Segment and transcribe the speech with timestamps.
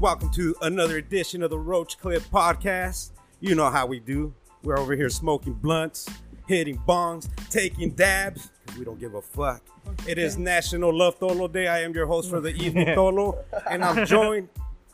[0.00, 3.10] Welcome to another edition of the Roach Clip Podcast.
[3.40, 4.32] You know how we do.
[4.62, 6.08] We're over here smoking blunts,
[6.46, 9.60] hitting bongs, taking dabs, because we don't give a fuck.
[10.06, 11.66] It is National Love Tolo Day.
[11.66, 14.48] I am your host for the evening, Tolo, and I'm joined,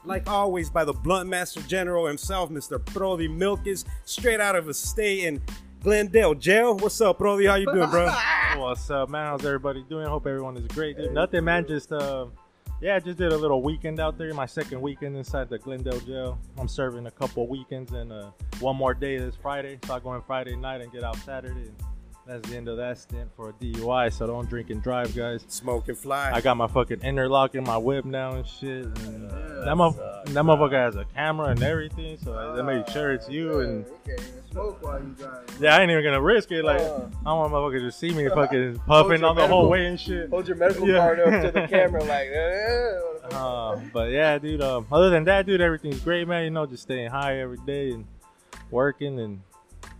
[0.06, 2.82] like always, by the Blunt Master General himself, Mr.
[2.95, 5.43] Brody Milkis, straight out of a stay in
[5.82, 6.79] Glendale jail.
[6.79, 7.45] What's up, Brody?
[7.45, 8.07] How you doing, bro?
[8.57, 9.27] What's up, man?
[9.27, 10.07] How's everybody doing?
[10.07, 10.96] Hope everyone is great.
[10.96, 11.12] Dude.
[11.12, 11.66] Nothing, man.
[11.68, 12.24] Just uh,
[12.80, 14.33] yeah, I just did a little weekend out there.
[14.34, 16.38] My second weekend inside the Glendale jail.
[16.59, 19.78] I'm serving a couple weekends and uh, one more day this Friday.
[19.87, 21.69] So I go in Friday night and get out Saturday.
[21.69, 21.77] And
[22.27, 24.12] that's the end of that stint for a DUI.
[24.12, 25.45] So don't drink and drive, guys.
[25.48, 26.30] Smoke and fly.
[26.33, 28.84] I got my fucking interlock in my whip now and shit.
[28.84, 33.28] And that, motherf- that motherfucker has a camera and everything, so they make sure it's
[33.28, 33.60] you.
[33.60, 35.45] And Okay, smoke while you drive.
[35.60, 36.64] yeah, I ain't even gonna risk it.
[36.64, 37.06] Like Uh.
[37.06, 40.30] I don't want motherfuckers to see me fucking puffing on the whole way and shit.
[40.30, 40.98] Hold your medical Yeah.
[40.98, 42.91] card up to the camera like, eh.
[43.36, 44.61] Uh, but yeah, dude.
[44.62, 46.45] Um, other than that, dude, everything's great, man.
[46.45, 48.05] You know, just staying high every day and
[48.70, 49.41] working and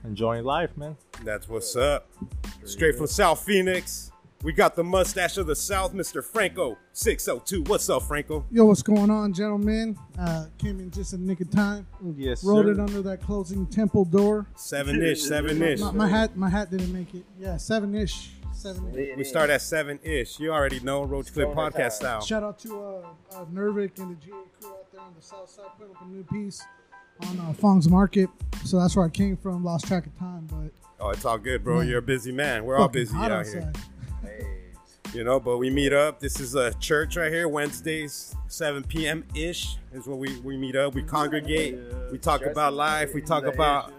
[0.05, 0.97] enjoying life, man.
[1.25, 2.09] That's what's up.
[2.65, 4.11] Straight from South Phoenix.
[4.43, 6.23] We got the mustache of the South, Mr.
[6.23, 7.63] Franco 602.
[7.63, 8.45] What's up, Franco?
[8.51, 9.99] Yo, what's going on, gentlemen?
[10.19, 11.87] Uh, came in just in nick of time.
[12.15, 12.73] Yes, Rolled sir.
[12.73, 14.47] it under that closing temple door.
[14.55, 15.81] Seven ish, seven ish.
[15.81, 17.25] My, my hat, my hat didn't make it.
[17.41, 19.17] Yeah, seven ish, seven ish.
[19.17, 20.39] We start at seven ish.
[20.39, 22.21] You already know Roach Clip podcast style.
[22.21, 25.49] Shout out to uh, uh, Nervik and the GA crew out there on the south
[25.49, 26.63] side, putting up a new piece
[27.23, 28.29] on uh, Fong's Market.
[28.65, 29.65] So that's where I came from.
[29.65, 31.81] Lost track of time, but Oh, it's all good, bro.
[31.81, 32.65] You're a busy man.
[32.65, 33.69] We're all busy hot out here.
[33.69, 33.83] outside.
[35.13, 36.19] You know, but we meet up.
[36.19, 37.47] This is a church right here.
[37.47, 39.25] Wednesdays, 7 p.m.
[39.35, 40.95] ish is when we, we meet up.
[40.95, 41.79] We congregate.
[42.11, 43.15] We talk Dress about life.
[43.15, 43.93] We talk about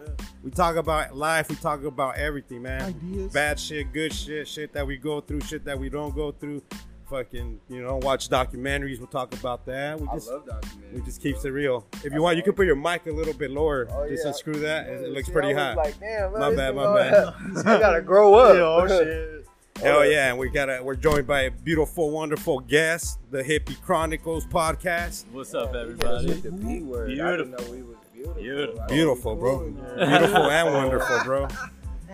[0.43, 1.47] we talk about life.
[1.49, 2.81] We talk about everything, man.
[2.81, 3.31] Ideas.
[3.33, 6.61] Bad shit, good shit, shit that we go through, shit that we don't go through.
[7.09, 8.97] Fucking, you know, watch documentaries.
[8.97, 9.99] We'll talk about that.
[9.99, 10.93] We I just love documentaries.
[10.93, 11.85] we just keeps it real.
[12.03, 13.87] If you want, you can put your mic a little bit lower.
[13.91, 14.31] Oh, just yeah.
[14.31, 14.87] to screw that.
[14.87, 15.77] It, it looks See, pretty I hot.
[15.77, 17.33] Like, Damn, My bad, my bad.
[17.65, 18.55] I gotta grow up.
[18.55, 19.47] oh shit.
[19.81, 23.79] Hell yeah, and we got a, we're joined by a beautiful, wonderful guest, the Hippie
[23.81, 25.25] Chronicles podcast.
[25.33, 26.27] What's up, everybody?
[26.27, 27.09] with the B word.
[27.09, 27.45] Beautiful.
[27.65, 28.41] know we was beautiful.
[28.41, 28.81] Beautiful.
[28.81, 30.07] I Beautiful, was bro.
[30.07, 31.47] Beautiful and wonderful, bro.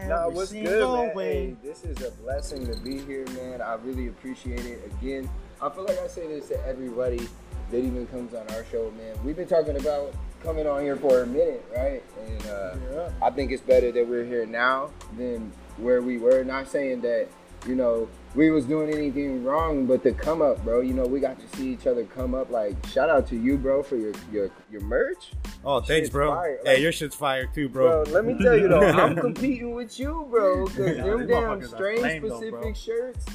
[0.07, 1.15] Nah, what's good, man?
[1.15, 3.61] Hey, this is a blessing to be here, man.
[3.61, 4.91] I really appreciate it.
[4.99, 5.29] Again,
[5.61, 7.27] I feel like I say this to everybody
[7.69, 9.15] that even comes on our show, man.
[9.23, 10.13] We've been talking about
[10.43, 12.03] coming on here for a minute, right?
[12.27, 16.43] And uh, I think it's better that we're here now than where we were.
[16.43, 17.27] Not saying that,
[17.67, 20.81] you know, we was doing anything wrong, but to come up, bro.
[20.81, 22.49] You know, we got to see each other come up.
[22.49, 25.31] Like, shout out to you, bro, for your your your merch.
[25.63, 26.31] Oh, thanks, Shit's bro.
[26.35, 26.59] fire.
[26.65, 28.03] Hey, your shit's fire too, bro.
[28.05, 30.65] Bro, let me tell you though, I'm competing with you, bro.
[30.67, 33.25] Cause Yeah, them damn are strain though, specific shirts,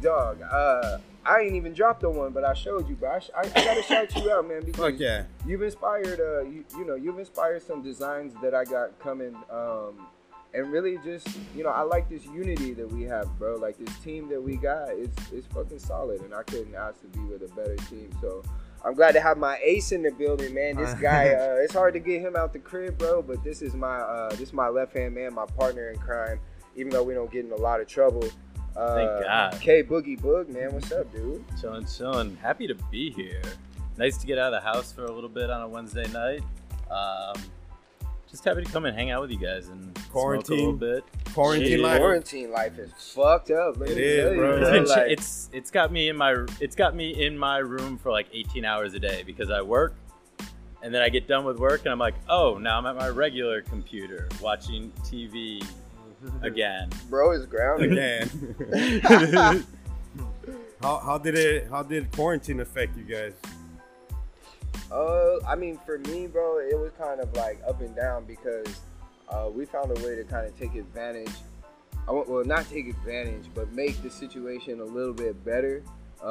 [0.00, 0.40] dog.
[0.42, 3.10] Uh, I ain't even dropped on one, but I showed you, bro.
[3.10, 5.24] I, sh- I, I gotta shout you out, man, because Fuck yeah.
[5.44, 6.20] you've inspired.
[6.20, 9.34] Uh, you, you know, you've inspired some designs that I got coming.
[9.50, 10.06] Um,
[10.56, 13.56] and really just, you know, I like this unity that we have, bro.
[13.56, 17.06] Like this team that we got, it's it's fucking solid, and I couldn't ask to
[17.08, 18.10] be with a better team.
[18.20, 18.42] So.
[18.84, 20.76] I'm glad to have my ace in the building, man.
[20.76, 23.20] This guy, uh, it's hard to get him out the crib, bro.
[23.20, 26.38] But this is my, uh, this is my left hand man, my partner in crime.
[26.76, 28.28] Even though we don't get in a lot of trouble.
[28.76, 29.60] Uh, Thank God.
[29.60, 31.44] K Boogie Boog, man, what's up, dude?
[31.56, 32.38] Chillin', chillin'.
[32.38, 33.42] Happy to be here.
[33.96, 36.42] Nice to get out of the house for a little bit on a Wednesday night.
[36.90, 37.42] Um,
[38.36, 40.56] just happy to come and hang out with you guys and smoke a Quarantine.
[40.58, 41.04] little bit.
[41.32, 41.80] Quarantine Shit.
[41.80, 41.98] life.
[42.00, 43.78] Quarantine life is fucked up.
[43.78, 44.56] Let It me is, tell you, bro.
[44.60, 47.96] It's, been Like, it's it's got me in my it's got me in my room
[47.96, 49.94] for like 18 hours a day because I work,
[50.82, 53.08] and then I get done with work and I'm like, oh, now I'm at my
[53.08, 55.66] regular computer watching TV
[56.42, 56.90] again.
[57.08, 57.92] bro is grounded.
[57.92, 58.28] Again.
[60.82, 61.68] how, how did it?
[61.70, 63.32] How did quarantine affect you guys?
[64.90, 68.80] Uh, I mean, for me, bro, it was kind of like up and down because
[69.28, 71.32] uh, we found a way to kind of take advantage.
[72.08, 75.82] I want, well, not take advantage, but make the situation a little bit better.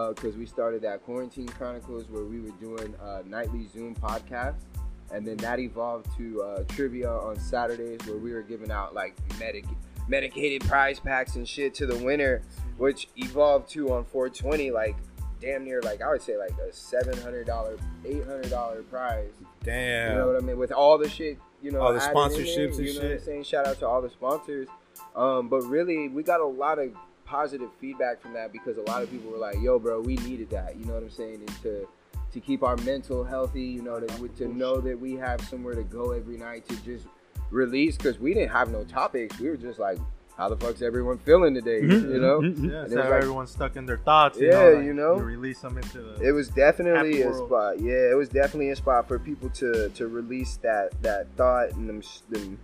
[0.09, 4.63] Because we started that quarantine chronicles where we were doing uh, nightly Zoom podcasts,
[5.11, 9.15] and then that evolved to uh, trivia on Saturdays where we were giving out like
[9.39, 9.63] medic
[10.07, 12.41] medicated prize packs and shit to the winner,
[12.77, 14.95] which evolved to on 420 like
[15.45, 19.31] damn near like I would say like a seven hundred dollar, eight hundred dollar prize.
[19.63, 20.11] Damn.
[20.11, 20.57] You know what I mean?
[20.57, 23.17] With all the shit, you know, All the sponsorships there, and you know what I'm
[23.17, 23.25] shit.
[23.25, 23.43] saying?
[23.43, 24.67] Shout out to all the sponsors.
[25.15, 26.91] Um, but really, we got a lot of
[27.25, 30.49] positive feedback from that because a lot of people were like, "Yo, bro, we needed
[30.49, 31.35] that." You know what I'm saying?
[31.35, 31.87] And to
[32.33, 35.83] to keep our mental healthy, you know, to, to know that we have somewhere to
[35.83, 37.05] go every night to just
[37.49, 39.39] release because we didn't have no topics.
[39.39, 39.99] We were just like
[40.37, 41.81] how the fuck's everyone feeling today?
[41.81, 44.39] You know, Yeah, And it so was like- everyone's stuck in their thoughts.
[44.39, 45.15] You Yeah, know, like, you know.
[45.17, 46.21] You release them into the.
[46.21, 47.47] it was definitely Happy a world.
[47.49, 47.79] spot.
[47.79, 51.87] Yeah, it was definitely a spot for people to to release that that thought and
[51.89, 52.57] them, them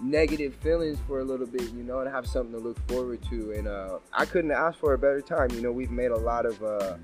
[0.00, 3.52] negative feelings for a little bit, you know, and have something to look forward to.
[3.52, 5.50] And uh, I couldn't ask for a better time.
[5.52, 6.94] You know, we've made a lot of uh,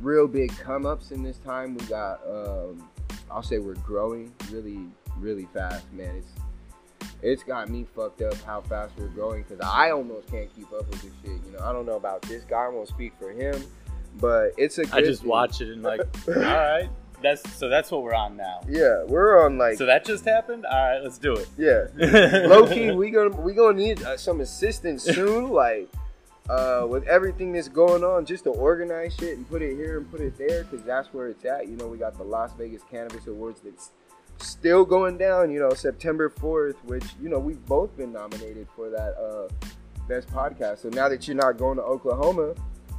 [0.00, 1.74] real big come ups in this time.
[1.76, 2.88] We got, um,
[3.30, 4.80] I'll say, we're growing really,
[5.18, 6.14] really fast, man.
[6.16, 6.28] It's
[7.22, 10.88] it's got me fucked up how fast we're growing because I almost can't keep up
[10.88, 11.40] with this shit.
[11.46, 12.64] You know, I don't know about this guy.
[12.64, 13.64] I won't speak for him,
[14.20, 14.84] but it's a.
[14.92, 15.30] I just thing.
[15.30, 16.88] watch it and like, all right,
[17.22, 18.60] that's so that's what we're on now.
[18.68, 20.66] Yeah, we're on like So that just happened.
[20.66, 21.48] All right, let's do it.
[21.56, 21.86] yeah.
[22.46, 25.50] Low key, we gonna we gonna need uh, some assistance soon.
[25.50, 25.88] Like
[26.48, 30.10] uh, with everything that's going on, just to organize shit and put it here and
[30.10, 31.68] put it there, because that's where it's at.
[31.68, 33.90] You know, we got the Las Vegas Cannabis Awards that's
[34.38, 35.50] still going down.
[35.50, 39.48] You know, September fourth, which you know we've both been nominated for that uh,
[40.08, 40.78] best podcast.
[40.78, 42.54] So now that you're not going to Oklahoma.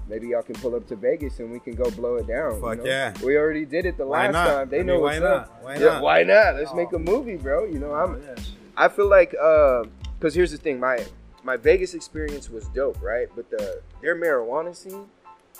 [0.09, 2.55] Maybe y'all can pull up to Vegas and we can go blow it down.
[2.55, 2.85] you Fuck know?
[2.85, 3.13] yeah.
[3.25, 4.45] We already did it the Why last not?
[4.47, 4.69] time.
[4.69, 5.49] They I know mean, what's why up.
[5.51, 5.63] not?
[5.65, 6.01] Why Yeah, not?
[6.01, 6.55] why not?
[6.55, 6.75] Let's Oh.
[6.77, 7.65] make a movie, bro.
[7.65, 8.53] You know, I'm yeah, shit.
[8.77, 11.05] I feel like because here's the thing, my
[11.43, 13.27] my Vegas experience was dope, right?
[13.35, 15.07] But the their marijuana scene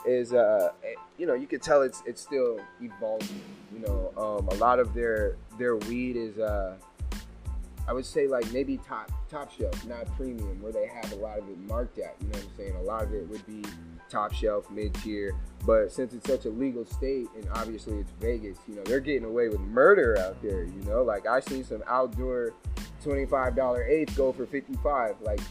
[0.06, 3.42] is, uh, eh, you know, you could tell it's it's still evolving.
[3.74, 6.76] You know, um, a lot of their their weed is, uh,
[7.88, 11.38] I would say, like maybe top top shelf, not premium, where they have a lot
[11.40, 12.16] of it marked at.
[12.22, 12.76] You know what I'm saying?
[12.76, 13.64] A lot of it would be
[14.10, 15.34] top shelf, mid tier.
[15.66, 19.26] But since it's such a legal state, and obviously it's Vegas, you know, they're getting
[19.26, 20.64] away with murder out there.
[20.64, 22.54] You know, like I see some outdoor
[23.04, 25.42] twenty-five dollar eighth go for fifty-five, like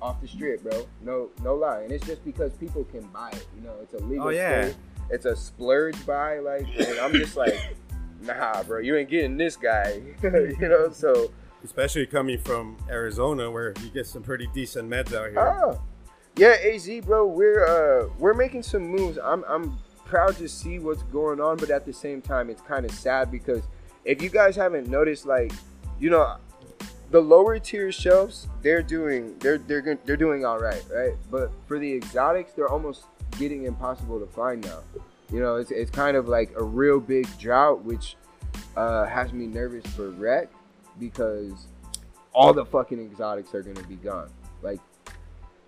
[0.00, 0.86] off the strip, bro.
[1.02, 3.46] No, no lie, and it's just because people can buy it.
[3.56, 4.66] You know, it's a legal Oh, yeah.
[4.68, 4.76] state.
[5.10, 7.58] It's a splurge buy, like, and I'm just like,
[8.22, 10.00] nah, bro, you ain't getting this guy.
[10.22, 11.30] you know, so
[11.62, 15.38] Especially coming from Arizona, where you get some pretty decent meds out here.
[15.38, 15.78] ah,
[16.36, 19.18] yeah, Az, bro, we're uh we're making some moves.
[19.22, 22.84] I'm I'm proud to see what's going on, but at the same time, it's kind
[22.84, 23.62] of sad because
[24.04, 25.52] if you guys haven't noticed, like,
[26.00, 26.36] you know,
[27.10, 31.14] the lower tier shelves, they're doing they're they're they're doing all right, right?
[31.30, 33.04] But for the exotics, they're almost
[33.38, 34.80] getting impossible to find now.
[35.32, 38.16] You know, it's it's kind of like a real big drought, which
[38.76, 40.48] uh, has me nervous for rec
[40.98, 41.68] because
[42.32, 44.30] all the fucking exotics are gonna be gone.
[44.62, 44.80] Like,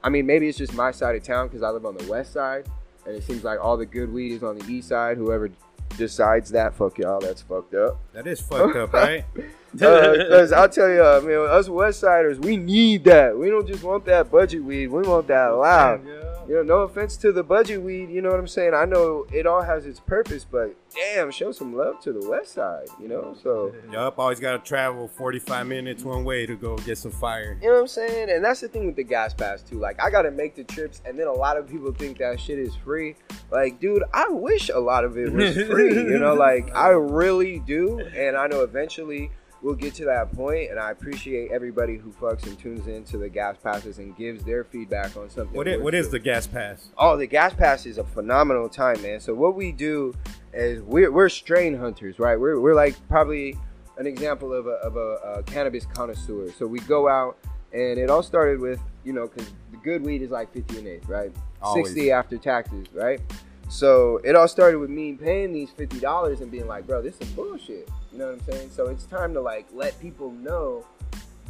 [0.02, 2.32] I mean, maybe it's just my side of town because I live on the west
[2.32, 2.66] side,
[3.06, 5.16] and it seems like all the good weed is on the east side.
[5.16, 5.50] Whoever
[5.96, 7.98] decides that, fuck y'all, that's fucked up.
[8.12, 9.24] That is fucked up, right?
[9.72, 13.34] Because I'll tell you, uh, man, us West Siders, we need that.
[13.34, 14.88] We don't just want that budget weed.
[14.88, 16.06] We want that loud.
[16.06, 16.31] Yeah.
[16.52, 18.10] You know, no offense to the budget weed.
[18.10, 18.74] You know what I'm saying?
[18.74, 22.52] I know it all has its purpose, but damn, show some love to the West
[22.52, 22.88] Side.
[23.00, 26.98] You know, so yup, always got to travel 45 minutes one way to go get
[26.98, 27.56] some fire.
[27.62, 28.28] you know what I'm saying?
[28.28, 29.78] And that's the thing with the gas pass too.
[29.78, 32.58] Like, I gotta make the trips, and then a lot of people think that shit
[32.58, 33.16] is free.
[33.50, 35.94] Like, dude, I wish a lot of it was free.
[35.94, 39.30] you know, like I really do, and I know eventually
[39.62, 40.70] we'll get to that point.
[40.70, 44.64] And I appreciate everybody who fucks and tunes into the gas passes and gives their
[44.64, 45.56] feedback on something.
[45.56, 46.88] What is, what is the gas pass?
[46.98, 49.20] Oh, the gas pass is a phenomenal time, man.
[49.20, 50.14] So what we do
[50.52, 52.38] is we're, we're strain hunters, right?
[52.38, 53.56] We're, we're like probably
[53.98, 56.50] an example of a, of a, a cannabis connoisseur.
[56.52, 57.38] So we go out,
[57.72, 60.86] and it all started with you know because the good weed is like 50 an
[60.86, 61.32] eighth, right?
[61.62, 61.86] Always.
[61.86, 63.20] 60 after taxes, right?
[63.68, 67.18] So it all started with me paying these fifty dollars and being like, bro, this
[67.20, 67.88] is bullshit.
[68.12, 68.70] You know what I'm saying?
[68.70, 70.86] So it's time to like let people know,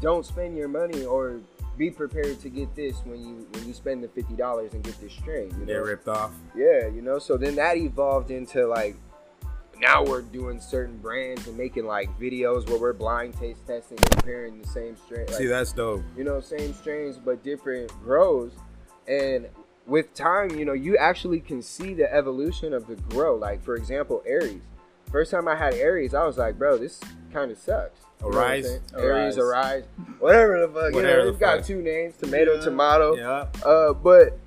[0.00, 1.40] don't spend your money or
[1.76, 5.00] be prepared to get this when you when you spend the fifty dollars and get
[5.00, 5.50] this strain.
[5.50, 5.66] You know?
[5.66, 6.33] Get ripped off.
[6.54, 7.19] Yeah, you know.
[7.19, 8.95] So then that evolved into like
[9.81, 14.61] now we're doing certain brands and making like videos where we're blind taste testing, comparing
[14.62, 15.26] the same strain.
[15.26, 16.02] Like, See, that's dope.
[16.16, 18.52] you know, same strains but different grows.
[19.09, 19.49] And
[19.87, 23.35] with time, you know, you actually can see the evolution of the grow.
[23.35, 24.62] Like for example, Aries.
[25.12, 26.99] First time I had Aries, I was like, bro, this
[27.33, 28.00] kind of sucks.
[28.23, 28.66] You know Arise?
[28.97, 29.38] Aries, Arise.
[29.38, 29.85] Arise,
[30.19, 30.95] whatever the fuck.
[30.95, 32.61] Whatever you know, the it's got two names: tomato, Yeah.
[32.61, 33.16] tomato.
[33.16, 33.47] Yeah.
[33.64, 34.38] Uh, but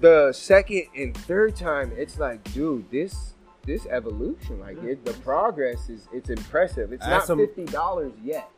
[0.00, 5.88] the second and third time, it's like, dude, this this evolution, like it, the progress
[5.88, 6.92] is it's impressive.
[6.92, 8.50] It's I not some- fifty dollars yet.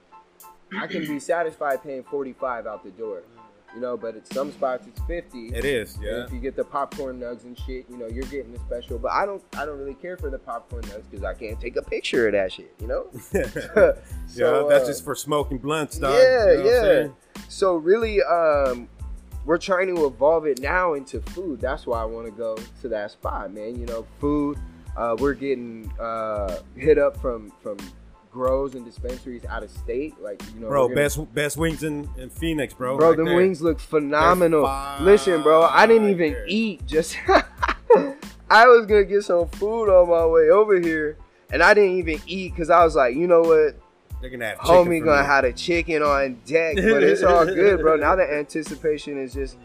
[0.76, 3.22] I can be satisfied paying forty five out the door,
[3.74, 3.96] you know.
[3.96, 5.48] But at some spots, it's fifty.
[5.48, 5.96] It is.
[5.96, 6.24] And Yeah.
[6.24, 8.98] If you get the popcorn nugs and shit, you know, you're getting the special.
[8.98, 11.76] But I don't, I don't really care for the popcorn nugs because I can't take
[11.76, 13.06] a picture of that shit, you know.
[13.32, 13.92] yeah,
[14.68, 16.14] that's uh, just for smoking blunts, dog.
[16.14, 17.42] yeah, You know yeah.
[17.48, 18.88] So really, um,
[19.44, 21.60] we're trying to evolve it now into food.
[21.60, 23.78] That's why I want to go to that spot, man.
[23.78, 24.58] You know, food.
[24.96, 27.76] Uh, we're getting uh, hit up from from
[28.34, 30.20] grows and dispensaries out of state.
[30.20, 32.98] Like you know, Bro, gonna- best best wings in, in Phoenix, bro.
[32.98, 33.36] Bro, right there.
[33.36, 34.68] wings look phenomenal.
[35.00, 36.44] Listen, bro, I didn't even fire.
[36.48, 36.84] eat.
[36.86, 37.16] Just
[38.50, 41.16] I was gonna get some food on my way over here,
[41.50, 43.76] and I didn't even eat because I was like, you know what,
[44.20, 45.26] They're gonna have homie gonna me.
[45.26, 47.96] have a chicken on deck, but it's all good, bro.
[47.96, 49.56] Now the anticipation is just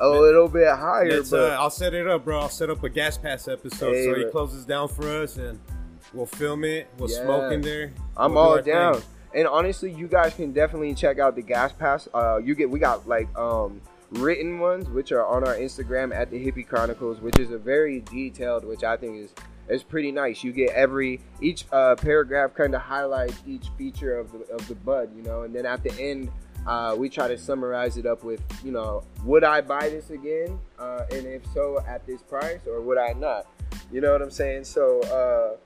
[0.00, 2.40] a little bit higher, Let's, uh, I'll set it up, bro.
[2.40, 5.58] I'll set up a gas pass episode Hey, so he closes down for us and
[6.12, 6.88] we'll film it.
[6.98, 7.92] We'll smoke in there.
[8.16, 8.74] I'm We'll do all thing.
[8.74, 9.02] down.
[9.34, 12.08] And honestly, you guys can definitely check out the gas pass.
[12.14, 13.80] Uh, you get we got like um
[14.12, 18.00] written ones which are on our Instagram at the Hippie Chronicles, which is a very
[18.00, 19.34] detailed, which I think is
[19.68, 20.42] is pretty nice.
[20.42, 24.74] You get every each uh, paragraph kind of highlights each feature of the of the
[24.76, 26.30] bud, you know, and then at the end.
[26.66, 30.58] Uh, we try to summarize it up with, you know, would I buy this again?
[30.78, 33.46] Uh, and if so, at this price, or would I not?
[33.90, 34.64] You know what I'm saying?
[34.64, 35.56] So, uh,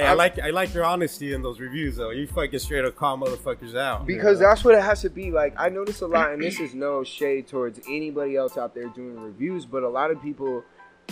[0.00, 2.08] Hey, I like I like your honesty in those reviews though.
[2.08, 4.06] You fucking straight up call motherfuckers out.
[4.06, 5.30] because that's what it has to be.
[5.30, 8.88] Like i notice a lot and this is no shade towards anybody else out there
[8.88, 10.64] doing reviews but a lot of people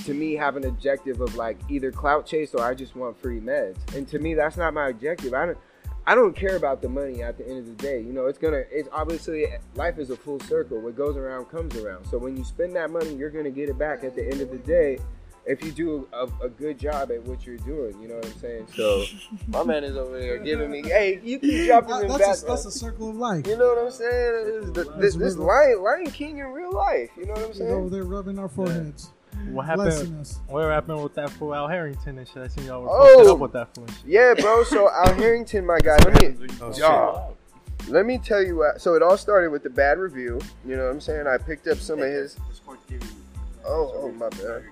[0.07, 3.40] to me have an objective of like either clout chase or i just want free
[3.40, 3.76] meds.
[3.95, 5.35] And to me that's not my objective.
[5.35, 5.59] I don't
[6.07, 8.00] i don't care about the money at the end of the day.
[8.00, 10.80] You know it's gonna it's obviously life is a full circle.
[10.80, 12.07] What goes around comes around.
[12.07, 14.50] So when you spend that money you're gonna get it back at the end of
[14.50, 14.99] the day
[15.49, 18.38] if you do a, a good job at what you're doing, you know what I'm
[18.38, 18.67] saying?
[18.76, 19.05] So
[19.49, 22.49] my man is over there giving me, hey, you keep dropping Uh, them that's, back.
[22.49, 23.47] a, that's a circle of life.
[23.47, 24.45] You know what I'm saying?
[24.45, 25.37] This, is the, this, this.
[25.37, 27.11] Lion, Lion King in real life.
[27.17, 27.71] You know what I'm saying?
[27.71, 29.11] over there rubbing our foreheads,
[29.50, 30.21] What blessing happened?
[30.21, 30.38] us.
[30.49, 32.43] What happened with that fool Al Harrington and shit?
[32.43, 33.14] I seen y'all were Oh.
[33.17, 33.85] posted up with that fool.
[33.85, 34.07] and shit.
[34.07, 34.64] Yeah, bro.
[34.64, 35.97] So Al Harrington, my guy.
[36.05, 36.81] Let me Oh, shit.
[36.83, 37.28] Yeah.
[37.88, 38.81] let me tell you what.
[38.83, 40.40] So it all started with the bad review.
[40.67, 41.26] You know what I'm saying?
[41.26, 42.37] I picked up some of his.
[43.67, 44.64] Oh, oh my bad.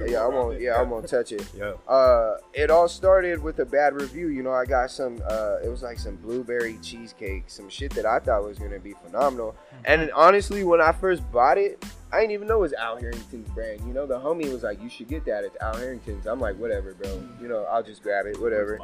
[0.00, 0.60] Yeah, I won't.
[0.60, 1.48] Yeah, I won't touch it.
[1.56, 1.74] Yeah.
[1.88, 4.28] Uh, it all started with a bad review.
[4.28, 5.22] You know, I got some.
[5.28, 8.94] Uh, it was like some blueberry cheesecake, some shit that I thought was gonna be
[9.04, 9.54] phenomenal.
[9.84, 13.48] And honestly, when I first bought it, I didn't even know it was Al Harrington's
[13.50, 13.80] brand.
[13.86, 15.44] You know, the homie was like, "You should get that.
[15.44, 17.22] It's Al Harrington's." I'm like, "Whatever, bro.
[17.40, 18.40] You know, I'll just grab it.
[18.40, 18.78] Whatever."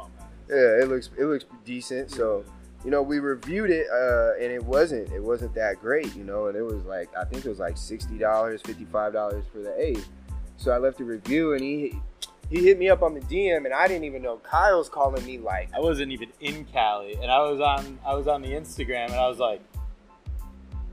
[0.49, 2.11] Yeah, it looks it looks decent.
[2.11, 2.43] So,
[2.83, 6.13] you know, we reviewed it, uh, and it wasn't it wasn't that great.
[6.15, 9.13] You know, and it was like I think it was like sixty dollars, fifty five
[9.13, 10.05] dollars for the eight.
[10.61, 11.99] So I left a review, and he
[12.51, 15.39] he hit me up on the DM, and I didn't even know Kyle's calling me
[15.39, 19.05] like, I wasn't even in Cali, and I was on I was on the Instagram,
[19.05, 19.59] and I was like,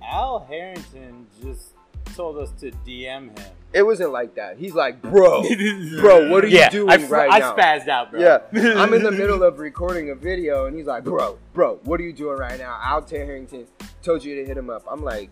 [0.03, 1.75] Al Harrington just
[2.15, 3.47] told us to DM him.
[3.75, 4.57] it wasn't like that.
[4.57, 5.43] He's like, bro,
[6.01, 7.55] bro, what are you yeah, doing I, right I now?
[7.55, 8.21] spazzed out, bro.
[8.21, 8.39] Yeah,
[8.83, 12.05] I'm in the middle of recording a video, and he's like, "Bro, bro, what are
[12.05, 13.67] you doing right now?" Al Harrington
[14.03, 14.87] told you to hit him up.
[14.91, 15.29] I'm like,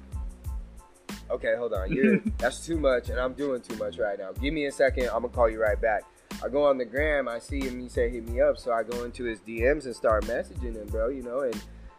[1.30, 4.32] "Okay, hold on, you're that's too much, and I'm doing too much right now.
[4.32, 6.04] Give me a second, I'm gonna call you right back."
[6.44, 8.82] I go on the gram, I see him, he said hit me up, so I
[8.82, 11.08] go into his DMs and start messaging him, bro.
[11.08, 11.58] You know, and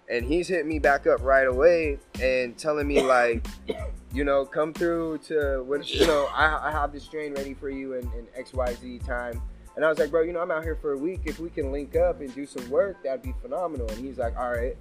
[0.09, 3.45] and he's hitting me back up right away and telling me like,
[4.13, 7.69] you know, come through to what you know, I, I have this train ready for
[7.69, 9.41] you in, in X Y Z time.
[9.75, 11.21] And I was like, bro, you know, I'm out here for a week.
[11.25, 13.87] If we can link up and do some work, that'd be phenomenal.
[13.89, 14.75] And he's like, all right,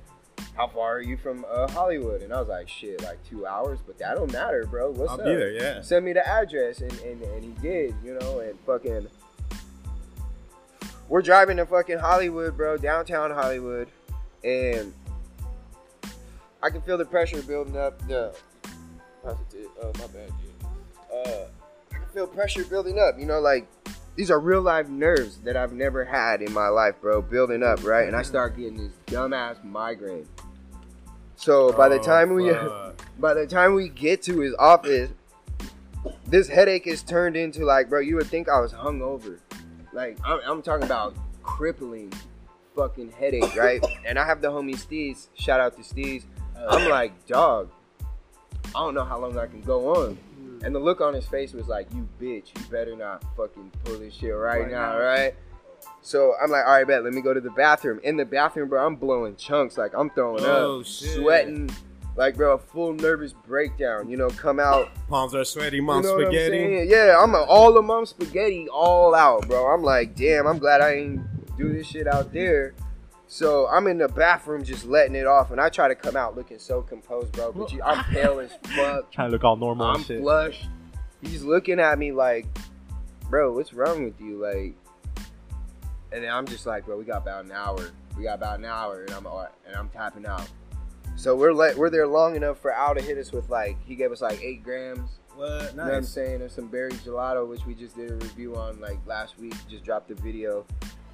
[0.56, 2.22] how far are you from uh, Hollywood?
[2.22, 4.90] And I was like, shit, like two hours, but that don't matter, bro.
[4.90, 5.26] What's I'll up?
[5.26, 5.82] be there, yeah.
[5.82, 9.08] Send me the address, and, and, and he did, you know, and fucking.
[11.08, 13.88] We're driving to fucking Hollywood, bro, downtown Hollywood,
[14.42, 14.92] and
[16.62, 17.98] I can feel the pressure building up.
[18.08, 18.34] The
[19.24, 20.66] oh my bad, dude.
[21.12, 21.44] Uh,
[21.92, 23.18] I can feel pressure building up.
[23.18, 23.68] You know, like
[24.16, 27.85] these are real life nerves that I've never had in my life, bro, building up,
[27.85, 28.06] right?
[28.06, 28.28] And I mm-hmm.
[28.28, 30.26] start getting this dumbass migraine.
[31.37, 32.50] So by the Oh, time we
[33.18, 35.11] by the time we get to his office,
[36.26, 39.38] this headache is turned into like, bro, you would think I was hungover.
[39.92, 42.12] Like, I'm, I'm talking about crippling
[42.75, 43.85] fucking headache, right?
[44.06, 45.28] and I have the homie Steez.
[45.35, 46.25] Shout out to Steez.
[46.58, 47.70] Oh, I'm like, dog,
[48.00, 50.18] I don't know how long I can go on.
[50.64, 53.98] And the look on his face was like, you bitch, you better not fucking pull
[53.98, 54.98] this shit right, Right now, now.
[54.98, 55.34] right?
[56.02, 58.00] So I'm like, all right, bet, let me go to the bathroom.
[58.04, 59.76] In the bathroom, bro, I'm blowing chunks.
[59.76, 61.10] Like, I'm throwing Oh, up, shit.
[61.16, 61.70] sweating.
[62.16, 64.08] Like, bro, a full nervous breakdown.
[64.08, 64.88] You know, come out.
[65.08, 66.86] Palms are sweaty, mom you know what I'm spaghetti.
[66.88, 69.66] Yeah, I'm a, all the mom spaghetti all out, bro.
[69.66, 71.20] I'm like, damn, I'm glad I ain't
[71.58, 72.75] do this shit out there.
[73.36, 76.36] So I'm in the bathroom just letting it off, and I try to come out
[76.36, 77.52] looking so composed, bro.
[77.52, 79.12] But you, I'm pale as fuck.
[79.12, 80.22] Trying to look all normal I'm and shit.
[80.22, 80.64] flushed.
[81.20, 82.46] He's looking at me like,
[83.28, 84.38] bro, what's wrong with you?
[84.42, 84.74] Like,
[86.12, 87.90] and then I'm just like, bro, we got about an hour.
[88.16, 90.48] We got about an hour, and I'm uh, and I'm tapping out.
[91.16, 93.96] So we're let we're there long enough for Al to hit us with like he
[93.96, 95.10] gave us like eight grams.
[95.34, 95.72] What?
[95.72, 96.38] You know what I'm saying?
[96.38, 99.54] There's some berry gelato, which we just did a review on like last week.
[99.68, 100.64] Just dropped the video.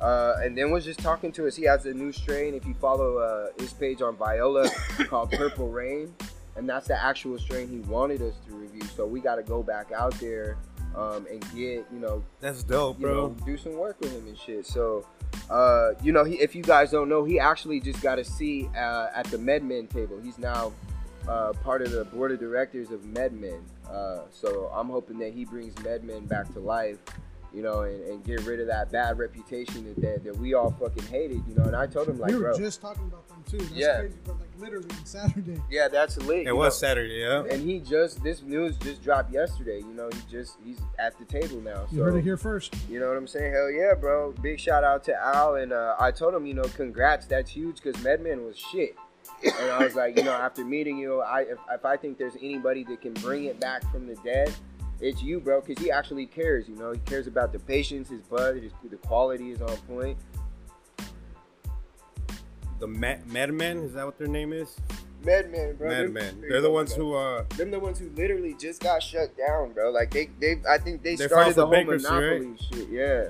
[0.02, 1.54] Uh, and then was just talking to us.
[1.54, 2.54] He has a new strain.
[2.54, 4.68] If you follow uh, his page on Viola,
[5.06, 6.12] called Purple Rain,
[6.56, 8.82] and that's the actual strain he wanted us to review.
[8.96, 10.58] So we got to go back out there
[10.96, 13.14] um, and get you know That's dope, bro.
[13.14, 14.66] know, do some work with him and shit.
[14.66, 15.06] So,
[15.48, 18.68] uh, you know, he, if you guys don't know, he actually just got a seat
[18.76, 20.20] uh, at the MedMen table.
[20.22, 20.72] He's now
[21.28, 23.62] uh, part of the board of directors of MedMen.
[23.88, 26.98] Uh, so I'm hoping that he brings MedMen back to life,
[27.54, 30.70] you know, and, and get rid of that bad reputation that, that that we all
[30.72, 31.64] fucking hated, you know.
[31.64, 33.58] And I told him like, we were bro, just talking about them too.
[33.58, 33.98] That's Yeah.
[34.00, 35.60] crazy, but like literally on Saturday.
[35.70, 36.46] yeah, that's lit.
[36.46, 36.88] It was know.
[36.88, 37.44] Saturday, yeah.
[37.50, 39.78] And he just this news just dropped yesterday.
[39.78, 41.86] You know, he just he's at the table now.
[41.90, 42.74] You heard it here first.
[42.88, 43.52] You know what I'm saying?
[43.52, 44.32] Hell yeah, bro.
[44.42, 45.56] Big shout out to Al.
[45.56, 47.26] And uh, I told him, you know, congrats.
[47.26, 48.96] That's huge because MedMen was shit.
[49.44, 52.36] And I was like, you know, after meeting you, I if, if I think there's
[52.36, 54.52] anybody that can bring it back from the dead,
[55.02, 55.60] it's you, bro.
[55.60, 56.68] Because he actually cares.
[56.68, 60.16] You know, he cares about the patients, his bud, his, the quality is on point.
[62.78, 64.76] The Ma- Madmen, is that what their name is?
[65.22, 65.88] MedMen, bro.
[65.88, 66.40] Madmen.
[66.40, 67.04] there They're the ones bro.
[67.04, 69.90] who uh Them the ones who literally just got shut down, bro.
[69.90, 72.88] Like they, they, I think they, They started the whole bankruptcy, monopoly shit.
[72.90, 73.28] Yeah.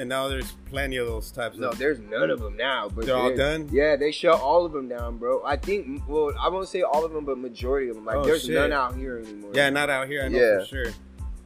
[0.00, 2.88] And now there's plenty of those types No, of there's none of them now.
[2.88, 3.68] But They're all done?
[3.70, 5.44] Yeah, they shut all of them down, bro.
[5.44, 8.06] I think, well, I won't say all of them, but majority of them.
[8.06, 8.54] Like, Oh, there's shit.
[8.54, 9.50] none out here anymore.
[9.54, 10.60] Yeah, not out here, I know Yeah.
[10.60, 10.86] for sure.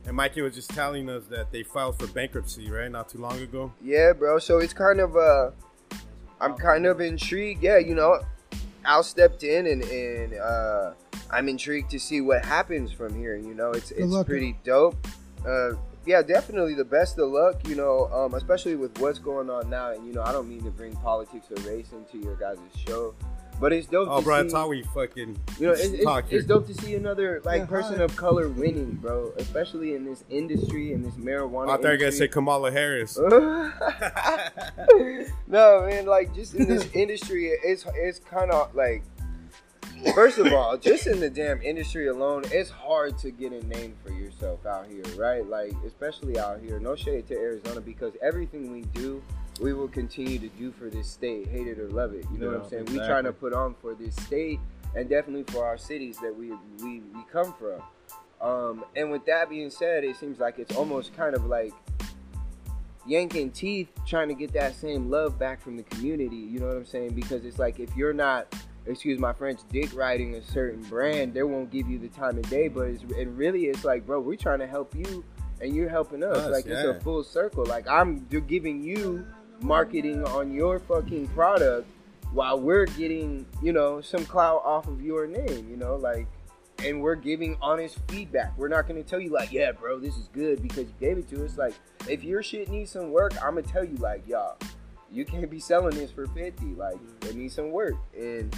[0.06, 2.90] And Mikey was just telling us that they filed for bankruptcy, right?
[2.90, 3.72] Not too long ago.
[3.82, 4.38] Yeah, bro.
[4.38, 5.50] So it's kind of, uh,
[6.40, 7.62] I'm kind of intrigued.
[7.62, 8.20] Yeah, you know,
[8.84, 10.92] Al stepped in, and and uh,
[11.30, 13.34] I'm intrigued to see what happens from here.
[13.34, 14.94] You know, it's it's pretty dope.
[15.46, 15.70] Uh,
[16.06, 17.66] yeah, definitely the best of luck.
[17.68, 19.90] You know, um, especially with what's going on now.
[19.92, 23.14] And you know, I don't mean to bring politics or race into your guys' show,
[23.60, 24.08] but it's dope.
[24.10, 26.38] Oh, to bro, see, that's how we fucking You know, it's, it's, talk here.
[26.38, 28.02] it's dope to see another like Yeah, person hi.
[28.04, 29.32] of color winning, bro.
[29.38, 31.70] Especially in this industry, in this marijuana.
[31.70, 32.28] I thought you were gonna say.
[32.28, 33.16] Kamala Harris.
[35.46, 39.02] no, man, like just in this industry, it's it's kind of like.
[40.12, 43.94] First of all, just in the damn industry alone, it's hard to get a name
[44.04, 45.46] for yourself out here, right?
[45.46, 46.78] Like, especially out here.
[46.78, 49.22] No shade to Arizona because everything we do,
[49.60, 52.26] we will continue to do for this state, hate it or love it.
[52.32, 52.84] You know what I'm Yeah, saying?
[52.86, 54.60] We trying to put on for this state
[54.94, 56.50] and definitely for our cities that we
[56.82, 57.82] we, we come from.
[58.40, 61.72] Um, and with that being said, it seems like it's almost kind of like
[63.06, 66.36] yanking teeth trying to get that same love back from the community.
[66.36, 67.14] You know what I'm saying?
[67.14, 68.54] Because it's like if you're not,
[68.86, 72.48] excuse my French, dick riding a certain brand, they won't give you the time of
[72.48, 72.68] day.
[72.68, 75.24] But it's, it really is like, bro, we're trying to help you,
[75.60, 76.36] and you're helping us.
[76.36, 77.64] Us, like it's a full circle.
[77.64, 79.26] Like I'm giving you
[79.60, 81.86] marketing on your fucking product
[82.32, 85.68] while we're getting, you know, some clout off of your name.
[85.70, 86.26] You know, like
[86.82, 88.56] and we're giving honest feedback.
[88.58, 91.18] We're not going to tell you like, yeah, bro, this is good because you gave
[91.18, 91.56] it to us.
[91.56, 91.74] Like,
[92.08, 94.58] if your shit needs some work, I'm gonna tell you like, y'all,
[95.10, 96.74] you can't be selling this for fifty.
[96.74, 98.54] Like, it needs some work, and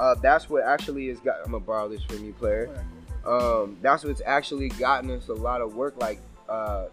[0.00, 1.36] uh, that's what actually has got.
[1.44, 2.68] I'm gonna borrow this from you, player.
[3.26, 5.94] Um, that's what's actually gotten us a lot of work.
[6.00, 6.86] Like, uh,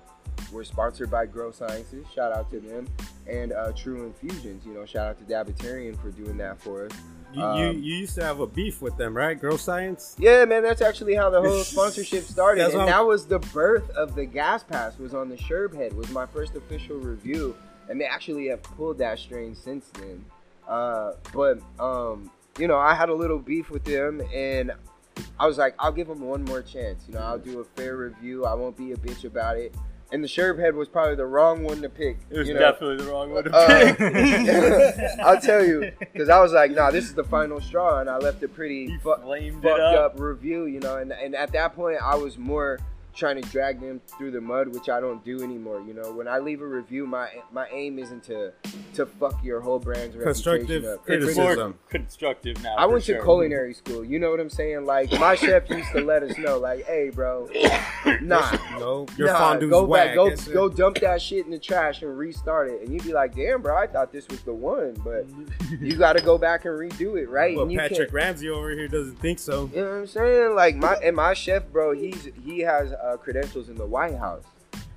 [0.52, 2.06] we're sponsored by Grow Sciences.
[2.14, 2.88] Shout out to them,
[3.28, 4.66] and uh, Tru Infusions.
[4.66, 6.92] You know, shout out to Dabatarian for doing that for us.
[7.34, 9.38] You, you Um, you used to have a beef with them, right?
[9.40, 10.16] Grow Science.
[10.20, 13.90] Yeah, man, that's actually how the whole sponsorship started, and I'm- that was the birth
[13.92, 14.98] of the Gas Pass.
[14.98, 15.94] Was on the Sherb Head.
[15.94, 17.56] Was my first official review,
[17.90, 20.24] and they actually have pulled that strain since then.
[20.68, 24.72] Uh, but um, you know, I had a little beef with them, and
[25.40, 27.04] I was like, I'll give them one more chance.
[27.08, 28.46] You know, I'll do a fair review.
[28.46, 29.76] I won't be a bitch about it.
[30.12, 32.20] And the Sherb Head was probably the wrong one to pick.
[32.30, 32.62] It was you know?
[32.62, 35.20] definitely the wrong one to Uh, pick.
[35.26, 38.18] I'll tell you, because I was like, nah, this is the final straw, and I
[38.18, 40.14] left a pretty He fu- fucked up.
[40.14, 40.20] up.
[40.20, 40.96] review, you know.
[40.98, 42.80] And, and at that point, I was more
[43.18, 45.82] trying to drag them through the mud, which I don't do anymore.
[45.86, 48.54] You know, when I leave a review, my my aim isn't to
[48.94, 51.06] to fuck your whole brand's Constructive reputation up.
[51.06, 51.40] criticism.
[51.48, 52.76] It's more constructive now.
[52.78, 53.18] I went sure.
[53.18, 54.04] to culinary school.
[54.06, 54.86] You know what I'm saying?
[54.86, 57.50] Like my chef used to let us know, like, "Hey, bro,
[58.22, 60.08] nah, No, your nah, fondue's go whack.
[60.10, 60.54] back, go That's it.
[60.54, 63.62] go dump that shit in the trash and restart it." And you'd be like, "Damn,
[63.62, 65.26] bro, I thought this was the one, but
[65.82, 68.50] you got to go back and redo it, right?" Well, and you Patrick can't- Ramsey
[68.50, 69.70] over here doesn't think so.
[69.74, 70.56] you know what I'm saying?
[70.56, 74.44] Like my and my chef, bro, he's he has uh, credentials in the White House.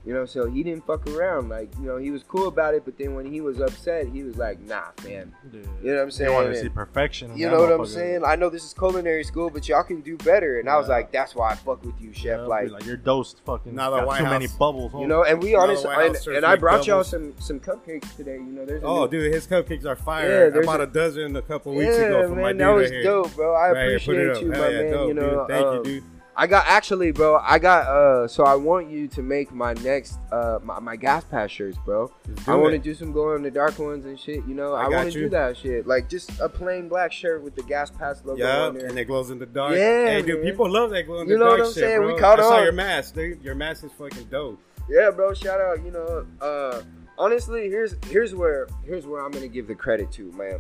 [0.06, 1.50] You know, so he didn't fuck around.
[1.50, 4.22] Like, you know, he was cool about it, but then when he was upset, he
[4.22, 6.04] was like, "Nah, fam." You know what I'm saying?
[6.06, 6.32] They saying?
[6.34, 7.36] want to see perfection.
[7.36, 8.22] you know what I'm saying?
[8.24, 10.58] I know this is culinary school, but y'all can do better.
[10.58, 12.24] And I was like, that's why I fuck with you, chef.
[12.24, 13.74] Yeah, like, like you're dosed fucking.
[13.74, 14.90] Now the got White too many House- bubbles.
[14.98, 18.36] you know, and we honestly, and, and I big brought y'all some some cupcakes today.
[18.36, 20.58] You know, there's a Oh, new- dude, his cupcakes are Yeah, fire.
[20.62, 22.68] I bought a- a dozen a couple weeks yeah, ago from man, my dude that
[22.70, 23.02] was right here.
[23.02, 23.54] dope, bro.
[23.54, 23.80] I Right put
[24.14, 24.42] appreciate it up.
[24.42, 25.08] you, Hell my yeah, man.
[25.08, 25.48] you know, dude.
[25.48, 26.04] Thank um, you, dude.
[26.40, 27.36] I got actually, bro.
[27.36, 28.26] I got uh.
[28.26, 32.10] So I want you to make my next uh my, my gas pass shirts, bro.
[32.46, 34.46] I want to do some glow in the dark ones and shit.
[34.46, 35.86] You know, I I, want to do that shit.
[35.86, 38.86] Like just a plain black shirt with the gas pass logo on there.
[38.86, 39.74] and it glows in the dark.
[39.74, 41.40] Yeah, hey, dude, people love that glow in the dark.
[41.40, 42.00] You know what I'm shit, saying?
[42.00, 42.18] We bro.
[42.18, 42.62] caught I saw on.
[42.62, 43.44] your mask, dude.
[43.44, 44.58] Your mask is fucking dope.
[44.88, 45.34] Yeah, bro.
[45.34, 45.84] Shout out.
[45.84, 46.80] You know, uh,
[47.18, 50.58] honestly, here's here's where here's where I'm gonna give the credit to, man.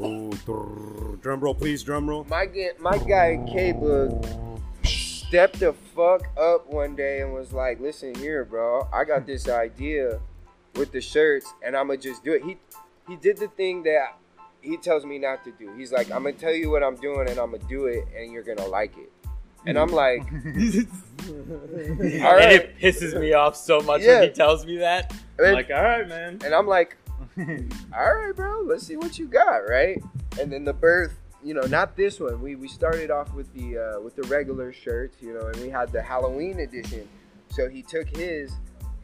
[0.00, 0.30] Ooh,
[1.20, 2.22] drum roll, please, drum roll.
[2.28, 4.44] My guy, my guy K Boog
[5.28, 8.88] stepped the fuck up one day and was like, "Listen here, bro.
[8.92, 10.20] I got this idea
[10.74, 12.56] with the shirts, and I'm gonna just do it." He
[13.06, 14.16] he did the thing that
[14.60, 15.72] he tells me not to do.
[15.76, 18.32] He's like, "I'm gonna tell you what I'm doing, and I'm gonna do it, and
[18.32, 19.10] you're gonna like it."
[19.66, 20.28] And I'm like, "All
[21.28, 24.20] And it pisses me off so much Yeah.
[24.20, 25.12] when he tells me that.
[25.38, 26.38] I'm And- like, all right, man.
[26.44, 26.96] And I'm like,
[27.38, 30.00] all right, bro, let's see what you got, right?
[30.40, 32.40] And then the birth, you know, not this one.
[32.42, 35.68] We we started off with the uh, with the regular shirts, you know, and we
[35.68, 37.08] had the Halloween edition.
[37.50, 38.52] So he took his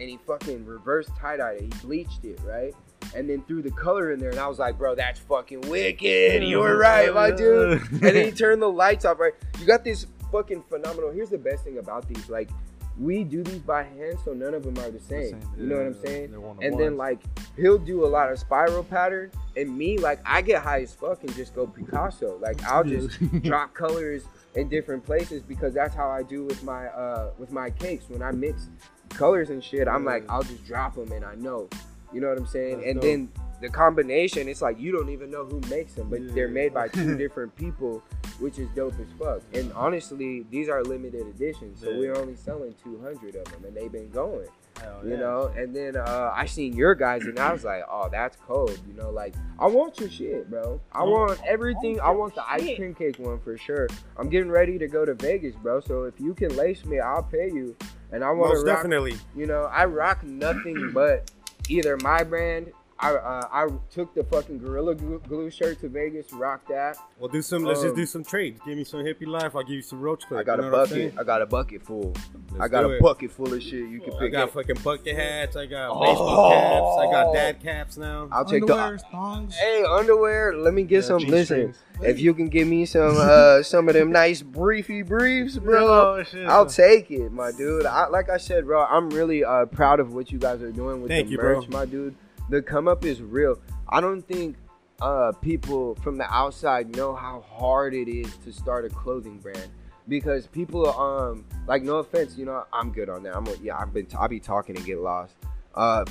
[0.00, 1.62] and he fucking reverse tie dyed it.
[1.62, 2.74] He bleached it, right?
[3.14, 6.42] And then threw the color in there, and I was like, bro, that's fucking wicked.
[6.42, 7.80] You were right, my dude.
[7.92, 9.34] And then he turned the lights off, right?
[9.60, 11.12] You got this fucking phenomenal.
[11.12, 12.50] Here's the best thing about these, like.
[12.98, 15.40] We do these by hand, so none of them are the same.
[15.58, 16.30] You know what I'm saying?
[16.30, 17.20] They're one of And then like
[17.56, 21.22] he'll do a lot of spiral pattern, and me like I get high as fuck
[21.24, 22.38] and just go Picasso.
[22.38, 26.86] Like I'll just drop colors in different places because that's how I do with my
[26.86, 28.08] uh with my cakes.
[28.08, 28.68] When I mix
[29.10, 31.68] colors and shit, I'm like I'll just drop them and I know.
[32.12, 32.76] You know what I'm saying?
[32.76, 33.02] That's and dope.
[33.02, 36.74] then the combination, it's like you don't even know who makes them, but they're made
[36.74, 38.02] by two different people,
[38.40, 39.42] which is dope as fuck.
[39.54, 41.98] And honestly, these are limited editions, so Yeah.
[41.98, 44.48] we're only selling 200 of them, and they've been going
[44.80, 45.16] Hell you yeah.
[45.18, 48.76] know and then uh i seen your guys and i was like oh that's cold
[48.88, 52.74] you know like i want your shit bro i want everything i want the ice
[52.76, 53.86] cream cake one for sure
[54.16, 57.22] i'm getting ready to go to vegas bro so if you can lace me i'll
[57.22, 57.76] pay you
[58.10, 59.14] and i want to definitely.
[59.36, 61.30] you know i rock nothing but
[61.68, 62.72] either my brand
[63.04, 66.96] I, uh, I took the fucking Gorilla Glue, glue shirt to Vegas, rocked that.
[67.18, 67.62] We'll do some.
[67.64, 68.60] Let's just Um, do some trades.
[68.64, 69.54] Give me some hippie life.
[69.54, 70.40] I'll give you some roach clip.
[70.40, 71.14] I got you a know what bucket.
[71.18, 72.14] I got a bucket full.
[72.52, 73.02] Let's I got a it.
[73.02, 74.50] bucket full of shit you can I pick I got up.
[74.54, 75.56] fucking bucket hats.
[75.56, 76.00] I got Oh.
[76.00, 77.08] baseball caps.
[77.08, 78.28] I got dad caps now.
[78.32, 79.54] I'll take the thongs.
[79.54, 80.56] Hey, underwear.
[80.56, 81.18] Let me get Yeah, some.
[81.20, 82.04] jean Listen, strings.
[82.08, 86.46] if you can give me some, uh, some of them nice briefy briefs, bro, shit.
[86.48, 87.86] I'll take it, my dude.
[87.86, 91.02] I, like I said, bro, I'm really uh, proud of what you guys are doing
[91.02, 91.60] with Thank the you, bro.
[91.60, 92.14] merch, my dude.
[92.50, 93.58] The come up is real.
[93.88, 94.56] I don't think
[95.00, 99.68] uh, people from the outside know how hard it is to start a clothing brand
[100.08, 103.34] because people, um, like, no offense, you know, I'm good on that.
[103.36, 105.34] I'm, yeah, I've been, I'll be talking and get lost.
[105.74, 106.04] Uh,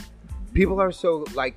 [0.54, 1.56] people are so like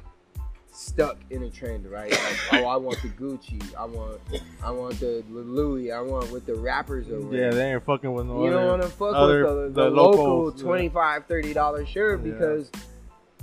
[0.70, 2.10] stuck in a trend, right?
[2.10, 4.20] Like, oh, I want the Gucci, I want,
[4.62, 7.32] I want the Louis, I want what the rappers are wearing.
[7.44, 9.82] Yeah, they ain't fucking with no you don't other- want to fuck other- with the,
[9.84, 10.66] the, the local locals, yeah.
[10.66, 12.32] 25 30 dollar shirt Yeah.
[12.32, 12.70] because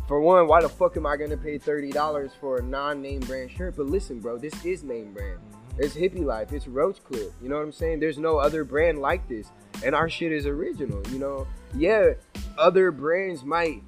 [0.08, 3.52] for one why the fuck am i gonna pay 30 dollars for a non-name brand
[3.52, 3.76] shirt?
[3.76, 5.39] But listen bro this is name brand.
[5.39, 5.84] Mm-hmm.
[5.84, 6.52] it's hippie life.
[6.54, 7.32] It's roach clip.
[7.42, 8.00] You know what i'm saying?
[8.00, 9.48] There's no other brand like this.
[9.84, 11.48] And our shit is original you know?
[11.76, 12.13] Yeah
[12.58, 13.82] other brands might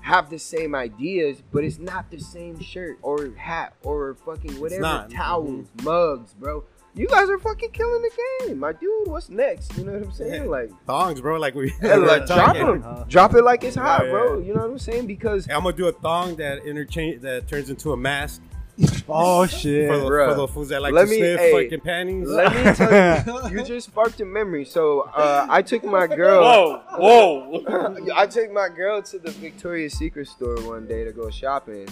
[0.00, 4.82] have the same ideas but it's not the same shirt or hat or fucking whatever.
[4.82, 5.10] not.
[5.10, 6.62] towels mugs bro
[6.94, 10.12] you guys are fucking killing the game my dude what's next you know what i'm
[10.12, 11.38] saying like Thongs, bro.
[11.38, 11.72] Like we.
[11.82, 12.66] yeah, like, drop talking.
[12.66, 12.82] them.
[12.82, 13.04] Huh?
[13.08, 14.38] Drop it like it's hot, Yeah, bro.
[14.38, 14.46] yeah.
[14.46, 15.06] You know what I'm saying?
[15.06, 18.42] Because I'm gonna do a thong that interchange that turns into a mask
[19.08, 19.88] Oh for, shit.
[19.88, 20.30] the, Bruh.
[20.30, 22.28] for the fools that like Let to me- sniff hey, fucking panties.
[22.28, 24.64] let me tell you, you just sparked a memory.
[24.64, 26.42] So uh, I took my girl.
[26.42, 28.06] Whoa, whoa.
[28.14, 31.88] I took my girl to the Victoria's Secret store one day to go shopping,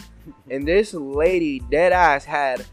[0.51, 2.65] and this lady, dead ass, had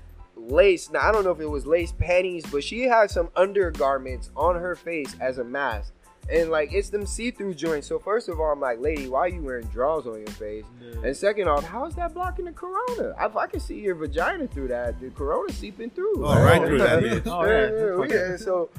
[0.50, 0.90] lace.
[0.90, 4.56] Now I don't know if it was lace panties, but she had some undergarments on
[4.56, 5.94] her face as a mask.
[6.32, 7.88] And like it's them see-through joints.
[7.88, 10.64] So first of all, I'm like, lady, why are you wearing drawers on your face?
[11.04, 13.16] And second off, how is that blocking the corona?
[13.20, 16.24] If I can see your vagina through that, the corona seeping through.
[16.24, 17.24] Oh, right through that bitch.
[17.26, 18.18] Oh, yeah, yeah.
[18.18, 18.38] yeah, yeah.
[18.38, 18.70] So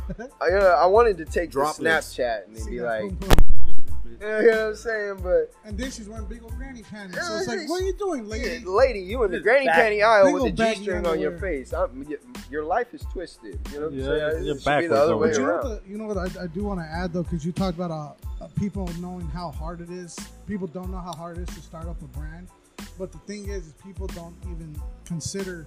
[0.41, 2.17] I, uh, I wanted to take the Droplets.
[2.17, 3.13] Snapchat and See be that like,
[4.11, 4.29] boom, boom.
[4.29, 5.17] yeah, you know what I'm saying?
[5.23, 7.17] But And then she's wearing big old granny panties.
[7.27, 8.65] So it's like, what are you doing, yeah, lady?
[8.65, 11.21] lady, you in the granny back- panty aisle big with ol' the baggy G-string on
[11.21, 11.73] your face.
[11.73, 12.07] I'm,
[12.51, 13.59] your life is twisted.
[13.73, 14.45] You know what I'm Yeah, saying?
[14.45, 15.69] you're It backwards the other way you know around.
[15.69, 15.85] what?
[15.85, 17.91] The, you know what I, I do want to add though, because you talked about
[17.91, 20.17] uh, uh, people knowing how hard it is.
[20.47, 22.49] People don't know how hard it is to start up a brand,
[22.99, 25.67] but the thing is, is people don't even consider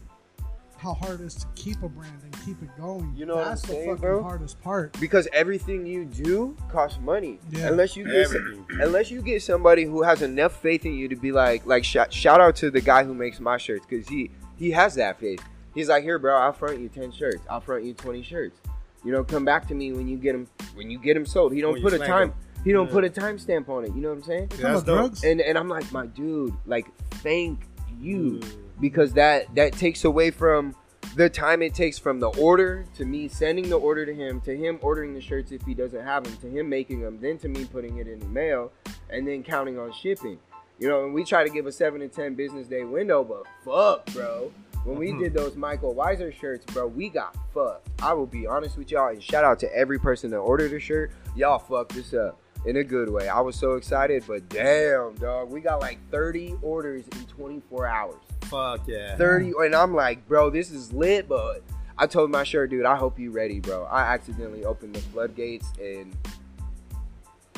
[0.83, 3.13] how hard it is to keep a brand and keep it going.
[3.15, 4.21] You know what that's I'm the saying, fucking bro?
[4.21, 4.99] hardest part.
[4.99, 7.39] because everything you do costs money.
[7.51, 7.67] Yeah.
[7.69, 8.65] Unless you get Everything.
[8.81, 12.11] unless you get somebody who has enough faith in you to be like like shout,
[12.13, 15.41] shout out to the guy who makes my shirts because he he has that faith.
[15.73, 17.41] He's like, here, bro, I'll front you ten shirts.
[17.49, 18.59] I'll front you twenty shirts.
[19.05, 21.53] You know, come back to me when you get them when you get them sold.
[21.53, 22.07] He don't When put a time.
[22.07, 22.21] time.
[22.29, 22.33] 'em.
[22.65, 22.93] He don't Yeah.
[22.93, 23.93] put a timestamp on it.
[23.95, 24.47] You know what I'm saying?
[24.49, 25.23] Talking That's drugs?
[25.23, 26.87] And and I'm like, my dude, like,
[27.21, 27.59] thank
[27.99, 28.39] you
[28.79, 30.75] because that that takes away from
[31.15, 34.55] the time it takes from the order to me sending the order to him to
[34.55, 37.47] him ordering the shirts if he doesn't have them to him making them then to
[37.47, 38.71] me putting it in the mail
[39.09, 40.39] and then counting on shipping.
[40.79, 43.43] You know and we try to give a 7 to 10 business day window but
[43.63, 44.51] fuck bro.
[44.85, 45.23] When we mm-hmm.
[45.23, 47.87] did those michael weiser shirts bro we got fucked.
[48.01, 50.79] I will be honest with y'all and shout out to every person that ordered a
[50.79, 51.11] shirt.
[51.35, 53.27] Y'all fucked this up in a good way.
[53.29, 58.15] I was so excited but damn dog we got like 30 orders in 24 hours
[58.45, 59.15] Fuck yeah.
[59.17, 61.61] 30 and I'm like, bro, this is lit, but
[61.97, 63.83] I told my shirt, dude, I hope you ready, bro.
[63.85, 66.15] I accidentally opened the floodgates and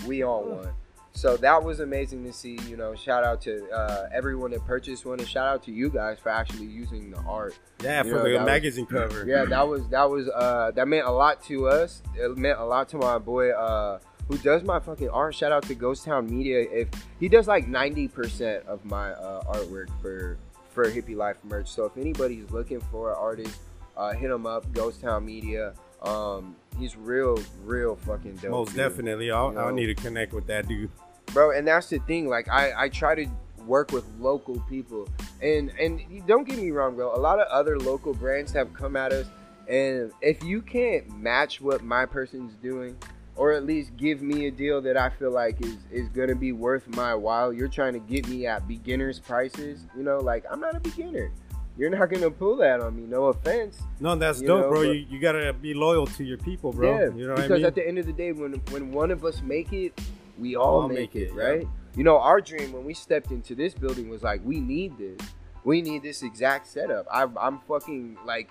[0.06, 0.70] we all won.
[1.14, 5.06] So that was amazing to see, you know, shout out to uh, everyone that purchased
[5.06, 7.58] one and shout out to you guys for actually using the art.
[7.82, 9.26] Yeah, You for know, the that was- magazine cover.
[9.26, 12.02] Yeah, that was that was uh that meant a lot to us.
[12.16, 15.36] It meant a lot to my boy uh who does my fucking art.
[15.36, 16.60] Shout out to Ghost Town Media.
[16.70, 20.38] If he does like 90% of my uh, artwork for
[20.76, 21.68] for Hippie Life merch.
[21.70, 23.58] So if anybody's looking for an artist,
[23.98, 25.74] uh, hit him up, Ghost Town Media.
[26.04, 28.52] Um, he's real, real fucking dope.
[28.52, 28.78] Most dude.
[28.78, 29.32] definitely.
[29.32, 30.92] I'll, You I'll need to connect with that dude.
[31.34, 33.26] bro and that's the thing like i i try to
[33.66, 35.10] work with local people
[35.42, 38.96] and and don't get me wrong bro a lot of other local brands have come
[38.96, 39.26] at us
[39.68, 42.96] and if you can't match what my person's doing
[43.36, 46.52] or at least give me a deal that i feel like is is gonna be
[46.52, 50.60] worth my while you're trying to get me at beginners prices you know like i'm
[50.60, 51.32] not a beginner
[51.78, 54.80] you're not gonna pull that on me no offense No, that's dope, know, bro.
[54.84, 56.90] but- you, you gotta be loyal to your people, bro.
[56.90, 57.66] Yeah, you know what because I mean?
[57.66, 60.00] at the end of the day, when when one of us make it,
[60.40, 61.44] we all, All make, make it, it, yeah.
[61.44, 61.68] right?
[61.98, 65.20] You know, our dream when we stepped into this building was like, we need this.
[65.66, 67.08] We need this exact setup.
[67.12, 68.50] I, I'm fucking like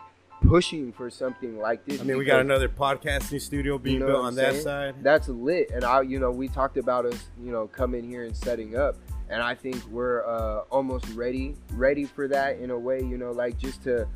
[0.48, 2.00] pushing for something like this.
[2.00, 4.94] I mean, we got another podcasting studio being know built on I'm that side.
[5.02, 8.36] That's lit, and I, you know, we talked about us, you know, coming here and
[8.36, 8.96] setting up,
[9.28, 13.32] and I think we're uh, almost ready, ready for that in a way, you know,
[13.32, 14.06] like just to,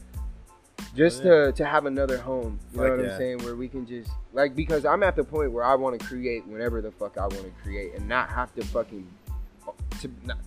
[0.94, 2.58] just Oh, to to have another home.
[2.72, 3.12] You Fuck know what yeah.
[3.12, 3.38] I'm saying?
[3.38, 6.46] Where we can just like because I'm at the point where I want to create
[6.46, 9.06] whenever the fuck I want to create, and not have to fucking
[10.00, 10.38] to not.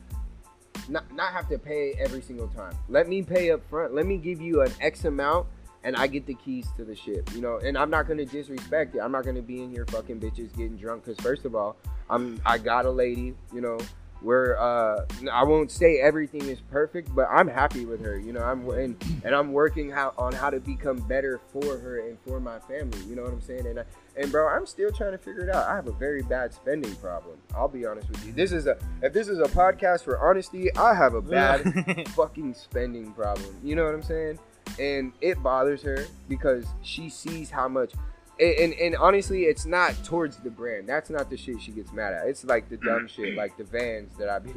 [0.89, 2.74] Not, not have to pay every single time.
[2.89, 3.94] Let me pay up front.
[3.94, 5.46] Let me give you an X amount
[5.84, 7.58] and I get the keys to the ship, you know.
[7.58, 9.00] And I'm not gonna disrespect it.
[9.00, 11.06] I'm not gonna be in here fucking bitches getting drunk.
[11.06, 11.76] Cause first of all,
[12.10, 13.78] I'm I got a lady, you know.
[14.22, 18.44] Where uh, I won't say everything is perfect, but I'm happy with her, you know.
[18.44, 22.39] I'm and, and I'm working how, on how to become better for her and for
[22.39, 23.00] my family.
[23.10, 23.65] You know what I'm saying?
[23.65, 23.84] And I,
[24.15, 25.67] and bro, I'm still trying to figure it out.
[25.67, 27.39] I have a very bad spending problem.
[27.56, 28.32] I'll be honest with you.
[28.32, 32.54] This is a if this is a podcast for honesty, I have a bad fucking
[32.54, 33.56] spending problem.
[33.63, 34.38] You know what I'm saying?
[34.79, 37.93] And it bothers her because she sees how much.
[38.39, 40.89] And, and, and honestly, it's not towards the brand.
[40.89, 42.27] That's not the shit she gets mad at.
[42.27, 44.51] It's like the dumb shit, like the vans that I be.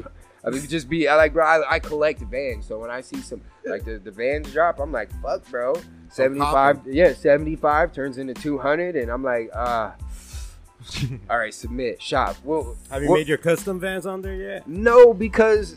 [0.46, 1.09] I mean, just be.
[1.09, 1.44] I like, bro.
[1.44, 4.92] I, I collect vans, so when I see some like the, the vans drop, I'm
[4.92, 5.74] like, fuck, bro.
[6.11, 9.92] Seventy five, yeah, seventy five turns into two hundred, and I'm like, uh
[11.31, 12.37] all right, submit shop.
[12.44, 14.68] Well, Have you well- made your custom vans on there yet?
[14.68, 15.77] no, because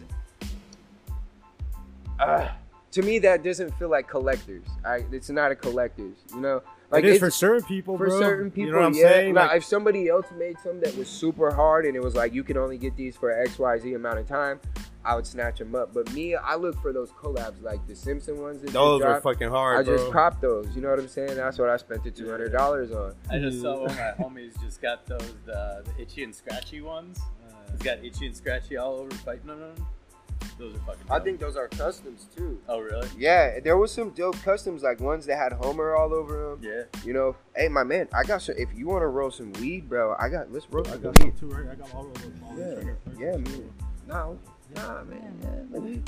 [2.19, 2.50] uh,
[2.98, 4.66] to me that doesn't feel like collectors.
[4.84, 6.64] I, it's not a collectors, you know.
[6.90, 8.08] Like it is for certain people, bro.
[8.08, 8.28] for bro.
[8.28, 9.10] certain people, you know what I'm yeah.
[9.10, 9.34] saying?
[9.36, 12.34] Like, Like, if somebody else made some that was super hard and it was like
[12.34, 14.60] you can only get these for X Y Z amount of time,
[15.06, 15.94] I would snatch them up.
[15.94, 18.62] But me, I look for those collabs like the Simpson ones.
[18.62, 20.12] That those just are fucking hard, I just bro.
[20.12, 20.76] copped those.
[20.76, 21.36] You know what I'm saying?
[21.36, 23.14] That's what I spent the two hundred dollars on.
[23.30, 26.82] I just saw one of my homies just got those the, the itchy and scratchy
[26.82, 27.20] ones.
[27.48, 29.88] Uh, he's got itchy and scratchy all over fighting on them.
[30.58, 31.02] Those are fucking.
[31.10, 31.26] I dope.
[31.26, 32.60] think those are customs too.
[32.67, 33.08] Oh really?
[33.17, 36.60] Yeah, there was some dope customs like ones that had Homer all over them.
[36.63, 36.84] Yeah.
[37.06, 38.56] You know, hey my man, I got some.
[38.58, 40.52] If you want to roll some weed, bro, I got.
[40.52, 41.38] Let's roll I some got some weed.
[41.39, 41.69] too, right?
[41.71, 42.32] I got all of those.
[42.34, 43.73] balls Yeah, right yeah, man.
[44.08, 44.39] No,
[44.76, 45.39] nah, man.
[45.43, 46.02] Yeah, let me-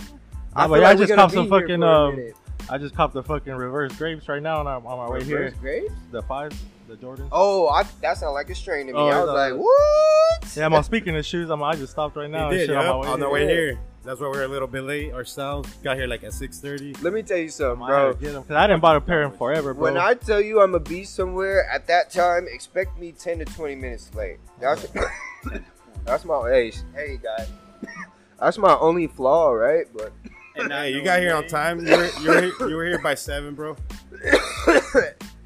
[0.56, 2.20] Nah, feel but yeah, I just gonna caught some fucking, um.
[2.72, 5.40] I just copped the fucking reverse grapes right now, and I'm on my way here.
[5.40, 5.94] Reverse grapes?
[6.12, 7.30] The fives, the Jordans.
[7.32, 9.00] Oh, I, that sounds like a strain to me.
[9.00, 10.56] Oh, I it's was like, all- what?
[10.58, 11.50] Yeah, I'm speaking of shoes.
[11.50, 12.50] I'm, I just stopped right now.
[12.50, 13.34] He and did, shit, yup, on my way on the here.
[13.34, 13.80] way here.
[14.10, 15.72] That's why we're a little bit late ourselves.
[15.84, 17.00] Got here like at 6:30.
[17.04, 18.08] Let me tell you something, bro.
[18.08, 19.84] had to get 'em, 'cause I didn't buy a pair in forever, bro.
[19.84, 23.46] When I tell you I'm gonna be somewhere at that time, expect me 10 to
[23.46, 24.40] 20 minutes late.
[24.60, 24.88] That's
[26.06, 27.50] that's my hey, hey guys,
[28.40, 29.86] That's my only flaw, right?
[29.96, 30.12] But
[30.56, 31.86] And not Hey, you got here on time.
[31.86, 33.76] You were, you, were, you were here by seven, bro.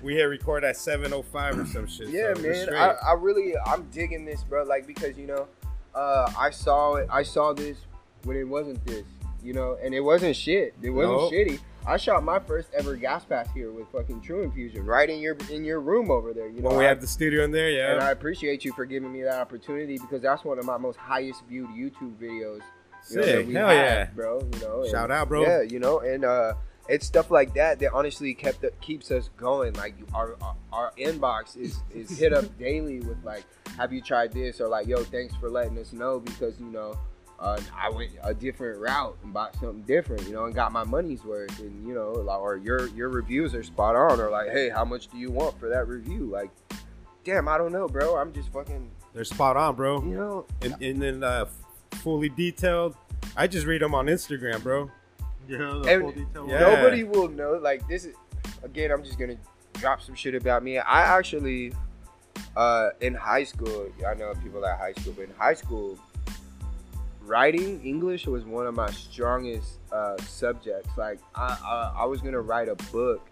[0.02, 2.08] We hit record at 7:05 or some shit.
[2.08, 2.74] yeah, so man.
[2.74, 4.64] I, I really I'm digging this, bro.
[4.64, 5.48] Like because you know,
[5.94, 7.10] uh, I saw it.
[7.12, 7.76] I saw this
[8.24, 9.06] when it wasn't this,
[9.44, 10.74] you know, and it wasn't shit.
[10.82, 11.32] It wasn't Nope.
[11.34, 11.60] shitty.
[11.86, 15.36] I shot my first ever gas pass here with fucking Tru Infusion right in your
[15.52, 16.48] in your room over there.
[16.48, 17.92] You know, when we I- had the studio in there, yeah.
[17.94, 20.96] and I appreciate you for giving me that opportunity because that's one of my most
[20.98, 22.62] highest viewed YouTube videos.
[23.10, 23.48] you know, Sick.
[23.48, 24.06] that Hell have, yeah.
[24.16, 24.40] bro.
[24.54, 25.42] You know, and- Shout out, bro.
[25.42, 26.54] Yeah, you know, and uh,
[26.88, 29.74] it's stuff like that that honestly kept the, keeps us going.
[29.74, 33.44] Like our our, our inbox is is hit up daily with like,
[33.78, 36.98] have you tried this or like, yo, thanks for letting us know because you know.
[37.44, 40.86] Uh, I went a different route and bought something different, you know, and got my
[40.86, 44.50] money's worth, and you know, like, or your your reviews are spot on, or like,
[44.50, 46.22] hey, how much do you want for that review?
[46.26, 46.50] Like,
[47.26, 48.16] damn, I don't know, bro.
[48.16, 50.02] I'm just fucking, They're spot on, bro.
[50.04, 51.48] you know, And, and then uh,
[51.96, 52.96] fully detailed.
[53.36, 54.90] I just read them on Instagram, bro.
[55.50, 56.48] Yeah, the And- full detail.
[56.48, 56.60] Yeah.
[56.60, 57.56] nobody will know.
[57.62, 58.16] Like this is
[58.64, 58.90] again.
[58.90, 59.36] I'm just gonna
[59.74, 60.78] drop some shit about me.
[60.78, 61.74] I actually,
[62.56, 66.00] uh, in high school, I know people at high school, but in high school,
[67.26, 70.98] writing English was one of my strongest uh, subjects.
[70.98, 73.28] Like I, I, I was gonna write a book,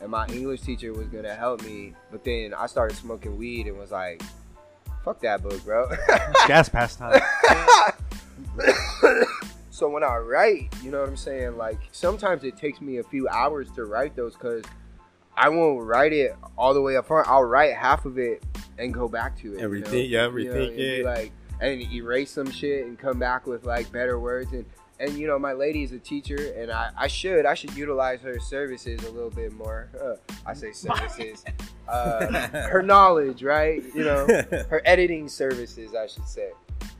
[0.00, 3.78] and my English teacher was gonna help me, but then I started smoking weed and
[3.78, 4.22] was like,
[5.04, 5.88] "Fuck that book, bro."
[6.46, 7.20] Gas pass time.
[9.70, 11.56] so when I write, you know what I'm saying?
[11.56, 14.64] Like sometimes it takes me a few hours to write those because
[15.36, 17.28] I won't write it all the way up front.
[17.28, 18.44] I'll write half of it
[18.78, 19.62] and go back to it.
[19.62, 19.86] And you know?
[19.86, 21.04] rethink- yeah, You know, rethink and be it.
[21.04, 24.64] Like and erase some shit and come back with like better words and.
[25.00, 28.20] And you know, my lady is a teacher, and I, I should I should utilize
[28.20, 29.88] her services a little bit more.
[30.00, 31.44] Uh, I say services,
[31.88, 32.26] uh,
[32.68, 33.82] her knowledge, right?
[33.96, 34.26] You know,
[34.70, 36.52] her editing services, I should say.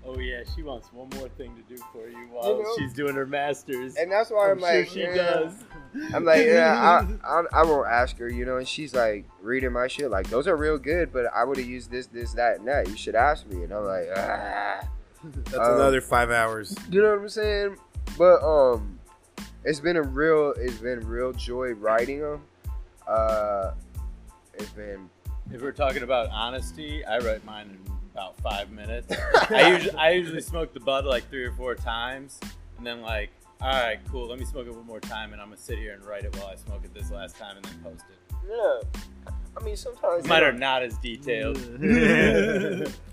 [0.04, 2.74] Oh yeah, she wants one more thing to do for you while You know?
[2.76, 3.94] she's doing her masters.
[3.94, 5.14] And that's why I'm, I'm like, sure she yeah.
[5.14, 5.52] does.
[6.14, 8.56] I'm like, yeah, I, I, I won't ask her, you know.
[8.56, 11.66] And she's like reading my shit, like those are real good, but I would have
[11.66, 12.88] used this, this, that, and that.
[12.88, 13.64] You should ask me.
[13.64, 14.88] And I'm like, ah.
[15.24, 16.74] That's Um, another five hours.
[16.90, 17.76] you know what I'm saying?
[18.18, 18.98] But um,
[19.64, 22.42] it's been a real, it's been real joy writing them.
[23.06, 23.72] Uh,
[24.54, 25.08] it's been
[25.52, 29.14] If we're talking about honesty, I write mine in about five minutes.
[29.50, 32.38] I usually I usually smoke the bud like three or four times,
[32.78, 33.30] and then like,
[33.62, 34.28] all right, cool.
[34.28, 36.36] Let me smoke it one more time, and I'm gonna sit here and write it
[36.36, 38.34] while I smoke it this last time, and then post it.
[38.48, 39.32] yeah.
[39.56, 41.58] I mean, sometimes Mine are not as detailed.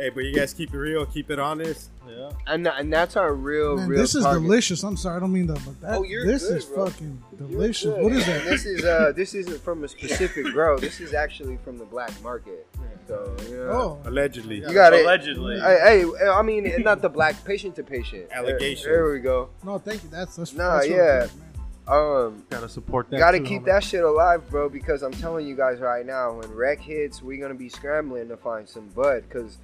[0.00, 1.90] Hey, but you guys keep it real, keep it honest.
[2.08, 2.30] yeah.
[2.46, 4.00] and and that's our real, Man, real.
[4.00, 4.42] this is target.
[4.44, 4.82] delicious.
[4.82, 6.86] I'm sorry, I don't mean that, but that Oh, you're this good, is bro.
[6.86, 7.84] fucking You're delicious.
[7.92, 8.02] good.
[8.02, 8.46] What is And?
[8.48, 10.78] This is uh, this isn't from a specific grow.
[10.78, 12.66] This is actually from the black market.
[13.08, 13.98] So you know.
[14.04, 14.60] Oh, Allegedly.
[14.60, 15.04] You got it.
[15.04, 15.60] Allegedly.
[15.60, 18.28] Hey, hey, I mean, not the black patient to patient.
[18.32, 18.84] Allegations.
[18.86, 19.50] There, there we go.
[19.64, 20.08] no, thank you.
[20.08, 20.54] That's that's.
[20.54, 21.26] Nah, that's yeah.
[21.88, 23.18] Um, Gotta support that.
[23.18, 23.66] gotta too, keep homie.
[23.66, 24.68] that shit alive, bro.
[24.68, 28.36] Because I'm telling you guys right now, when rec hits, we're gonna be scrambling to
[28.36, 29.24] find some bud.
[29.28, 29.58] Because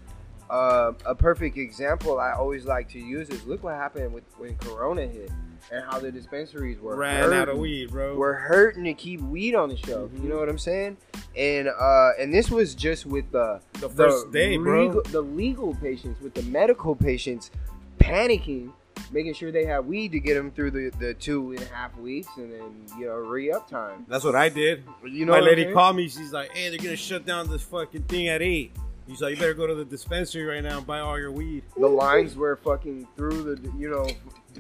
[0.51, 4.57] uh, a perfect example I always like to use is look what happened with when
[4.57, 5.31] Corona hit
[5.73, 8.17] and how the dispensaries were Ran out of weed, bro.
[8.17, 10.11] We're hurting to keep weed on the shelf.
[10.23, 10.97] You know what I'm saying?
[11.37, 14.87] And uh, and this was just with the the first day, bro.
[14.87, 17.51] legal, the legal patients with the medical patients
[17.99, 18.73] panicking,
[19.11, 21.97] making sure they have weed to get them through the, the two and a half
[21.99, 24.07] weeks, and then you know re up time.
[24.09, 24.85] That's what I did.
[25.05, 26.09] You know, My what I'm lady called me.
[26.09, 28.73] She's like, "Hey, they're gonna shut down this fucking thing at 8.
[29.07, 31.63] He's like, "You better go to the dispensary right now and buy all your weed."
[31.77, 34.09] The lines were fucking through the you know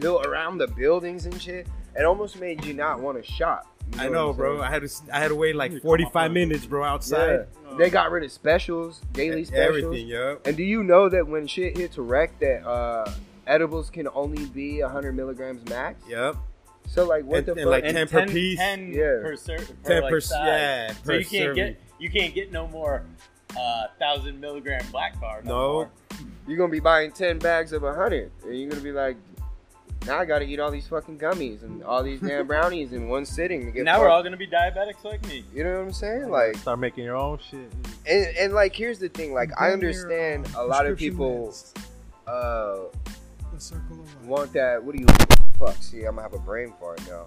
[0.01, 1.67] built around the buildings and shit.
[1.99, 3.67] It almost made you not want to shop.
[3.95, 4.61] You I know, I'm bro.
[4.63, 4.91] I had to.
[5.13, 7.47] I had to wait like 45 minutes, bro, outside.
[7.69, 7.77] Yeah.
[7.79, 9.79] They got rid of specials, daily specials.
[9.85, 10.35] Everything, yeah.
[10.45, 13.11] And do you know that when shit hits a wreck, that uh,
[13.47, 16.03] edibles can only be 100 milligrams max?
[16.09, 16.37] Yep.
[16.89, 17.71] So like, what And- the and, fuck?
[17.71, 18.59] like, and 10 per piece?
[18.59, 19.03] 10 Yeah.
[19.23, 20.39] per, ser- per 10 like per- size.
[20.47, 21.55] yeah, So per you can't serving.
[21.57, 23.03] get you can't get no more
[23.57, 25.43] uh, thousand milligram black bar.
[25.45, 25.73] No, No.
[25.73, 25.91] more.
[26.47, 29.17] you're gonna be buying 10 bags of a 100, and you're gonna be like,
[30.07, 33.25] now I gotta eat all these fucking gummies and all these damn brownies in one
[33.27, 33.85] sitting to get.
[33.85, 35.45] Now we're all gonna be diabetics like me.
[35.53, 36.29] You know what I'm saying?
[36.31, 37.73] Like, Start making your own shit.
[38.07, 39.33] and, and like, here's the thing.
[39.35, 41.53] Like, I understand um, a lot of people
[42.27, 42.77] uh,
[43.53, 44.25] The circle of life.
[44.27, 44.83] want that.
[44.85, 45.07] What do you?
[45.59, 45.77] Fuck.
[45.83, 47.27] See, I'm gonna have a brain fart now.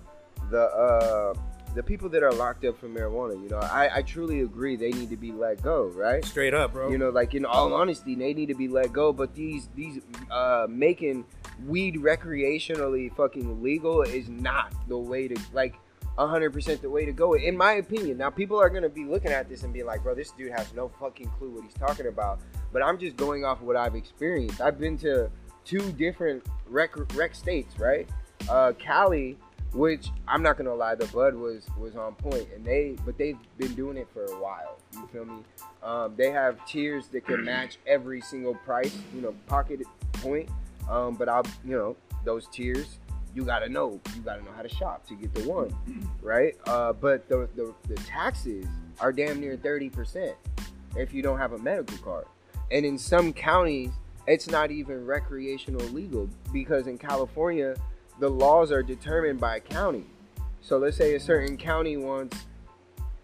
[0.50, 1.34] The uh,
[1.73, 3.41] the people that are locked up for marijuana.
[3.41, 4.75] You know, I I truly agree.
[4.75, 5.86] They need to be let go.
[5.86, 6.23] Right.
[6.25, 6.89] Straight up, bro.
[6.89, 9.13] You know, like in all honesty, they need to be let go.
[9.13, 10.01] But these these
[10.32, 11.25] uh making
[11.65, 15.75] weed recreationally fucking legal is not the way to like.
[16.17, 19.32] 100% the way to go in my opinion now people are going to be looking
[19.32, 22.07] at this and be like bro this dude has no fucking clue what he's talking
[22.07, 22.41] about
[22.74, 25.32] but i'm just going off what i've experienced i've been to
[25.63, 28.09] two different rec, rec states right
[28.49, 29.38] uh cali
[29.74, 33.38] which i'm not gonna lie the bud was was on point and they but they've
[33.57, 35.43] been doing it for a while you feel me
[35.82, 39.82] um, they have tiers that can match every single price, you know, pocket
[40.13, 40.49] point.
[40.89, 41.95] Um, but I'll, you know,
[42.26, 42.99] those tiers
[43.36, 45.74] you gotta know you gotta know how to shop to get the one,
[46.22, 46.55] right?
[46.65, 48.65] Uh, but the, the the taxes
[48.99, 50.36] are damn near thirty percent
[50.95, 52.26] if you don't have a medical card,
[52.72, 53.91] and in some counties
[54.28, 57.76] it's not even recreational legal because in California
[58.20, 60.05] the laws are determined by county.
[60.61, 62.45] So let's say a certain county wants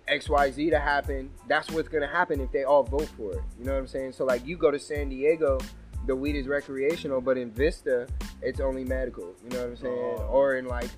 [0.09, 3.41] XYZ to happen, that's what's gonna happen if they all vote for it.
[3.59, 4.13] You know what I'm saying?
[4.13, 5.59] So like you go to San Diego,
[6.05, 8.07] the weed is recreational, but in Vista,
[8.41, 9.33] it's only medical.
[9.43, 10.15] You know what I'm saying?
[10.19, 10.29] Oh.
[10.31, 10.89] Or in like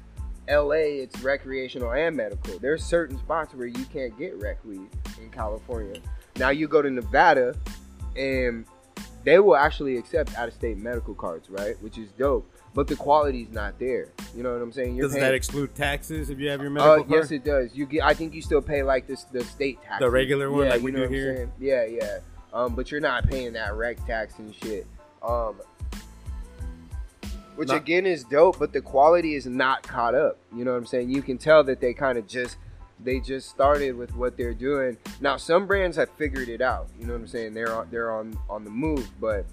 [0.50, 2.60] LA, it's recreational and medical.
[2.60, 4.90] There's certain spots where you can't get rec weed
[5.22, 6.00] in California.
[6.38, 7.56] Now you go to Nevada,
[8.16, 8.66] and
[9.24, 11.82] they will actually accept out-of-state medical cards, right?
[11.82, 12.50] Which is dope.
[12.74, 14.10] But the quality's not there.
[14.36, 14.98] You know what I'm saying?
[14.98, 17.10] Does paying- that exclude taxes if you have your medical uh, card?
[17.10, 17.76] yes, it does.
[17.76, 18.04] You get.
[18.04, 20.00] I think you still pay like this the state tax.
[20.00, 21.50] The regular one, yeah, like we do here?
[21.60, 22.20] Yeah, yeah.
[22.54, 24.86] Um, but you're not paying that rec tax and shit.
[25.22, 25.56] Um,
[27.56, 30.38] which Not- again is dope, but the quality is not caught up.
[30.56, 31.10] You know what I'm saying?
[31.10, 32.58] You can tell that they kind of just
[33.00, 34.98] they just started with what they're doing.
[35.20, 36.90] Now some brands have figured it out.
[37.00, 37.54] You know what I'm saying?
[37.54, 39.46] They're on, they're on on the move, but.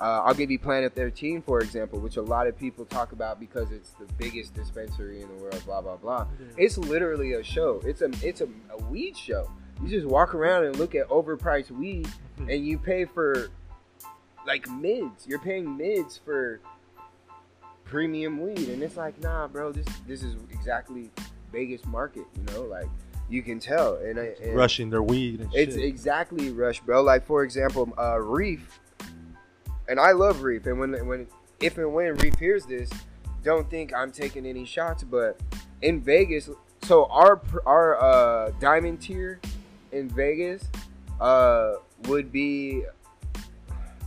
[0.00, 3.38] Uh, I'll give you Planet 13, for example, which a lot of people talk about
[3.38, 6.26] because it's the biggest dispensary in the world, blah, blah, blah.
[6.56, 7.82] It's literally a show.
[7.84, 9.50] It's a it's a, a weed show.
[9.82, 13.48] You just walk around and look at overpriced weed, and you pay for
[14.46, 15.26] like mids.
[15.26, 16.60] You're paying mids for
[17.84, 19.72] premium weed, and it's like, nah, bro.
[19.72, 21.10] This this is exactly
[21.52, 22.24] Vegas market.
[22.36, 22.86] You know, like
[23.28, 23.96] you can tell.
[23.96, 25.84] And, I- and rushing their weed and it's shit.
[25.84, 27.02] exactly rush, bro.
[27.02, 28.79] Like for example, uh, Reef,
[29.90, 31.26] and I love Reef, and when when
[31.60, 32.88] if and when Reef hears this,
[33.42, 35.38] don't think I'm taking any shots, but
[35.82, 36.48] in Vegas,
[36.82, 39.40] so our our uh, diamond tier
[39.92, 40.64] in Vegas
[41.20, 41.74] uh,
[42.04, 42.84] would be.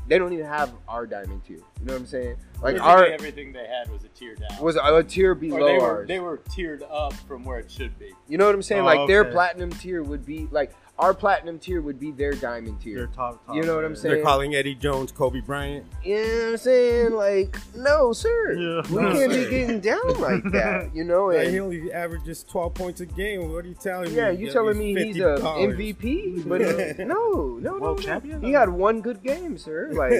[0.05, 1.57] They don't even have our diamond tier.
[1.57, 2.35] You know what I'm saying?
[2.61, 4.61] Like Basically, our everything they had was a tier down.
[4.61, 6.07] was a tier or below they were ours.
[6.07, 8.11] they were tiered up from where it should be.
[8.27, 8.81] you know what I'm saying?
[8.81, 12.79] Oh, like their platinum tier would be like our platinum tier would be their diamond
[12.79, 12.97] tier.
[12.97, 14.13] Their top, top You know what I'm saying?
[14.15, 15.85] They're calling Eddie Jones Kobe Bryant.
[16.03, 17.13] You know what I'm saying?
[17.13, 18.53] Like, no, sir.
[18.53, 18.81] Yeah.
[18.91, 21.25] We can't be getting down like that, you know?
[21.27, 23.51] Like, And he only averages 12 points a game.
[23.51, 24.37] What are you telling yeah, me?
[24.37, 25.75] Yeah, you That telling me he's a $50.
[25.75, 26.45] MVP?
[26.47, 28.03] But uh, no, no, no, World no.
[28.03, 28.41] champion?
[28.43, 29.89] He had one good game, sir.
[29.93, 30.13] Like,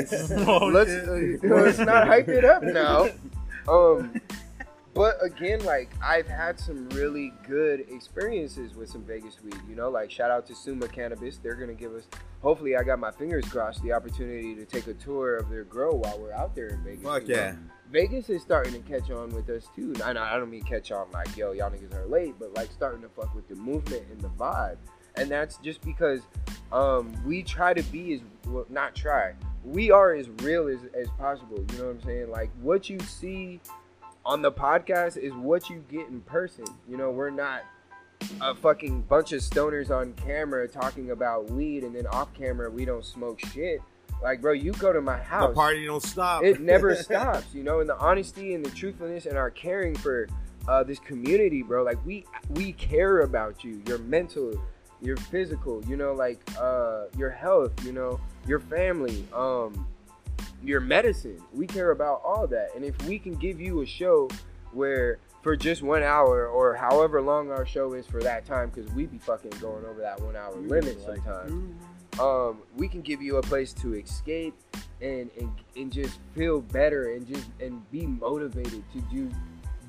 [0.48, 3.10] Oh, let's uh, let's not hype it up now.
[3.68, 4.20] Um,
[4.94, 9.58] but again, like I've had some really good experiences with some Vegas weed.
[9.68, 11.38] You know, like shout out to Suma Cannabis.
[11.38, 12.08] They're gonna give us.
[12.42, 13.82] Hopefully, I got my fingers crossed.
[13.82, 17.04] The opportunity to take a tour of their grow while we're out there in Vegas.
[17.04, 17.36] Fuck know?
[17.36, 17.56] yeah.
[17.92, 19.94] Vegas is starting to catch on with us too.
[20.04, 23.02] I, I don't mean catch on like yo y'all niggas are late, but like starting
[23.02, 24.78] to fuck with the movement and the vibe,
[25.16, 26.22] and that's just because
[26.72, 29.34] um, we try to be as well, not try.
[29.64, 31.64] We are as real as, as possible.
[31.72, 32.30] You know what I'm saying?
[32.30, 33.62] Like what you see
[34.26, 36.66] on the podcast is what you get in person.
[36.90, 37.64] You know, we're not
[38.42, 42.86] a fucking bunch of stoners on camera talking about weed, and then off camera we
[42.86, 43.82] don't smoke shit.
[44.22, 46.44] Like, bro, you go to my house The party don't stop.
[46.44, 50.30] it never stops, you know, and the honesty and the truthfulness and our caring for
[50.70, 51.84] uh, this community, bro.
[51.84, 54.54] Like we we care about you, your mental,
[55.02, 59.86] your physical, you know, like uh, your health, you know, your family, um,
[60.64, 61.42] your medicine.
[61.54, 64.30] We care about all that, and if we can give you a show
[64.72, 68.90] where for just one hour or however long our show is for that time, because
[68.94, 71.76] we be fucking going over that one hour limit sometimes
[72.20, 74.54] um, we can give you a place to escape
[75.02, 79.30] and, and and just feel better and just and be motivated to do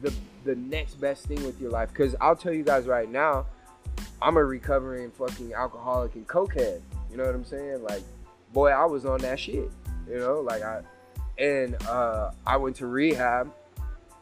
[0.03, 0.13] the
[0.45, 1.93] the next best thing with your life.
[1.95, 3.47] Cause I'll tell you guys right now,
[4.21, 6.81] I'm a recovering fucking alcoholic and cokehead.
[7.11, 7.83] You know what I'm saying?
[7.83, 8.03] Like,
[8.53, 9.71] boy, I was on that shit.
[10.09, 10.83] You know, like I
[11.39, 13.53] and uh, I went to rehab,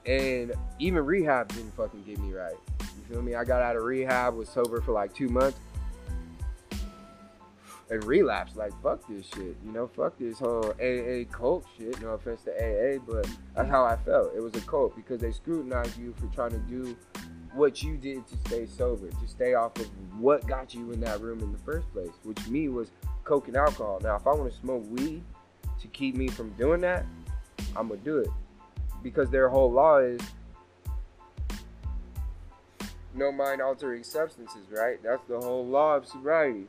[0.06, 2.56] and even rehab didn't fucking get me right.
[2.80, 3.34] You feel me?
[3.34, 5.58] I got out of rehab, was sober for like two months
[7.90, 8.56] and relapse.
[8.56, 9.86] Like fuck this shit, you know.
[9.86, 12.00] Fuck this whole AA cult shit.
[12.00, 14.32] No offense to AA, but that's how I felt.
[14.34, 16.96] It was a cult because they scrutinized you for trying to do
[17.54, 19.86] what you did to stay sober, to stay off of
[20.18, 22.90] what got you in that room in the first place, which me was
[23.24, 24.00] coke and alcohol.
[24.02, 25.22] Now, if I want to smoke weed
[25.82, 27.04] to keep me from doing that,
[27.76, 28.28] I'm gonna do it
[29.02, 30.20] because their whole law is
[33.14, 35.02] no mind altering substances, right?
[35.02, 36.66] That's the whole law of sobriety.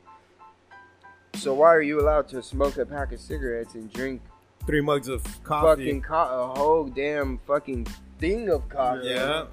[1.36, 4.20] So why are you allowed to smoke a pack of cigarettes and drink
[4.66, 5.82] Three mugs of coffee.
[5.84, 7.86] fucking co- a whole damn fucking
[8.18, 9.08] thing of coffee?
[9.08, 9.46] yeah.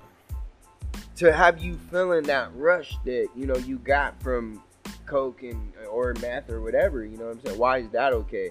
[1.17, 4.61] To have you feeling that rush that you know you got from
[5.05, 7.59] coke and or meth or whatever, you know what I'm saying?
[7.59, 8.49] Why is that okay?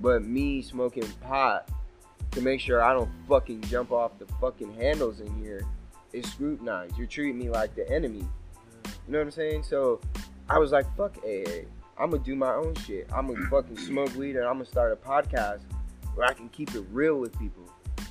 [0.00, 1.68] But me smoking pot
[2.32, 5.66] to make sure I don't fucking jump off the fucking handles in here
[6.12, 6.96] is scrutinized.
[6.96, 8.26] You're treating me like the enemy.
[8.84, 9.62] You know what I'm saying?
[9.62, 10.00] So
[10.48, 11.64] I was like, fuck AA.
[11.98, 13.08] I'm gonna do my own shit.
[13.14, 15.60] I'm gonna fucking smoke weed and I'm gonna start a podcast
[16.14, 17.64] where I can keep it real with people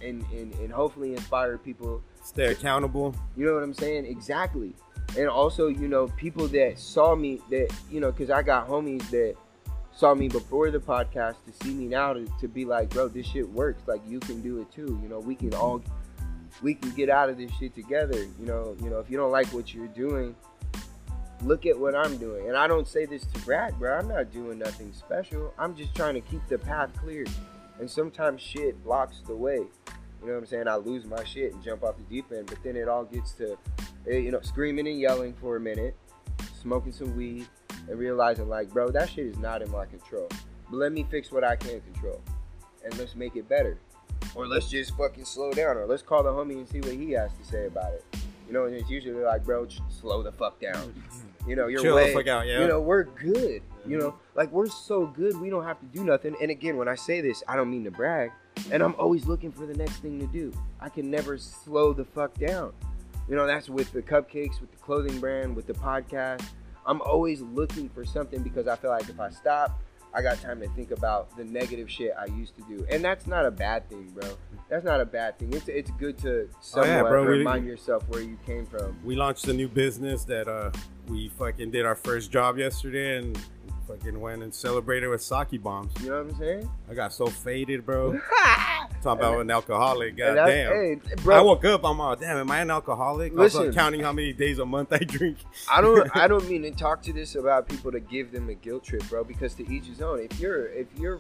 [0.03, 3.15] and, and, and hopefully inspire people Stay accountable.
[3.37, 4.05] you know what I'm saying?
[4.05, 4.73] Exactly.
[5.17, 9.07] And also, you know, people that saw me that, you know, because I got homies
[9.11, 9.35] that
[9.95, 13.25] saw me before the podcast to see me now to, to be like, bro, this
[13.25, 13.81] shit works.
[13.87, 14.99] Like you can do it too.
[15.01, 15.81] You know, we can all
[16.61, 18.21] we can get out of this shit together.
[18.39, 20.35] You know, you know, if you don't like what you're doing,
[21.43, 22.47] look at what I'm doing.
[22.47, 23.97] And I don't say this to brag, bro.
[23.97, 25.53] I'm not doing nothing special.
[25.57, 27.25] I'm just trying to keep the path clear.
[27.79, 29.55] And sometimes shit blocks the way.
[30.21, 30.67] You know what I'm saying?
[30.67, 33.33] I lose my shit and jump off the deep end, but then it all gets
[33.33, 33.57] to,
[34.09, 35.95] eh, you know, screaming and yelling for a minute,
[36.61, 37.47] smoking some weed,
[37.89, 40.29] and realizing like, bro, that shit is not in my control.
[40.69, 42.21] But let me fix what I can control,
[42.83, 43.77] and let's make it better,
[44.33, 47.11] or let's just fucking slow down, or let's call the homie and see what he
[47.11, 48.03] has to say about it.
[48.47, 50.93] You know, and it's usually like, bro, slow the fuck down.
[51.47, 52.61] You know, you're Chill way, the fuck out, yeah.
[52.61, 53.61] you know, we're good.
[53.85, 54.37] You know, mm-hmm.
[54.37, 56.35] like we're so good, we don't have to do nothing.
[56.41, 58.31] And again, when I say this, I don't mean to brag.
[58.71, 60.51] And I'm always looking for the next thing to do.
[60.79, 62.73] I can never slow the fuck down.
[63.29, 66.45] You know, that's with the cupcakes, with the clothing brand, with the podcast.
[66.85, 69.79] I'm always looking for something because I feel like if I stop,
[70.13, 72.85] I got time to think about the negative shit I used to do.
[72.89, 74.29] And that's not a bad thing, bro.
[74.69, 75.51] That's not a bad thing.
[75.53, 78.97] It's it's good to Oh, yeah, bro, we- remind yourself where you came from.
[79.03, 80.71] We launched a new business that uh
[81.07, 83.37] we fucking did our first job yesterday and
[83.87, 85.91] fucking went and celebrated with sake bombs.
[86.01, 86.69] You know what I'm saying?
[86.89, 88.19] I got so faded, bro.
[89.01, 90.09] Talking about an alcoholic.
[90.09, 90.71] And God damn.
[90.71, 90.99] hey,
[91.31, 91.83] I woke up.
[91.85, 92.37] I'm all damn.
[92.37, 93.31] Am I an alcoholic?
[93.33, 93.73] I was Listen.
[93.73, 95.37] counting how many days a month I drink.
[95.71, 98.55] I don't I don't mean to talk to this about people to give them a
[98.55, 100.19] guilt trip, bro, because to each his own.
[100.21, 101.19] If you're if you're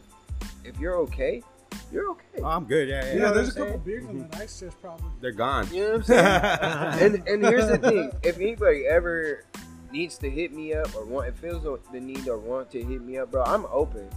[0.63, 1.43] if you're okay,
[1.91, 2.39] you're okay.
[2.41, 2.89] Oh, I'm good.
[2.89, 3.13] Yeah, yeah.
[3.13, 3.99] You Yeah, know there's a what I'm couple saying?
[4.05, 5.05] beers in that ice chest probably.
[5.21, 5.67] They're gone.
[5.71, 7.15] You know what I'm saying?
[7.17, 9.43] and and here's the thing: if anybody ever
[9.91, 13.01] needs to hit me up or want, it feels the need or want to hit
[13.01, 14.07] me up, bro, I'm open.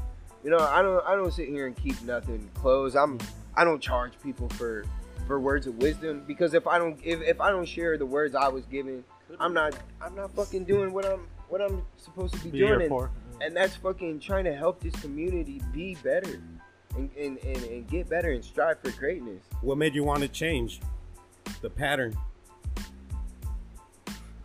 [0.44, 2.96] You know, I don't I don't sit here and keep nothing closed.
[2.96, 3.18] I'm
[3.56, 4.84] I don't charge people for
[5.26, 8.34] for words of wisdom because if I don't if, if I don't share the words
[8.34, 9.02] I was given,
[9.40, 12.72] I'm not I'm not fucking doing what I'm what I'm supposed to be, Be doing.
[12.82, 12.90] And-
[13.40, 16.40] and that's fucking trying to help this community be better
[16.96, 19.44] and, and, and, and get better and strive for greatness.
[19.60, 20.80] What made you want to change
[21.62, 22.16] the pattern?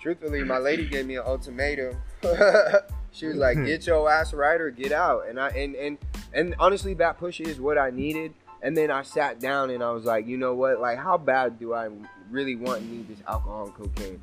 [0.04, 0.64] Truthfully, my mm.
[0.64, 1.96] lady gave me an ultimatum.
[3.14, 3.66] she was like, mm.
[3.66, 5.98] "Get your ass right or get out." And I and and
[6.34, 8.34] and honestly, that push is what I needed.
[8.62, 10.82] And then I sat down and I was like, you know what?
[10.82, 11.90] Like, how bad do I
[12.30, 14.20] really want and need this alcohol and cocaine?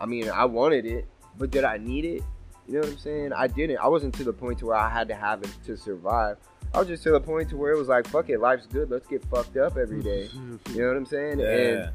[0.00, 1.06] I mean, I wanted it,
[1.38, 2.24] but did I need it?
[2.66, 3.32] You know what I'm saying?
[3.32, 3.78] I didn't.
[3.78, 6.38] I wasn't to the point to where I had to have it to survive.
[6.74, 8.90] I was just to the point to where it was like, fuck it, life's good.
[8.90, 10.04] Let's get fucked up every mm.
[10.04, 10.28] day.
[10.74, 11.40] You know what I'm saying?
[11.40, 11.90] And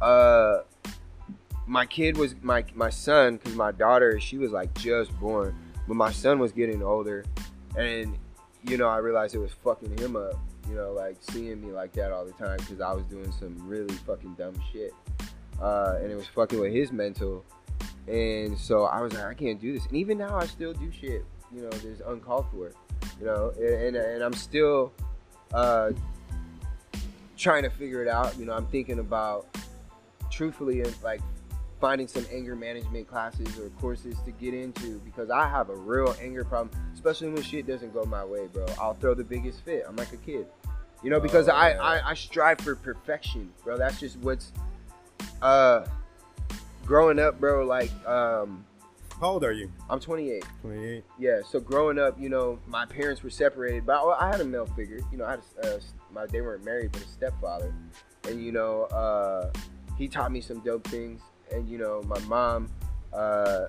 [0.00, 0.62] uh
[1.66, 5.54] my kid was my my son because my daughter she was like just born
[5.88, 7.24] but my son was getting older
[7.76, 8.16] and
[8.64, 10.38] you know i realized it was fucking him up
[10.68, 13.56] you know like seeing me like that all the time because i was doing some
[13.66, 14.92] really fucking dumb shit
[15.60, 17.44] uh, and it was fucking with his mental
[18.06, 20.90] and so i was like i can't do this and even now i still do
[20.92, 22.72] shit you know there's uncalled for
[23.18, 24.92] you know and, and, and i'm still
[25.54, 25.90] uh,
[27.36, 29.46] trying to figure it out you know i'm thinking about
[30.30, 31.20] truthfully like
[31.80, 36.14] finding some anger management classes or courses to get into because I have a real
[36.20, 38.66] anger problem, especially when shit doesn't go my way, bro.
[38.80, 39.84] I'll throw the biggest fit.
[39.86, 40.46] I'm like a kid,
[41.02, 41.72] you know, because Oh, I.
[41.72, 43.76] I I strive for perfection, bro.
[43.76, 44.52] That's just what's
[45.42, 45.84] uh
[46.86, 47.66] growing up, bro.
[47.66, 48.64] Like um,
[49.20, 49.70] How old are you?
[49.90, 50.44] I'm 28.
[50.62, 51.04] 28.
[51.18, 54.66] Yeah, so growing up, you know, my parents were separated, but I, had a male
[54.66, 55.00] figure.
[55.12, 55.80] You know, I had a, uh,
[56.12, 57.74] my they weren't married, but a stepfather,
[58.28, 59.50] and you know, uh,
[59.98, 61.20] he taught me some dope things.
[61.52, 62.68] And you know, my mom,
[63.12, 63.66] uh,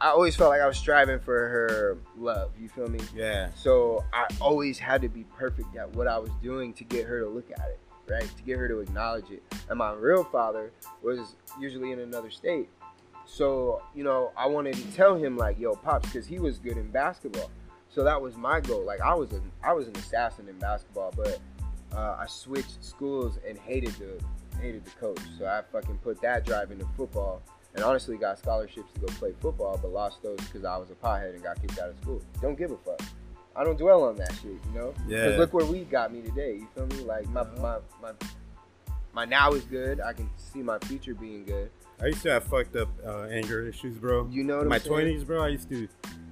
[0.00, 2.52] I always felt like I was striving for her love.
[2.60, 3.00] You feel me?
[3.14, 3.48] Yeah.
[3.54, 7.20] So I always had to be perfect at what I was doing to get her
[7.20, 8.28] to look at it, right?
[8.36, 9.42] To get her to acknowledge it.
[9.68, 10.70] And my real father
[11.02, 12.68] was usually in another state.
[13.26, 16.76] So, you know, I wanted to tell him like, yo, pops, because he was good
[16.76, 17.50] in basketball.
[17.90, 18.84] So that was my goal.
[18.84, 21.40] Like I was an I was an assassin in basketball, but
[21.94, 24.22] uh, I switched schools and hated the
[24.60, 25.20] hated the coach.
[25.38, 27.42] So I fucking put that drive into football.
[27.74, 30.94] And honestly, got scholarships to go play football, but lost those because I was a
[30.94, 32.20] pothead and got kicked out of school.
[32.40, 33.00] Don't give a fuck.
[33.54, 34.94] I don't dwell on that shit, you know.
[35.06, 35.24] Yeah.
[35.26, 36.54] Because look where we got me today.
[36.54, 37.04] You feel me?
[37.04, 38.12] Like my my my
[39.12, 40.00] my now is good.
[40.00, 41.70] I can see my future being good.
[42.00, 44.28] I used to have fucked up uh, anger issues, bro.
[44.30, 44.90] You know what In I'm my saying?
[44.92, 45.42] twenties, bro.
[45.42, 45.88] I used to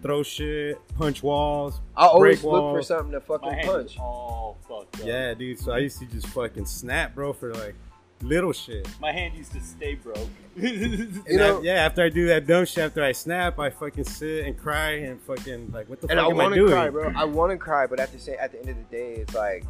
[0.07, 1.81] throw shit, punch walls.
[1.97, 3.97] I always break look for something to fucking hand punch.
[4.01, 5.07] Oh all fucked up.
[5.07, 5.59] Yeah, dude.
[5.59, 7.75] So I used to just fucking snap, bro, for like
[8.23, 8.89] little shit.
[9.01, 10.17] My hand used to stay broke.
[10.57, 14.05] You know- I- yeah, after I do that dumb shit, after I snap, I fucking
[14.05, 16.61] sit and cry and fucking like, what the and I fuck am I want to
[16.61, 16.73] doing?
[16.73, 17.13] cry, bro.
[17.15, 19.35] I want to cry, but at the same, at the end of the day, it's
[19.35, 19.65] like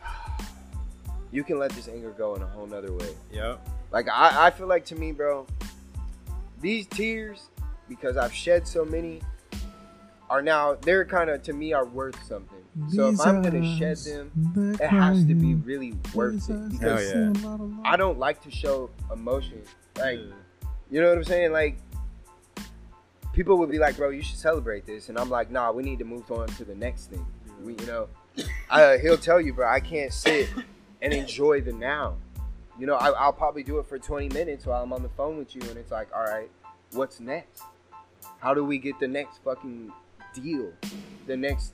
[1.30, 3.14] you can let this anger go in a whole nother way.
[3.32, 3.68] Yep.
[3.92, 5.46] Like I, I feel like to me, bro,
[6.60, 7.48] these tears,
[7.88, 9.22] because I've shed so many,
[10.28, 12.58] are now they're kind of to me are worth something.
[12.88, 17.80] So if I'm gonna shed them, it has to be really worth it because Hell
[17.84, 19.62] I don't like to show emotion.
[19.96, 20.20] Like
[20.90, 21.52] you know what I'm saying?
[21.52, 21.78] Like
[23.32, 25.98] people would be like, "Bro, you should celebrate this," and I'm like, "Nah, we need
[26.00, 27.24] to move on to the next thing."
[27.62, 28.08] We, you know,
[28.70, 30.48] uh, he'll tell you, bro, I can't sit
[31.00, 32.16] and enjoy the now.
[32.78, 35.38] You know, I, I'll probably do it for 20 minutes while I'm on the phone
[35.38, 36.50] with you, and it's like, all right,
[36.92, 37.62] what's next?
[38.46, 39.90] How do we get the next fucking
[40.32, 40.72] deal?
[41.26, 41.72] The next,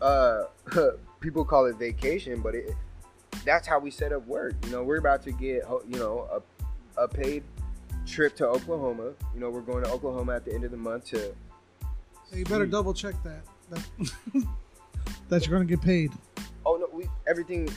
[0.00, 0.44] uh,
[1.20, 2.76] people call it vacation, but it,
[3.44, 4.54] that's how we set up work.
[4.66, 6.28] You know, we're about to get, you know,
[6.96, 7.42] a, a paid
[8.06, 9.14] trip to Oklahoma.
[9.34, 11.34] You know, we're going to Oklahoma at the end of the month to.
[12.30, 13.42] Hey, you better double check that.
[13.70, 14.14] That,
[15.28, 16.12] that you're gonna get paid.
[16.64, 17.68] Oh no, we everything,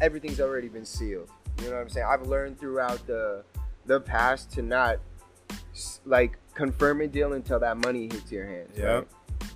[0.00, 1.28] everything's already been sealed.
[1.58, 2.06] You know what I'm saying?
[2.08, 3.44] I've learned throughout the
[3.84, 5.00] the past to not
[6.06, 8.76] like confirm a deal until that money hits your hands.
[8.76, 8.86] Yep.
[8.86, 9.06] Right?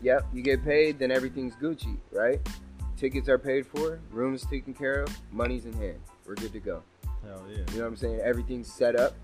[0.02, 0.26] Yep.
[0.32, 2.40] You get paid, then everything's Gucci, right?
[2.96, 6.00] Tickets are paid for, rooms taken care of, money's in hand.
[6.26, 6.82] We're good to go.
[7.24, 7.58] Hell yeah.
[7.58, 8.20] You know what I'm saying?
[8.20, 9.14] Everything's set up.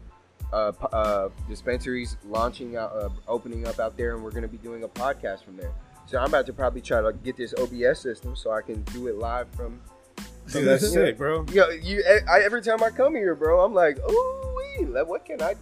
[0.53, 4.85] Uh, uh, dispensaries launching out, uh, opening up out there, and we're gonna be doing
[4.85, 5.73] a podcast from there.
[6.07, 9.09] So I'm about to probably try to get this OBS system so I can do
[9.09, 9.81] it live from.
[10.53, 11.45] Dude, that's sick, bro.
[11.51, 15.55] Yo, you, I, every time I come here, bro, I'm like, ooh, what can I?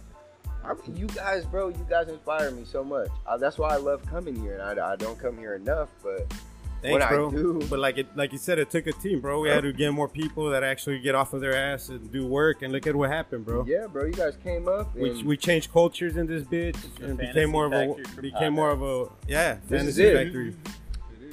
[0.65, 3.09] I you guys, bro, you guys inspire me so much.
[3.27, 6.31] Uh, that's why I love coming here, and I, I don't come here enough, but
[6.81, 9.39] Thanks, When I do- But like it, like you said, it took a team, bro.
[9.39, 12.27] We had to get more people that actually get off of their ass and do
[12.27, 12.61] work.
[12.61, 13.63] And look at what happened, bro.
[13.65, 14.93] yeah, bro, you guys came up.
[14.93, 18.51] We, and- we changed cultures in this bitch and fantasy became more of a became
[18.51, 20.23] more of a yeah This is fantasy it.
[20.25, 20.55] factory.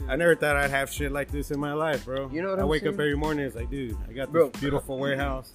[0.08, 2.30] I never thought I'd have shit like this in my life, bro.
[2.32, 3.44] You know what I I'm wake up every morning.
[3.44, 4.50] It's like, dude, I got Bro.
[4.50, 5.52] this beautiful warehouse.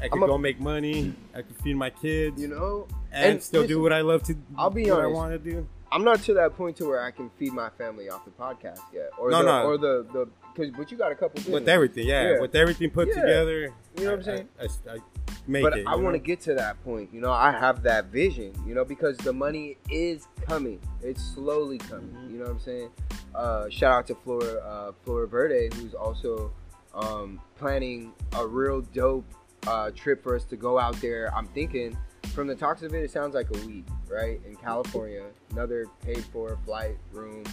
[0.00, 1.14] I could I'm a- go make money.
[1.34, 4.22] I could feed my kids, you know, and, and still listen, do what I love
[4.24, 4.36] to.
[4.56, 5.66] I'll be what I want to do.
[5.90, 8.80] I'm not to that point to where I can feed my family off the podcast
[8.92, 9.62] yet, or No, the, no.
[9.66, 12.40] or the the because but you got a couple With everything, yeah, Yeah.
[12.40, 13.22] with everything put Yeah.
[13.22, 13.72] together.
[13.96, 14.48] You know what I'm saying?
[14.60, 14.98] I, I, I
[15.46, 15.86] make but it.
[15.86, 17.08] I want to get to that point.
[17.12, 18.52] You know, I have that vision.
[18.66, 20.78] You know, because the money is coming.
[21.02, 22.10] It's slowly coming.
[22.10, 22.30] Mm-hmm.
[22.32, 22.90] You know what I'm saying?
[23.34, 26.52] Uh, shout out to Flora uh, Flora Verde, who's also
[26.94, 29.24] um, planning a real dope
[29.68, 31.32] uh, trip for us to go out there.
[31.36, 31.96] I'm thinking,
[32.34, 34.40] from the talks of it, it sounds like a week, right?
[34.46, 37.44] In California, another paid for flight, room,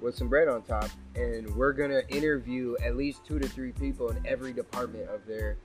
[0.00, 4.10] with some bread on top, and we're gonna interview at least two to three people
[4.10, 5.56] in every department of their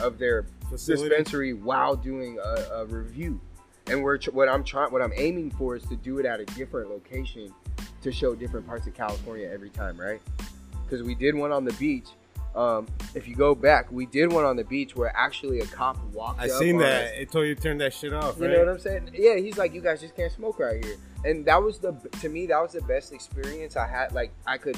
[0.00, 1.08] of their Facility.
[1.08, 3.40] dispensary while doing a, a review.
[3.88, 6.44] And we're what I'm trying, what I'm aiming for is to do it at a
[6.44, 7.52] different location
[8.02, 10.20] to show different parts of California every time, right?
[10.84, 12.08] Because we did one on the beach.
[12.56, 16.02] Um, if you go back, we did one on the beach where actually a cop
[16.14, 16.40] walked.
[16.40, 17.04] I up seen that.
[17.04, 17.10] us.
[17.18, 18.52] It told you to turn that shit off, You right?
[18.52, 19.10] know what I'm saying?
[19.12, 21.92] Yeah, he's like, you guys just can't smoke right here, and that was the
[22.22, 24.12] to me that was the best experience I had.
[24.12, 24.76] Like I could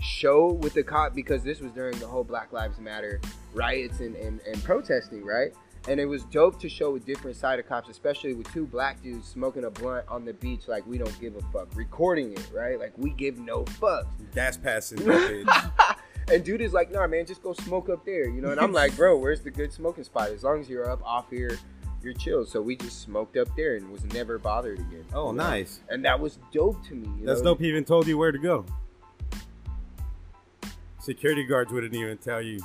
[0.00, 3.20] show with the cop because this was during the whole Black Lives Matter
[3.54, 5.52] riots and, and, and protesting, right?
[5.86, 9.02] And it was dope to show a different side of cops, especially with two black
[9.02, 12.50] dudes smoking a blunt on the beach, like we don't give a fuck, recording it,
[12.52, 12.78] right?
[12.78, 14.06] Like we give no fucks.
[14.34, 14.98] Gas passing.
[16.32, 18.50] And dude is like, nah, man, just go smoke up there, you know.
[18.50, 20.30] And I'm like, bro, where's the good smoking spot?
[20.30, 21.58] As long as you're up off here,
[22.02, 22.44] you're chill.
[22.46, 25.04] So we just smoked up there and was never bothered again.
[25.12, 25.44] Oh, you know?
[25.44, 25.80] nice.
[25.88, 27.08] And that was dope to me.
[27.24, 27.50] That's know?
[27.50, 27.60] dope.
[27.60, 28.64] He even told you where to go.
[30.98, 32.58] Security guards wouldn't even tell you.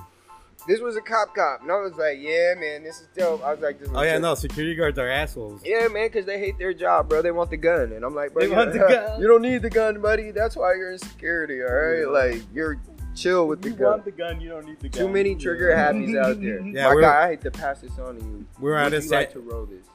[0.68, 3.44] This was a cop cop, and I was like, yeah, man, this is dope.
[3.44, 3.90] I was like, this.
[3.94, 5.62] Oh yeah, no, security guards are assholes.
[5.66, 7.22] Yeah, man, because they hate their job, bro.
[7.22, 9.22] They want the gun, and I'm like, bro, They you, want the gun.
[9.22, 10.32] you don't need the gun, buddy.
[10.32, 12.08] That's why you're in security, all right?
[12.08, 12.78] Like you're
[13.22, 13.92] chill with the You gun.
[13.92, 15.02] want the gun, you don't need the gun.
[15.02, 16.60] Too many trigger habbies out there.
[16.66, 18.46] Yeah, My we're- guy, I hate to pass this on to you.
[18.60, 19.34] We're Would out of you like sight.
[19.34, 19.86] to roll this?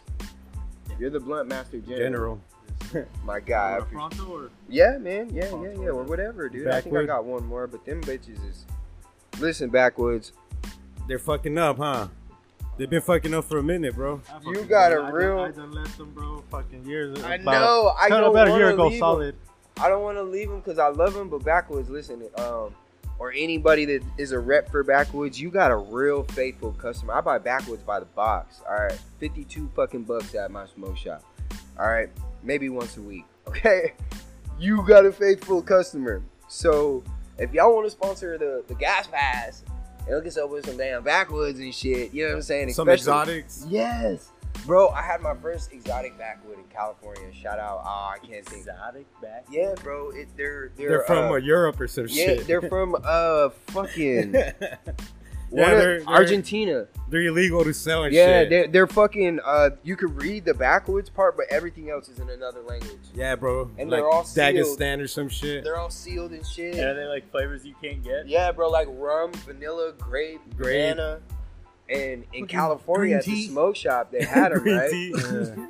[0.99, 2.41] You're the blunt master general.
[2.93, 3.07] General.
[3.25, 3.57] My guy.
[3.57, 5.31] I Or a appreciate- Fronto or Yeah, man.
[5.31, 5.89] Yeah, yeah, yeah.
[5.89, 6.69] Or whatever, dude.
[6.69, 7.07] I think I Backwood.
[7.09, 8.65] got one more, but them bitches is.
[9.41, 10.33] Listen, backwoods.
[11.09, 12.09] They're fucking up, huh?
[12.77, 14.21] They've been fucking up for a minute, bro.
[14.33, 16.43] I You got a I done- real- I done let them, bro.
[16.51, 17.23] Fucking years.
[17.23, 17.95] I about- know.
[17.99, 18.99] I kinda don't about a year wanna ago, leave 'em.
[19.01, 19.35] solid.
[19.81, 22.23] I don't want to leave them because I love them, but backwoods, listen.
[22.37, 22.75] Um,
[23.19, 27.15] or anybody that is a rep for Backwoods, you got a real faithful customer.
[27.15, 28.61] I buy Backwoods by the box.
[28.69, 31.23] All right, 52 fucking bucks at my smoke shop.
[31.79, 32.09] All right,
[32.43, 33.25] maybe once a week.
[33.47, 33.93] Okay,
[34.59, 36.23] you got a faithful customer.
[36.49, 37.05] So
[37.39, 39.63] if y'all want to sponsor the the gas pass
[40.07, 42.73] and look us up with some damn backwoods and shit, you know what I'm saying?
[42.73, 43.67] Some Especially- exotics.
[43.69, 44.31] Yes,
[44.67, 44.89] bro.
[44.89, 47.33] I had my first exotic backwood in California.
[47.33, 47.83] Shout out.
[47.85, 48.63] Oh, I can't think.
[48.67, 49.45] Exotic back.
[49.51, 50.11] Yeah, bro.
[50.11, 52.47] It, they're they're, They're from uh, Europe or some yeah, shit.
[52.47, 54.35] they're from uh fucking
[55.53, 56.87] Yeah, they're- they're- Argentina.
[57.11, 58.51] They're illegal to sell and Yeah, shit.
[58.51, 59.39] they're, they're fucking.
[59.45, 62.99] Uh, you could read the backwoods part, but everything else is in another language.
[63.15, 63.71] yeah, bro.
[63.79, 64.57] And like they're all sealed.
[64.57, 65.63] Dagestan or some shit.
[65.63, 66.75] They're all sealed and shit.
[66.75, 68.27] And are they like flavors you can't get?
[68.27, 70.97] Yeah, bro, like rum, vanilla, grape, Grape.
[70.97, 71.21] banana.
[71.87, 74.91] And in Fucking California at the smoke shop, they had them, right?
[74.91, 75.13] tea.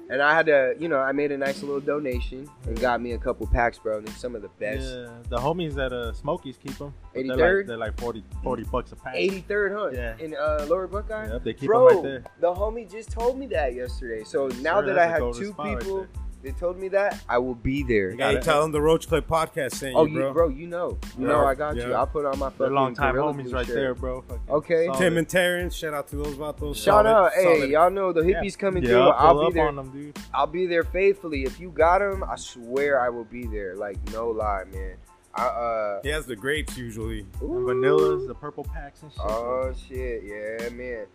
[0.08, 3.12] And I had to, you know, I made a nice little donation and got me
[3.12, 3.98] a couple packs, bro.
[3.98, 4.86] And they're some of the best.
[4.94, 6.94] Yeah, the homies at uh, Smokies keep them.
[7.16, 7.36] 83rd?
[7.36, 9.14] They're like, they're like 40, 40 bucks a pack.
[9.16, 9.90] 83rd, huh?
[9.92, 10.14] Yeah.
[10.24, 11.26] In uh, Lower Buckeye?
[11.32, 12.24] Yep, they keep Bro, them right there.
[12.40, 14.22] the homie just told me that yesterday.
[14.22, 16.00] So now Sure, that I have two people.
[16.02, 16.08] right
[16.44, 16.52] people there.
[16.52, 18.10] that told me that, I will be there.
[18.10, 18.42] You got it.
[18.42, 20.32] tell them the Roach Clip podcast saying Oh, you, you, bro.
[20.32, 20.98] bro, you know.
[21.18, 21.32] You Yeah.
[21.32, 21.92] know I got you.
[21.94, 23.74] I'll put on my They're fucking long time homies right shirt.
[23.74, 24.22] there, bro.
[24.22, 24.86] Fucking Okay.
[24.86, 24.98] solid.
[24.98, 26.76] Tim and Terrence, shout out to those vatos.
[26.76, 27.32] Shout Solid- out.
[27.32, 27.70] Hey, solid.
[27.70, 28.98] y'all know the hippies coming yeah, through.
[29.02, 29.68] pull I'll be there.
[29.68, 30.18] on them, dude.
[30.32, 31.44] I'll be there faithfully.
[31.44, 33.74] If you got them, I swear I will be there.
[33.76, 34.96] Like no lie, man.
[35.36, 36.00] I uh.
[36.02, 37.26] He has the grapes usually.
[37.40, 37.66] And ooh.
[37.66, 39.20] vanillas, the purple packs and shit.
[39.20, 41.06] Oh shit, yeah, man.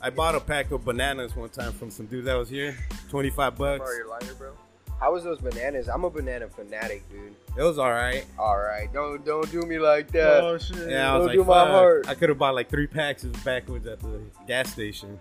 [0.00, 2.76] I bought a pack of bananas one time from some dude that was here.
[3.08, 3.78] 25 bucks.
[3.80, 4.52] Borrow your lighter, bro.
[5.00, 5.88] How was those bananas?
[5.88, 7.34] I'm a banana fanatic, dude.
[7.58, 8.24] It was all right.
[8.38, 10.42] All right, don't don't do me like that.
[10.42, 10.88] oh shit.
[10.90, 11.68] Yeah, I Don't like, do my fuck.
[11.68, 12.08] heart.
[12.08, 15.20] I could have bought like three packs of backwoods at the gas station.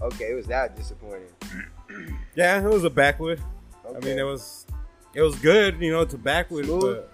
[0.00, 1.28] Okay, it was that disappointing.
[2.36, 3.40] Yeah, it was a backwood.
[3.84, 3.96] Okay.
[3.96, 4.64] I mean, it was
[5.12, 6.82] it was good, you know, to backwood, Smooth.
[6.82, 7.12] but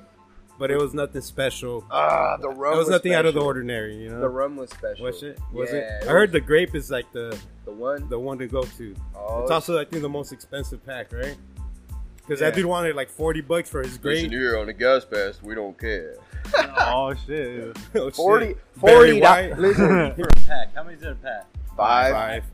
[0.59, 1.82] but it was nothing special.
[1.90, 2.74] ah the rum.
[2.74, 4.20] It was nothing out of the ordinary, you know.
[4.20, 5.07] The rum was special.
[5.07, 5.38] was it?
[5.53, 6.03] Was yeah, it?
[6.05, 8.07] it I heard the grape is like the the one.
[8.11, 8.94] the one to go to.
[9.16, 11.36] Oh, it's also I think the most expensive pack, right?
[12.27, 12.51] Because Yeah.
[12.51, 14.31] that dude wanted like forty bucks for his grape.
[14.31, 16.16] here on the gas pass, we don't care.
[16.79, 17.77] oh shit.
[17.95, 18.14] Oh, shit.
[18.16, 19.59] 40, Barry 40 White.
[19.59, 20.74] Listen, For a pack.
[20.74, 21.45] How many's in a pack?
[21.77, 22.45] five, Five.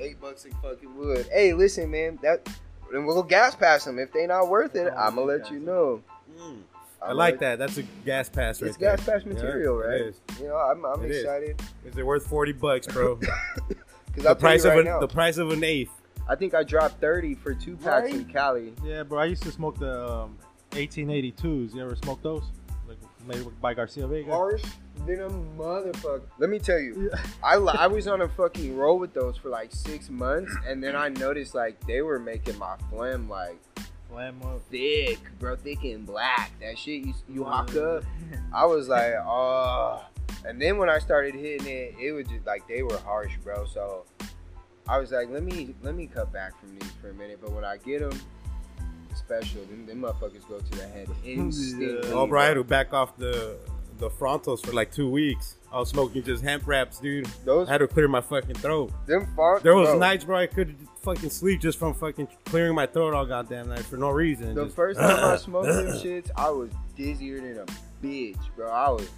[0.00, 1.26] eight bucks in fucking wood.
[1.32, 2.48] Hey, listen, man, that
[2.92, 3.98] then we'll gas pass them.
[3.98, 6.02] If they not worth it, Oh, I'm gonna let you know.
[6.38, 6.58] Mm.
[7.02, 7.58] I I'ma like that.
[7.58, 8.96] That's a gas pass right It's there.
[8.96, 10.00] gas pass material, Yeah, right?
[10.00, 10.20] It is.
[10.40, 11.22] You know, I'm, I'm It is.
[11.22, 13.16] excited Is it worth forty bucks, bro?
[13.16, 13.34] because
[14.16, 15.90] the I price you of right a, now, the price of an eighth.
[16.28, 18.72] I think I dropped thirty for two packs in Cali.
[18.84, 19.18] Yeah, bro.
[19.18, 20.38] I used to smoke the um,
[20.70, 21.74] 1882s.
[21.74, 22.44] You ever smoke those?
[22.88, 24.30] Like made by Garcia Vega.
[24.30, 24.62] Harsh
[25.06, 26.22] than a motherfucker.
[26.38, 27.10] Let me tell you,
[27.42, 30.96] I I was on a fucking roll with those for like six months, and then
[30.96, 33.60] I noticed like they were making my phlegm like
[34.10, 34.60] Slam up.
[34.70, 36.52] thick, bro, thick and black.
[36.60, 38.04] That shit you you hawk up.
[38.54, 40.04] I was like, oh.
[40.46, 43.66] And then when I started hitting it, it was just like they were harsh, bro.
[43.66, 44.04] So
[44.88, 47.38] I was like, let me let me cut back from these for a minute.
[47.40, 48.18] But when I get them,
[49.14, 49.62] special.
[49.64, 52.10] Them, them motherfuckers go to the head instantly.
[52.12, 53.56] Oh, bro, I had to back off the
[53.98, 55.56] the frontals for like two weeks.
[55.72, 57.26] I was smoking just hemp wraps, dude.
[57.44, 58.90] Those I had to clear my fucking throat.
[59.06, 62.74] them font, There was bro, nights, bro, I could fucking sleep just from fucking clearing
[62.74, 64.54] my throat all goddamn night for no reason.
[64.54, 67.66] The Just- first time I smoked them shits, I was dizzier than a
[68.04, 68.68] bitch, bro.
[68.70, 69.08] I was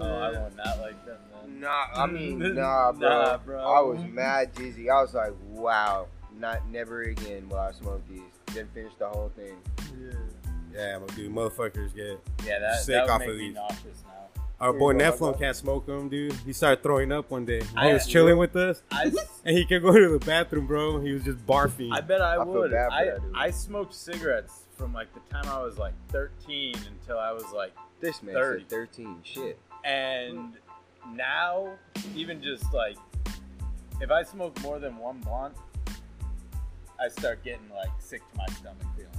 [0.00, 1.60] Oh, I will not like them then.
[1.60, 1.86] nah.
[1.94, 3.08] I mean, nah, bro.
[3.08, 3.58] Nah, bro.
[3.60, 4.90] I was mad dizzy.
[4.90, 6.06] I was like, wow,
[6.38, 8.20] not never again will I smoke these.
[8.54, 9.56] Then finish the whole thing.
[10.00, 10.10] Yeah.
[10.74, 12.20] yeah, but dude, motherfuckers get.
[12.46, 13.54] Yeah, that, Sick that would off make of me these.
[13.54, 14.42] nauseous now.
[14.60, 16.34] Our boy you Nephilim can't smoke them, dude.
[16.44, 17.60] He started throwing up one day.
[17.62, 19.10] He I- was chilling with us, I,
[19.44, 21.00] and he could go to the bathroom, bro.
[21.00, 21.90] He was just barfing.
[21.92, 22.70] I bet I, I would.
[22.72, 23.20] bad I, that.
[23.34, 27.72] I smoked cigarettes from like the time I was like 13 until I was like,
[28.00, 28.60] This man 30.
[28.62, 29.16] said 13.
[29.22, 29.58] Shit.
[29.84, 30.54] and
[31.14, 31.68] now
[32.14, 32.96] even just like
[34.00, 35.54] if I smoke more than one blunt,
[36.98, 39.10] I start getting like sick to my stomach feeling.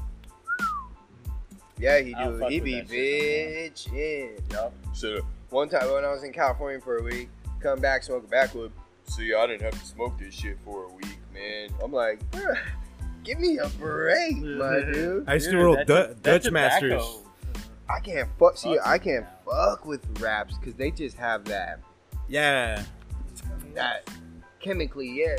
[1.78, 2.46] Yeah, he I don't do.
[2.48, 4.52] He be that shit bitching.
[4.54, 4.74] Yup.
[4.94, 7.30] So one time when I was in California for a week,
[7.60, 8.72] come back smoking backwood.
[9.06, 11.70] See, I didn't have to smoke this shit for a week, man.
[11.84, 12.22] I'm like,
[13.24, 15.26] give me a break, my dude.
[15.28, 17.18] I used to roll that Du- to- Dutch tobacco- Masters.
[17.90, 18.58] I can't fuck.
[18.58, 19.52] See, Fucks I can't now.
[19.70, 21.80] fuck with wraps because they just have that
[22.28, 22.84] Yeah,
[23.74, 24.10] that
[24.60, 25.10] chemically.
[25.10, 25.38] Yeah,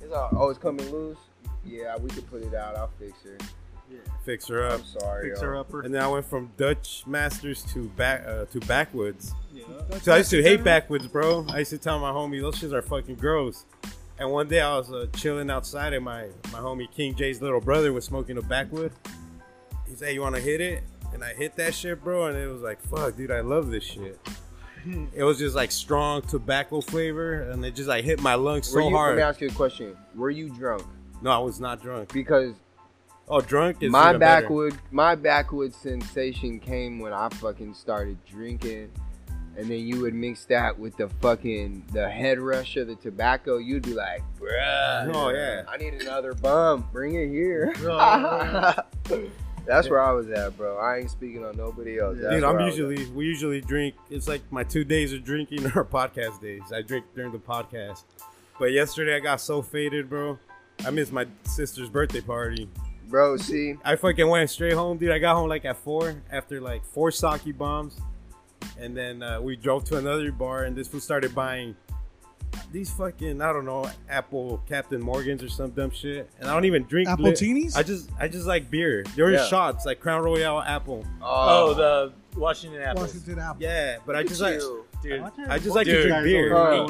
[0.00, 0.30] it's all.
[0.32, 1.18] Oh, it's coming loose.
[1.64, 2.76] Yeah, we could put it out.
[2.76, 3.38] I'll fix her.
[4.24, 4.80] fix her up.
[4.80, 5.28] I'm sorry.
[5.28, 5.34] yo.
[5.34, 5.82] Fixer upper.
[5.82, 9.32] And then I went from Dutch Masters to back uh, to backwoods.
[9.52, 9.64] Yeah.
[10.00, 11.46] So I used to hate backwoods, bro.
[11.50, 13.64] I used to tell my homie those shits are fucking gross.
[14.18, 17.60] And one day I was uh, chilling outside, and my my homie King J's little
[17.60, 18.92] brother was smoking a backwood.
[19.88, 20.82] He said, "You want to hit it?"
[21.12, 22.26] And I hit that shit, bro.
[22.26, 24.18] And it was like, "Fuck, dude, I love this shit."
[25.14, 28.82] it was just like strong tobacco flavor, and it just like hit my lungs Were
[28.82, 29.16] so you, hard.
[29.16, 29.96] Let me ask you a question.
[30.14, 30.84] Were you drunk?
[31.20, 32.12] no, I was not drunk.
[32.12, 32.54] Because
[33.28, 34.42] Oh, drunk is my even better.
[34.42, 38.90] backwood my backwood sensation came when I fucking started drinking.
[39.56, 43.58] And then you would mix that with the fucking the head rush of the tobacco.
[43.58, 45.10] You'd be like, bruh.
[45.14, 45.62] Oh yeah.
[45.68, 46.90] I need another bump.
[46.90, 47.72] Bring it here.
[47.82, 48.74] Oh,
[49.66, 50.76] That's where I was at, bro.
[50.78, 52.18] I ain't speaking on nobody else.
[52.20, 53.94] That's Dude, I'm usually we usually drink.
[54.10, 56.72] It's like my two days of drinking are podcast days.
[56.74, 58.04] I drink during the podcast.
[58.58, 60.38] But yesterday I got so faded, bro.
[60.84, 62.68] I missed my sister's birthday party.
[63.08, 63.36] bro.
[63.36, 65.10] See, I fucking went straight home, dude.
[65.10, 67.96] I got home like at four after like four sake bombs,
[68.78, 71.76] and then uh, we drove to another bar, and this fool started buying
[72.72, 76.64] these fucking I don't know Apple Captain Morgans or some dumb shit, and I don't
[76.64, 77.76] even drink Apple lit- teenies?
[77.76, 79.04] I just I just like beer.
[79.14, 79.46] They're in Yeah.
[79.46, 81.04] shots like Crown Royal Apple.
[81.22, 83.08] Oh, the Washington Apples.
[83.08, 83.62] Washington Apple.
[83.62, 84.58] Yeah, but I just like
[85.02, 86.08] Dude, I just like to Dude.
[86.08, 86.56] drink beer.
[86.56, 86.88] Uh,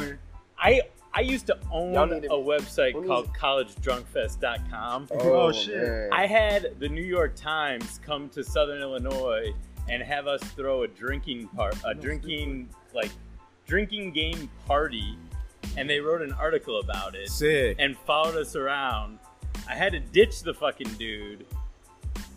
[0.59, 0.83] I
[1.15, 5.09] I used to own Y'all a need to- website we need- called collegedrunkfest.com.
[5.11, 5.77] Oh, shit.
[5.77, 6.09] man.
[6.13, 9.53] I had the New York Times come to Southern Illinois
[9.91, 13.11] and have us throw a drinking part, a drinking like
[13.67, 15.17] drinking game party,
[15.77, 17.77] and they wrote an article about it Sick.
[17.79, 19.19] and followed us around.
[19.69, 21.47] I had to ditch the fucking dude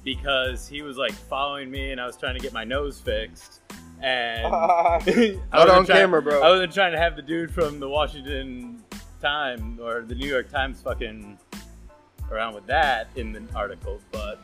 [0.04, 3.62] because he was like following me, and I was trying to get my nose fixed.
[4.02, 6.42] And I Not wasn't on trying- camera, bro.
[6.44, 8.84] I wasn't trying to have the dude from the Washington
[9.22, 11.40] Times or the New York Times fucking
[12.32, 14.40] around with that in the article, but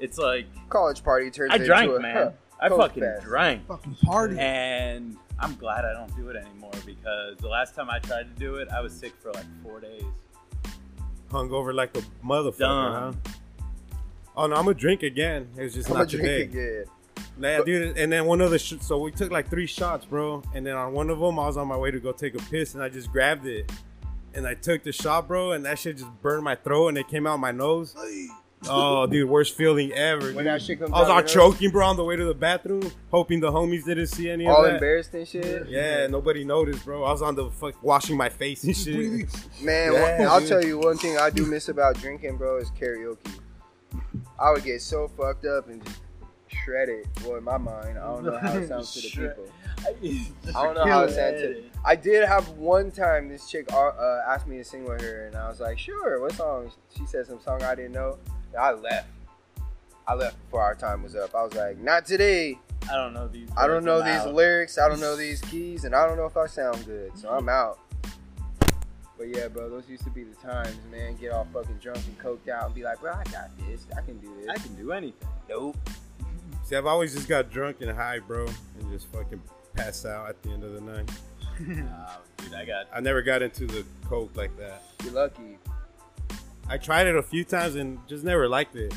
[0.00, 2.32] it's like College party turns I into drank, a man.
[2.60, 3.24] I fucking fest.
[3.24, 4.38] drank, Fucking party.
[4.38, 8.40] and I'm glad I don't do it anymore because the last time I tried to
[8.40, 10.04] do it, I was sick for like four days.
[11.30, 13.14] Hung over like a motherfucker, Dumb.
[13.24, 13.32] huh?
[14.36, 15.48] Oh no, I'm gonna drink again.
[15.56, 16.46] It's just I'm not gonna today.
[16.46, 16.84] drink again.
[17.40, 17.98] Yeah, dude.
[17.98, 20.42] And then one of the sh- so we took like three shots, bro.
[20.54, 22.42] And then on one of them, I was on my way to go take a
[22.50, 23.70] piss, and I just grabbed it,
[24.34, 25.52] and I took the shot, bro.
[25.52, 27.96] And that shit just burned my throat, and it came out my nose.
[28.68, 30.26] Oh, dude, worst feeling ever.
[30.26, 30.46] When dude.
[30.46, 31.32] that shit comes I was out all your nose?
[31.58, 34.58] choking, bro, on the way to the bathroom, hoping the homies didn't see any All
[34.58, 34.68] of that.
[34.68, 35.68] All embarrassed and shit.
[35.68, 37.02] Yeah, nobody noticed, bro.
[37.04, 39.28] I was on the fuck washing my face and shit.
[39.62, 40.48] Man, Yeah, one- I'll dude.
[40.48, 43.38] tell you one thing I do miss about drinking, bro, is karaoke.
[44.38, 46.00] I would get so fucked up and just
[46.64, 47.06] shred it.
[47.24, 49.46] Well, in my mind, I don't know how it sounds to the people.
[50.54, 51.64] I don't know how it sounds to.
[51.84, 55.26] I did have one time this chick uh, uh, asked me to sing with her,
[55.26, 58.18] and I was like, "Sure, what song?" She said some song I didn't know.
[58.52, 59.08] And I left.
[60.06, 61.34] I left before our time was up.
[61.34, 62.58] I was like, "Not today.
[62.90, 63.48] I don't know these.
[63.56, 64.34] I don't know I'm these out.
[64.34, 64.78] lyrics.
[64.78, 67.16] I don't know these keys, and I don't know if I sound good.
[67.16, 67.78] So I'm out."
[69.18, 71.16] But yeah, bro, those used to be the times, man.
[71.16, 73.86] Get all fucking drunk and coked out and be like, "Bro, I got this.
[73.96, 75.28] I can do this." I can do anything.
[75.48, 75.76] Nope.
[76.64, 79.40] See, I've always just got drunk and high, bro, and just fucking
[79.74, 81.10] pass out at the end of the night.
[81.60, 82.88] Oh, dude, I got.
[82.92, 84.82] I never got into the coke like that.
[85.04, 85.58] You're lucky.
[86.72, 88.94] I tried it a few times and just never liked it.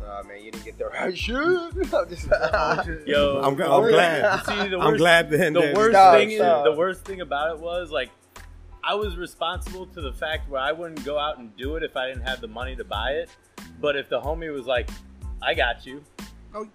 [0.00, 1.36] Nah, man, you didn't get the right shit.
[1.92, 2.26] I'm just-
[3.06, 4.46] Yo, I'm, the I'm glad.
[4.46, 5.52] See, the I'm glad then.
[5.52, 6.64] the that- worst Stop, thing is stop.
[6.64, 8.08] the worst thing about it was like
[8.82, 11.94] I was responsible to the fact where I wouldn't go out and do it if
[11.94, 13.28] I didn't have the money to buy it.
[13.82, 14.88] But if the homie was like,
[15.42, 16.02] "I got you,"
[16.54, 16.66] Oh.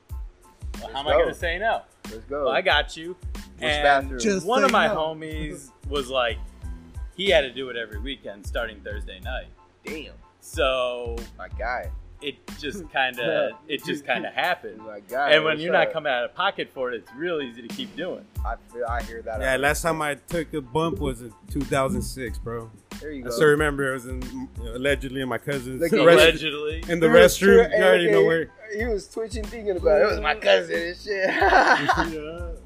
[0.79, 1.81] well, how am Let's I gonna say no?
[2.11, 2.45] Let's go.
[2.45, 3.15] Well, I got you.
[3.61, 4.19] and bathroom?
[4.19, 4.95] Just one of my no.
[4.95, 6.37] homies was like,
[7.15, 9.47] he had to do it every weekend starting Thursday night.
[9.89, 11.89] Damn, So my guy.
[12.21, 14.79] it just kind of it just kind of happened.
[14.79, 15.31] My guy.
[15.31, 15.93] And when you're not up?
[15.93, 18.25] coming out of pocket for it, it's real easy to keep doing.
[18.45, 19.39] I feel, I hear that.
[19.41, 22.69] Yeah, last time I took a bump was in 2006, bro.
[22.99, 23.31] there you I go.
[23.31, 26.83] still remember it was in allegedly in my cousin's Look rest- Allegedly.
[26.89, 27.65] in the He was restroom.
[27.67, 28.51] twi- You already know where.
[28.75, 30.03] He was twitching, thinking about it.
[30.03, 31.29] It was my cousin and shit.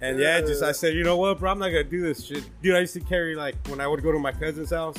[0.00, 2.44] And yeah, just I said, you know what, bro, I'm not gonna do this shit,
[2.62, 2.76] dude.
[2.76, 4.96] I used to carry like when I would go to my cousin's house,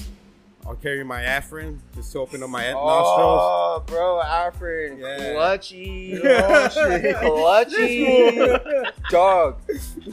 [0.70, 3.40] I'll carry my Afrin just to open up my oh, nostrils.
[3.42, 5.34] Oh, bro, Afrin, Yeah.
[5.34, 9.60] clutchy, oh, shit, clutchy, dog.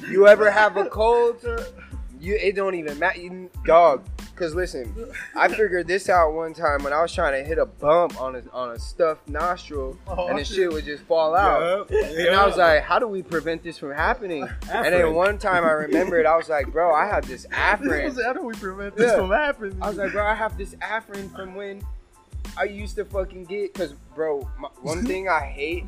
[0.09, 1.45] You ever have a cold?
[2.21, 4.05] You it don't even matter, you, dog.
[4.35, 4.95] Cause listen,
[5.35, 8.37] I figured this out one time when I was trying to hit a bump on
[8.37, 11.91] a on a stuffed nostril, oh, and the shit would just fall out.
[11.91, 14.47] Yup, And I was like, how do we prevent this from happening?
[14.71, 18.23] And then one time I remembered, I was like, bro, I have this Afrin.
[18.27, 19.79] How do we prevent this this from happening?
[19.81, 21.83] I was like, bro, I have this Afrin from when
[22.59, 23.75] I used to fucking get.
[23.75, 25.85] Cause, bro, my, one thing I hate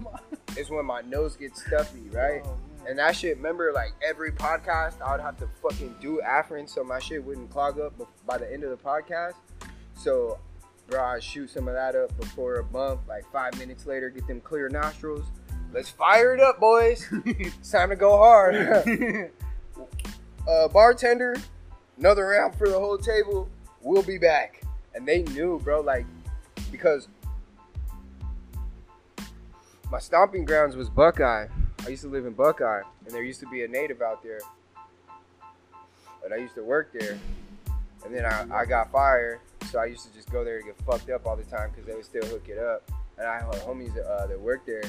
[0.57, 2.43] is when my nose gets stuffy, right?
[2.45, 2.57] Oh,
[2.89, 6.83] And that shit, remember, like every podcast, I would have to fucking do Afrin so
[6.83, 7.93] my shit wouldn't clog up
[8.27, 9.35] by the end of the podcast.
[9.95, 10.39] So,
[10.87, 13.03] bro, I shoot some of that up before a bump.
[13.07, 15.27] Like five minutes later, get them clear nostrils.
[15.71, 17.07] let's fire it up, boys.
[17.27, 18.55] it's time to go hard.
[20.49, 21.37] uh, bartender,
[21.99, 23.51] another round for the whole table.
[23.83, 24.63] We'll be back.
[24.95, 26.07] And they knew, bro, like,
[26.73, 27.09] because
[29.93, 31.49] my stomping grounds was Buckeye.
[31.89, 34.41] I used to live in Buckeye, and there used to be a native out there.
[36.23, 37.19] But I used to work there.
[38.05, 40.77] And then I, I got fired, so I used to just go there to get
[40.83, 42.83] fucked up all the time because they would still hook it up.
[43.17, 44.83] And I had homies that, uh, that worked there.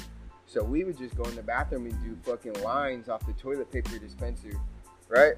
[0.46, 3.72] So we would just go in the bathroom and do fucking lines off the toilet
[3.72, 4.60] paper dispenser,
[5.08, 5.36] right?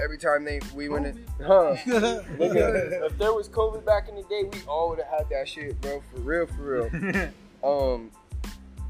[0.00, 1.76] Every time they we went in, huh?
[1.86, 5.28] Look at if there was COVID back in the day, we all would have had
[5.30, 6.02] that shit, bro.
[6.12, 7.30] For real, for real.
[7.62, 8.10] um,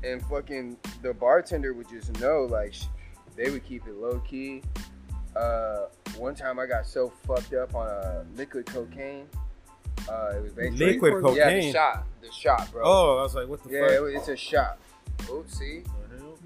[0.05, 2.84] and fucking the bartender would just know, like, sh-
[3.36, 4.62] they would keep it low key.
[5.36, 5.86] Uh,
[6.16, 9.26] one time I got so fucked up on a liquid cocaine.
[10.09, 12.82] Uh, it was basically Liquid Yeah, the shot, the shot, bro.
[12.84, 14.09] Oh, I was like, what the yeah, fuck?
[14.09, 14.78] it it's a shot.
[15.22, 15.84] Oopsie.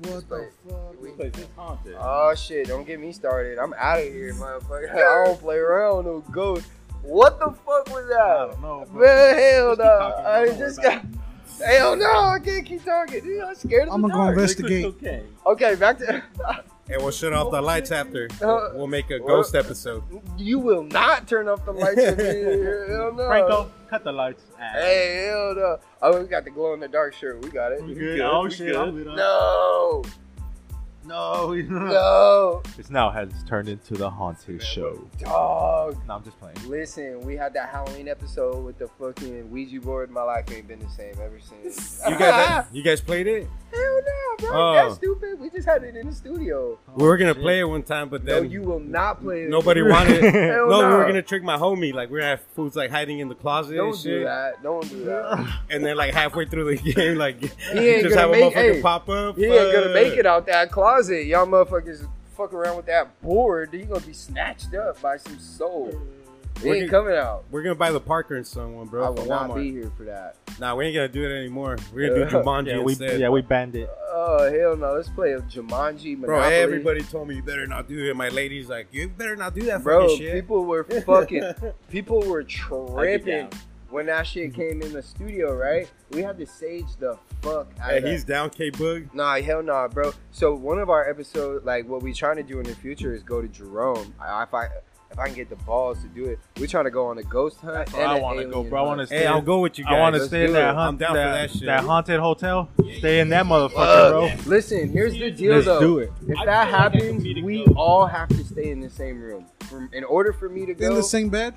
[0.06, 1.02] What the fuck?
[1.02, 1.96] We- This place is haunted.
[1.98, 2.68] Oh shit!
[2.68, 3.59] Don't get me started.
[3.59, 4.90] I'm out of here, motherfucker.
[4.94, 6.66] I don't play around with no ghost.
[7.02, 8.09] What the fuck was I
[8.46, 8.50] that?
[8.52, 8.84] don't know.
[8.90, 9.00] bro.
[9.04, 9.98] Man, hell Just no!
[9.98, 11.04] talking, I just got.
[11.64, 12.06] Hell no!
[12.11, 13.22] I can't keep talking.
[13.24, 14.36] Dude, I'm scared of I'm the gonna go dark.
[14.38, 14.84] investigate.
[14.86, 15.36] Liquid cocaine.
[15.46, 16.22] Okay, back to.
[16.90, 18.28] And we'll shut off the lights after.
[18.42, 19.26] Uh, We'll make a what?
[19.28, 20.02] ghost episode.
[20.38, 22.86] you will not turn off the lights in here.
[22.96, 23.26] Hell no.
[23.26, 24.42] Franco, cut the lights.
[24.59, 24.70] Ah.
[24.74, 25.78] Hey, hell no!
[26.00, 27.44] Oh, we got the glow in the dark shirt.
[27.44, 27.82] We got it.
[27.82, 28.16] We We good?
[28.16, 28.20] good.
[28.22, 28.68] Oh We shit!
[28.68, 28.76] good.
[28.76, 30.06] I'm lit up.
[31.09, 31.86] No, No, no.
[31.86, 35.09] no, This now has turned into the haunted show.
[35.18, 35.96] dog.
[36.06, 36.56] No, I'm just playing.
[36.68, 40.11] Listen, we had that Halloween episode with the fucking Ouija board.
[40.11, 42.02] My life ain't been the same ever since.
[42.09, 43.48] You guys, you guys played it?
[43.72, 44.50] Hell no, bro.
[44.70, 44.74] Oh.
[44.74, 45.38] That's stupid.
[45.40, 46.78] We just had it in the studio.
[46.94, 49.42] We were gonna oh, play it one time, but No, then you will not play
[49.44, 49.50] it.
[49.50, 50.24] nobody wanted.
[50.24, 50.34] it.
[50.34, 50.96] Hell no, we no.
[50.98, 51.92] were gonna trick my homie.
[51.92, 54.04] Like we are gonna have foods like hiding in the closet and Don't shit.
[54.20, 54.62] do that.
[54.62, 55.59] Don't do that.
[55.70, 58.74] And then like halfway through the game, like ain't just gonna have a make- motherfucker
[58.74, 59.36] hey, pop up.
[59.36, 60.97] He ain't gonna make it out that closet.
[61.07, 63.72] Y'all motherfuckers fuck around with that board.
[63.72, 65.92] You gonna be snatched up by some soul.
[66.61, 67.44] He We're ain't gonna- coming out.
[67.53, 69.05] We're gonna buy the Parker and Son one, bro.
[69.05, 69.55] I for will not Walmart.
[69.57, 70.34] be here for that.
[70.59, 71.76] Nah, we ain't gonna do it anymore.
[71.94, 72.42] We're gonna do Yeah.
[72.44, 73.20] Jumanji Yeah, we instead.
[73.20, 73.88] yeah we banned it.
[74.11, 74.94] Oh hell no!
[74.94, 76.26] Let's play a Jumanji Monopoly.
[76.26, 78.16] Bro, everybody told me you better not do it.
[78.16, 80.34] My lady's like, you better not do that Bro, fucking shit.
[80.34, 81.53] people were fucking.
[81.90, 83.51] people were tripping down.
[83.91, 85.55] When that shit came in the studio.
[85.55, 85.91] Right?
[86.11, 88.11] We had to sage the fuck out Hey, of that.
[88.11, 89.12] he's down, K Boog.
[89.14, 90.12] Nah, hell nah, bro.
[90.30, 93.22] So one of our episodes, like what we trying to do in the future, is
[93.22, 94.14] go to Jerome.
[94.20, 94.68] I, if I
[95.11, 97.22] if I can get the balls to do it, we trying to go on a
[97.22, 97.74] ghost hunt.
[97.76, 98.84] That's and I want to go, alien bro.
[98.84, 99.20] I want to stay.
[99.20, 99.95] Hey, I'll in- go with you guys.
[99.95, 101.68] I want to stay in that, hunt, I'm down for that shit.
[101.80, 102.68] haunted hotel.
[102.99, 104.11] Stay in that motherfucker, Fuck.
[104.45, 104.51] bro.
[104.51, 105.80] Listen, here's the deal Let's though.
[105.80, 106.12] do it.
[106.28, 107.76] If I that feel like I can happens, we ghost.
[107.78, 109.47] all have to stay in the same room.
[109.61, 111.55] For, in order for me to go, In the same bed?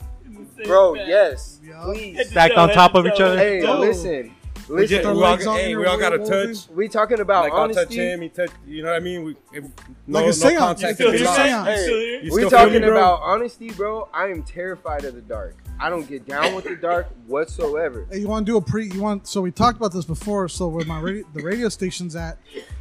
[0.65, 0.93] Bro.
[0.95, 1.81] Yes, Yeah.
[1.83, 2.29] please.
[2.29, 3.37] Stacked on top of each other.
[3.37, 3.79] Hey, Yo.
[3.79, 4.33] listen,
[4.69, 5.17] We, just, listen.
[5.17, 6.69] we all, hey, your we all got to touch.
[6.69, 7.97] We talking about Like I'll touch honesty.
[7.97, 8.51] him, he touch.
[8.65, 9.23] You know what I mean?
[9.23, 9.63] We, if,
[10.07, 10.59] no, Like a no seance.
[10.59, 10.99] contact.
[10.99, 11.65] You still it's hear not.
[11.67, 11.79] seance?
[11.87, 12.91] Hey, You we still feel me, talking bro?
[12.91, 14.07] about honesty, bro.
[14.13, 15.55] I am terrified of the dark.
[15.83, 18.05] I don't get down with the dark whatsoever.
[18.11, 18.87] Hey, you want to do a pre?
[18.91, 19.27] You want?
[19.27, 20.47] So we talked about this before.
[20.47, 22.37] So where my radio, the radio station's at,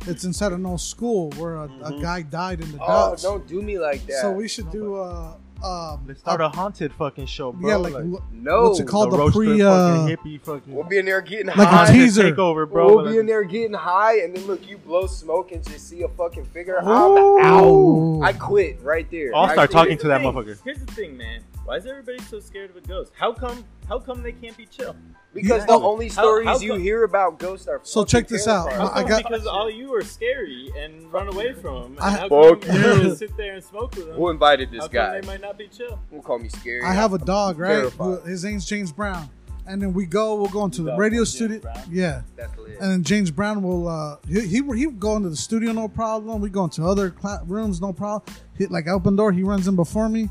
[0.07, 2.03] it's inside an old school where a, a mm-hmm.
[2.03, 3.23] guy died in the Oh, Dutch.
[3.23, 4.21] don't do me like that.
[4.21, 5.39] So we should do a.
[5.63, 7.71] Um, Let's start a haunted fucking show, bro.
[7.71, 8.63] yeah, like, lo- no.
[8.69, 9.13] what's it called?
[9.13, 9.69] the, The pre uh,
[10.07, 11.87] fucking hippie fucking We'll be in there getting Like a high.
[11.93, 12.33] tea- teaser.
[12.33, 12.97] takeover, bro.
[12.97, 16.03] We'll be in there getting high, and then look, you blow smoke and just see
[16.03, 16.79] a fucking figure.
[16.81, 18.21] I'm Ooh.
[18.23, 18.27] out.
[18.27, 19.35] I quit right there.
[19.35, 19.83] I'll I start quit.
[19.83, 20.59] talking to that Thing- motherfucker.
[20.65, 21.43] Here's the thing, man.
[21.65, 23.13] Why is everybody so scared of a ghost?
[23.17, 23.65] How come?
[23.89, 24.95] How come they can't be chill?
[25.33, 25.67] because Yeah.
[25.67, 27.79] the only stories how you come- hear about ghosts are.
[27.85, 28.65] So fucking check this out.
[28.69, 28.89] terrifying.
[28.89, 31.91] How I come got- because all you are scary and run away from them.
[31.93, 33.03] And I- how come Fuck you you.
[33.05, 34.17] just sit there and smoke with them?
[34.17, 35.21] Who invited how this come guy?
[35.21, 36.01] they might not be chill?
[36.11, 36.83] Who call me scary?
[36.83, 37.69] I have a dog, right?
[37.77, 38.05] Terrified.
[38.25, 39.29] Who- His name's James Brown.
[39.69, 40.35] And then we go.
[40.35, 41.59] We'll go into the Dog radio named James studio.
[41.61, 41.77] Brown?
[41.93, 42.23] Yeah.
[42.35, 42.81] That's lit.
[42.81, 45.87] And then James Brown will uh he he he would go into the studio no
[45.87, 46.41] problem.
[46.41, 48.35] We go into other cla- rooms no problem.
[48.59, 50.29] He, like open door, he runs in before me.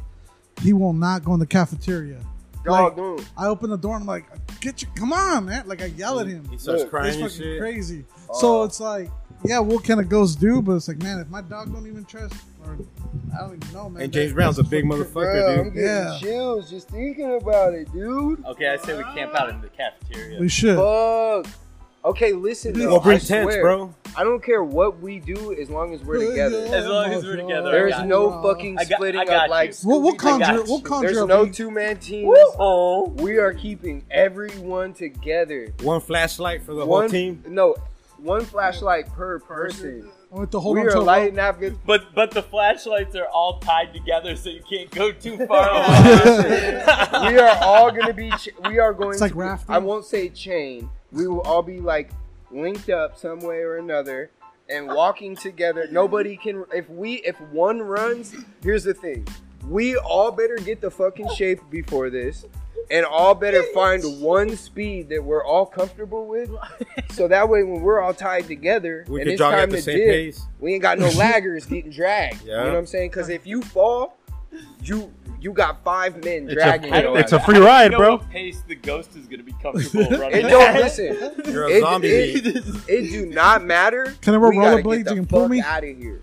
[0.61, 2.19] He will not go in the cafeteria.
[2.65, 3.25] Dog, like, dude.
[3.37, 4.25] I open the door and I'm like,
[4.59, 5.65] get you, come on, man!
[5.67, 6.47] Like I yell at him.
[6.49, 7.59] He starts Look, crying It's and fucking shit.
[7.61, 8.05] crazy.
[8.29, 8.39] Oh.
[8.39, 9.09] So it's like,
[9.45, 10.61] yeah, what can a ghost do?
[10.61, 12.33] But it's like, man, if my dog don't even trust,
[12.65, 12.77] or
[13.33, 14.03] I don't even know, man.
[14.03, 15.73] And James Brown's a big motherfucker, Bro, I'm dude.
[15.75, 16.17] getting Yeah.
[16.19, 18.43] chills just thinking about it, dude.
[18.45, 20.41] Okay, I say we camp out in the cafeteria.
[20.41, 20.75] We should.
[20.75, 21.47] Fuck.
[22.05, 22.73] Okay, listen.
[22.73, 23.93] Though, We'll bring I tents, swear, bro.
[24.15, 26.63] I don't care what we do as long as we're together.
[26.73, 28.41] As long as we're together, There's no you.
[28.41, 30.27] fucking I got- splitting I got up like We'll, we'll Scooby-Doo.
[30.29, 30.63] I got conjure.
[30.63, 31.07] We'll conjure.
[31.07, 32.35] There's up no two man teams.
[32.57, 35.73] Oh, We are keeping everyone together.
[35.81, 37.43] One flashlight for the one whole team.
[37.47, 37.75] No,
[38.17, 40.09] one flashlight per person.
[40.31, 41.59] with the hold We on are a lighting up.
[41.59, 45.67] good- but but the flashlights are all tied together, so you can't go too far
[45.69, 46.83] away.
[47.33, 48.31] we are all gonna be.
[48.31, 49.11] Ch- we are going.
[49.11, 49.75] It's like to, rafting.
[49.75, 50.89] I won't say chain.
[51.11, 52.11] We will all be like
[52.51, 54.31] linked up some way or another,
[54.69, 55.87] and walking together.
[55.91, 56.65] Nobody can.
[56.73, 59.27] If we, if one runs, here's the thing:
[59.67, 62.45] we all better get the fucking shape before this,
[62.91, 66.51] and all better find one speed that we're all comfortable with.
[67.11, 69.75] So that way, when we're all tied together, We and it's jog time at the
[69.77, 70.45] to same dip, pace.
[70.59, 72.43] we ain't got no laggers getting dragged.
[72.45, 72.59] Yeah.
[72.59, 73.09] You know what I'm saying?
[73.09, 74.17] Because if you fall,
[74.83, 77.15] you you got five men It's dragging a, you.
[77.15, 78.15] it's a free ride, know bro.
[78.17, 80.45] what pace the ghost is gonna be comfortable running.
[80.45, 81.31] It don't listen.
[81.51, 82.07] You're a It- zombie.
[82.09, 82.65] it- meat.
[82.87, 84.13] It do not matter.
[84.21, 84.97] Can I wear We gotta rollerblades?
[84.97, 85.61] get the You can pull fuck me?
[85.61, 86.21] out of here.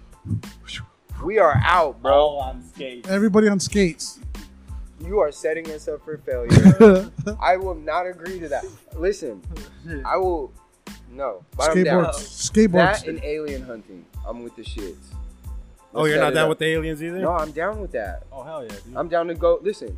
[1.24, 2.14] We are out, bro.
[2.14, 3.08] All on skates.
[3.08, 4.20] Everybody on skates.
[5.04, 7.10] You are setting us up for failure.
[7.40, 8.64] I will not agree to that.
[8.96, 9.40] Listen,
[10.04, 10.52] I will.
[11.10, 12.04] No, but I'm down.
[12.06, 12.50] Skateboards.
[12.50, 12.72] Skateboards.
[13.00, 14.04] That and alien hunting.
[14.26, 14.96] I'm with the shits.
[15.96, 16.48] Oh, Let's you're not down up.
[16.50, 17.18] with the aliens either?
[17.18, 18.24] No, I'm down with that.
[18.30, 18.96] Oh hell yeah, dude.
[18.96, 19.58] I'm down to go.
[19.62, 19.96] Listen,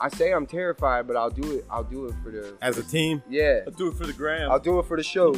[0.00, 1.64] I say I'm terrified, but I'll do it.
[1.70, 2.54] I'll do it for the.
[2.62, 4.50] As a team, Yeah, I'll do it for the gram.
[4.50, 5.34] I'll do it for the show.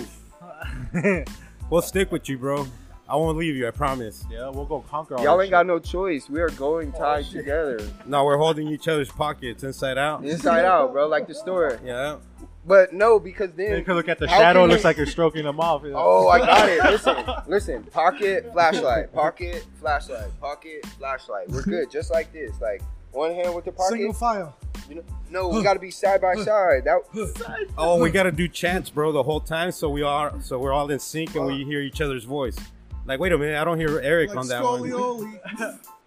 [1.70, 2.66] we'll stick with you, bro.
[3.08, 4.24] I won't leave you, I promise.
[4.30, 6.28] yeah, we'll go conquer all Y'all that ain't got no choice.
[6.30, 7.38] We are going oh, tied shit.
[7.38, 10.24] together, No, we're holding each other's pockets inside out.
[10.24, 11.76] inside out, bro, like the story.
[11.84, 12.18] Yeah.
[12.64, 14.62] But no, because then You can look at the shadow.
[14.62, 15.82] can Looks like you're stroking them off.
[15.82, 15.96] you know?
[15.98, 16.82] Oh, I got it.
[16.90, 17.84] Listen, listen.
[17.84, 19.12] Pocket flashlight.
[19.14, 20.38] Pocket flashlight.
[20.40, 21.48] Pocket flashlight.
[21.48, 22.60] We're good, just like this.
[22.60, 22.82] Like
[23.12, 23.92] one hand with the pocket.
[23.92, 24.56] Single file.
[24.88, 26.84] You know, no, we got to be side by side.
[26.84, 27.00] That
[27.78, 30.90] Oh, we gotta do chants, bro, the whole time, so we are, so we're all
[30.90, 31.66] in sync and we uh.
[31.66, 32.56] hear each other's voice.
[33.06, 35.40] Like, wait a minute, I don't hear Eric Like on that one.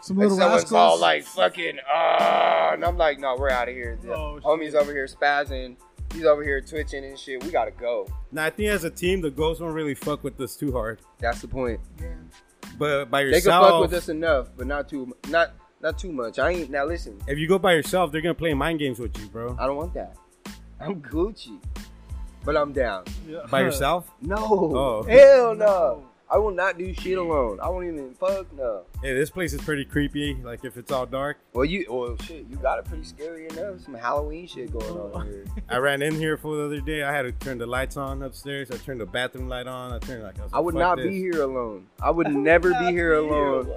[0.00, 0.04] Scolioli.
[0.04, 0.72] Some and little someone's rascals.
[0.72, 3.98] all like fucking ah, and I'm like, no, we're out of here.
[4.02, 5.76] The Oh, Homie's over here spazzing.
[6.12, 7.42] He's over here twitching and shit.
[7.44, 8.08] We gotta go.
[8.32, 11.00] Now, I think as a team, the ghosts won't really fuck with us too hard.
[11.18, 11.80] That's the point.
[12.78, 16.10] But by yourself, They can fuck with us enough, but not too not not too
[16.12, 16.38] much.
[16.38, 16.84] I ain't now.
[16.86, 19.56] Listen, if you go by yourself, they're gonna play mind games with you, bro.
[19.58, 20.16] I don't want that.
[20.80, 21.60] I'm Gucci,
[22.44, 23.04] but I'm down.
[23.28, 23.40] Yeah.
[23.50, 24.10] By yourself?
[24.22, 24.36] No.
[24.38, 25.02] Oh.
[25.04, 26.06] Hell no.
[26.32, 27.58] I will not do shit alone.
[27.60, 28.82] I won't even fuck no.
[29.02, 30.34] Hey, this place is pretty creepy.
[30.34, 32.46] Like, if it's all dark, Well, you well shit.
[32.48, 33.80] You got it pretty scary enough.
[33.80, 35.18] Some Halloween shit going on oh.
[35.20, 35.44] here.
[35.68, 37.02] I ran in here for the other day.
[37.02, 38.70] I had to turn the lights on upstairs.
[38.70, 39.92] I turned the bathroom light on.
[39.92, 41.86] I turned like I, was I would like, not "Fuck be here alone.
[42.00, 43.68] I would never be here alone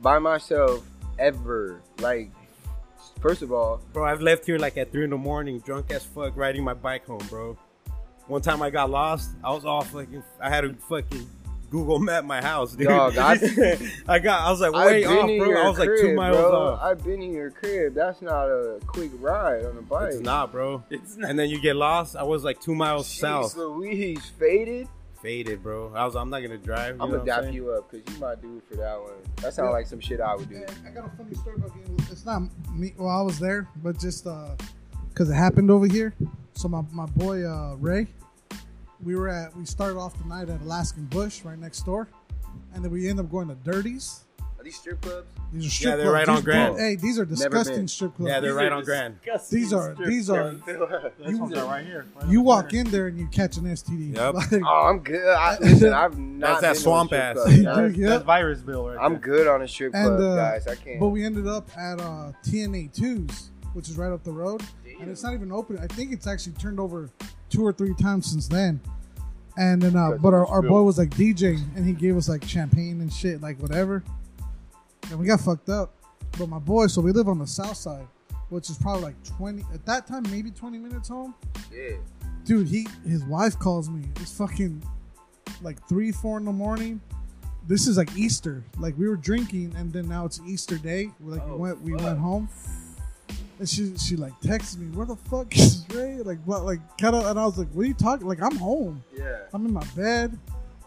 [0.00, 0.86] by myself
[1.18, 1.80] ever.
[1.98, 2.30] Like,
[3.20, 6.04] first of all, Bro, I've left here like at three in the morning, drunk as
[6.04, 7.58] fuck, riding my bike home, bro.
[8.28, 9.30] One time I got lost.
[9.42, 10.22] I was all fucking.
[10.40, 11.26] I had to fucking
[11.74, 12.86] Google Map my house, dude.
[12.86, 13.32] Dog, I-
[14.06, 14.42] I got.
[14.46, 15.60] I was like I've way off, in bro.
[15.60, 16.52] I was like two crib, miles bro.
[16.68, 16.80] off.
[16.80, 17.94] I've been in your crib.
[17.94, 20.12] That's not a quick ride on a bike.
[20.12, 20.84] It's not, bro.
[20.88, 21.30] It's not.
[21.30, 22.14] And then you get lost.
[22.14, 23.56] I was like two miles Jeez south.
[23.56, 24.86] Louise faded.
[25.20, 25.92] Faded, bro.
[25.96, 26.14] I was.
[26.14, 26.94] I'm not gonna drive.
[26.94, 29.14] You I'm gonna dap you up because you my dude for that one.
[29.42, 30.54] That sounds like some shit I would do.
[30.54, 31.96] Yeah, I got a funny story about getting.
[32.08, 32.94] It's not me.
[32.96, 34.28] Well, I was there, but just
[35.08, 36.14] because it happened over here.
[36.52, 38.06] So my, my boy uh, Ray,
[39.04, 39.56] we were at.
[39.56, 42.08] We started off the night at Alaskan Bush, right next door,
[42.74, 44.20] and then we ended up going to Dirties.
[44.58, 45.26] Are these strip clubs?
[45.52, 46.14] These are strip Yeah, they're clubs.
[46.14, 46.78] right on These- Grand.
[46.78, 48.30] Hey, these are disgusting strip clubs.
[48.30, 49.16] Yeah, they're These right on Grand.
[49.50, 50.54] These are these are.
[50.54, 50.62] clubs.
[51.18, 52.06] This one's right here.
[52.16, 52.80] right You walk there.
[52.80, 54.16] in there and you catch an STD.
[54.16, 54.34] Yep.
[54.52, 55.26] Like, Oh, I'm good.
[55.28, 56.60] I, listen, I've not.
[56.60, 57.34] That's that been to a swamp ass.
[57.36, 57.76] club, Dude, guys.
[57.76, 58.08] That's, yeah.
[58.08, 59.20] that's virus bill right I'm there.
[59.20, 60.66] good on a strip And, club, uh, guys.
[60.66, 60.98] I can't.
[60.98, 64.62] But we ended up at uh, TNA twos, which is right up the road,
[64.98, 65.78] and it's not even open.
[65.78, 67.10] I think it's actually turned over
[67.50, 68.80] two or three times since then.
[69.56, 72.42] And then, uh, but our, our boy was like DJing, and he gave us like
[72.44, 74.02] champagne and shit, like whatever.
[75.10, 75.94] And we got fucked up.
[76.38, 78.06] But my boy, so we live on the south side,
[78.48, 81.34] which is probably like twenty at that time, maybe twenty minutes home.
[81.72, 81.96] yeah.
[82.44, 84.02] Dude, he his wife calls me.
[84.20, 84.82] It's fucking
[85.62, 87.00] like three, four in the morning.
[87.66, 88.62] This is like Easter.
[88.78, 91.10] Like we were drinking, and then now it's Easter day.
[91.20, 92.02] Like we Oh, went, we fuck.
[92.02, 92.48] went home,
[93.58, 96.64] and she she like texted me, "Where the fuck is Ray?" Like what?
[96.64, 99.02] Like kind of, and I was like, "What are you talking?" Like I'm home.
[99.16, 99.38] Yeah.
[99.52, 100.38] I'm in my bed.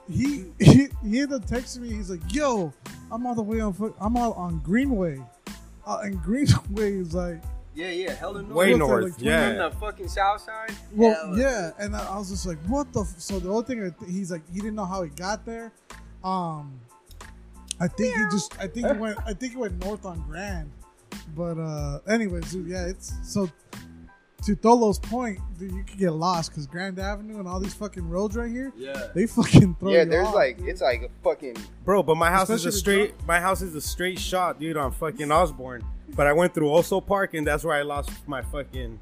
[0.09, 1.89] He he, he ended up texting me.
[1.93, 2.73] He's like, "Yo,
[3.11, 3.73] I'm all the way on.
[3.73, 5.21] foot- I'm out on Greenway."
[5.85, 7.41] Uh, and Greenway is like,
[7.73, 8.13] Yeah, yeah.
[8.13, 8.53] Hella north.
[8.55, 9.03] Way What's north.
[9.05, 9.53] like, From yeah.
[9.53, 10.71] the fucking south side.
[10.93, 13.15] Well, Hella yeah, and I, I was just like, "What the?" F-?
[13.19, 15.71] So the only thing I th- he's like, he didn't know how he got there.
[16.23, 16.79] Um,
[17.79, 20.71] I think he just, I think he went, I think he went north on Grand.
[21.35, 23.49] But uh, anyways, dude, yeah, it's so.
[24.45, 28.07] To Tholo's point, dude, you could get lost because Grand Avenue and all these fucking
[28.07, 29.07] roads right here, Yeah.
[29.15, 30.69] they fucking throw Yeah, you there's off, like dude.
[30.69, 32.77] it's like a fucking Bro, but my house is a Especially the
[33.11, 33.27] straight.
[33.27, 35.83] My house is a straight shot, dude, on fucking Osborne.
[36.15, 38.99] But I went through Oso Park, and that's where I lost my fucking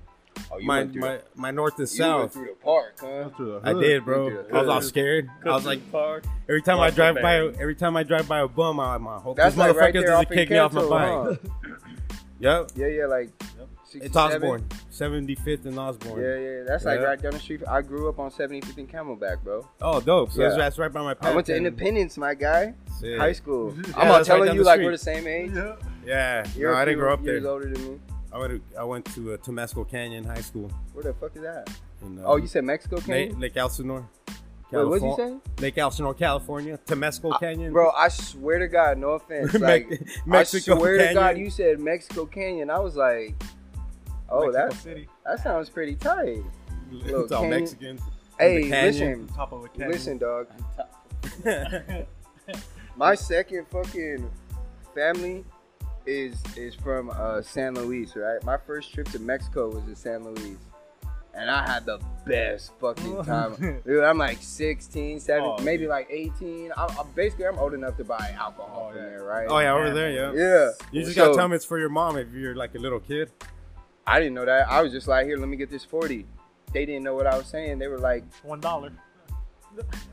[0.52, 2.34] oh, you my went through my, my north and the, you went south.
[2.34, 3.30] through the park, huh?
[3.36, 4.46] Through the I did, bro.
[4.54, 5.30] I was all scared.
[5.46, 6.24] I was like, Park.
[6.48, 9.22] every time I drive the by, every time I drive by a bum, I'm like,
[9.22, 11.30] hope That's this like motherfucker right there doesn't off in kick me off my Canto,
[11.34, 11.40] bike.
[11.44, 11.78] huh?
[12.40, 12.72] Yep.
[12.76, 13.30] Yeah, yeah, like
[13.94, 16.22] It's Osborne, 75th and Osborne.
[16.22, 17.06] Yeah, yeah, that's like Yeah.
[17.06, 17.62] right down the street.
[17.66, 19.66] I grew up on 75th and Camelback, bro.
[19.82, 20.32] Oh, dope.
[20.32, 20.58] So that's, Yeah.
[20.58, 21.32] that's right by my path.
[21.32, 21.66] I went to then.
[21.66, 22.74] Independence, my guy.
[23.00, 23.18] Sick.
[23.18, 23.74] High school.
[23.88, 25.52] Yeah, I'm all that's right telling you like we're the same age.
[26.06, 26.46] Yeah.
[26.58, 27.52] You're no, a I didn't grow up years there.
[27.52, 28.00] older than me.
[28.34, 30.70] I went to, I went to uh, Temescal Canyon High School.
[30.92, 31.70] Where the fuck is that?
[32.02, 33.40] In, uh, Oh, you said Mexico Canyon?
[33.40, 34.06] Lake Elsinore.
[34.76, 35.62] Wait, what'd you Californ- say?
[35.64, 36.80] Lake Elsinore, California.
[36.86, 37.72] Temescal Canyon.
[37.74, 39.54] Bro, I swear to God, no offense.
[39.56, 41.16] Me- Like, Mexico I swear Canyon.
[41.16, 42.70] to God, you said Mexico Canyon.
[42.70, 43.36] I was like,
[44.30, 46.44] oh, Mexico that City, that sounds pretty tight.
[46.92, 47.50] it's all canyon.
[47.62, 48.02] Mexicans.
[48.40, 48.86] Hey, canyon.
[48.86, 49.92] listen, top of a canyon.
[49.92, 50.48] listen, dog.
[52.96, 54.30] My second fucking
[54.94, 55.44] family
[56.06, 58.42] is is from uh, San Luis, right?
[58.44, 60.58] My first trip to Mexico was to San Luis.
[61.38, 63.82] And I had the best fucking time.
[63.86, 65.90] Dude, I'm like 16, 17, Oh, maybe dude.
[65.90, 66.72] like 18.
[66.78, 69.10] I'm, I'm basically I'm old enough to buy alcohol Oh, from yeah.
[69.10, 69.48] there, right?
[69.50, 70.32] oh yeah, over there, yeah.
[70.34, 70.72] Yeah.
[70.92, 73.00] You just So, gotta tell me it's for your mom if you're like a little
[73.02, 73.32] kid.
[74.08, 74.70] I didn't know that.
[74.70, 76.26] I was just like, here, let me get this 40.
[76.74, 77.80] They didn't know what I was saying.
[77.80, 78.92] They were like, One dollar.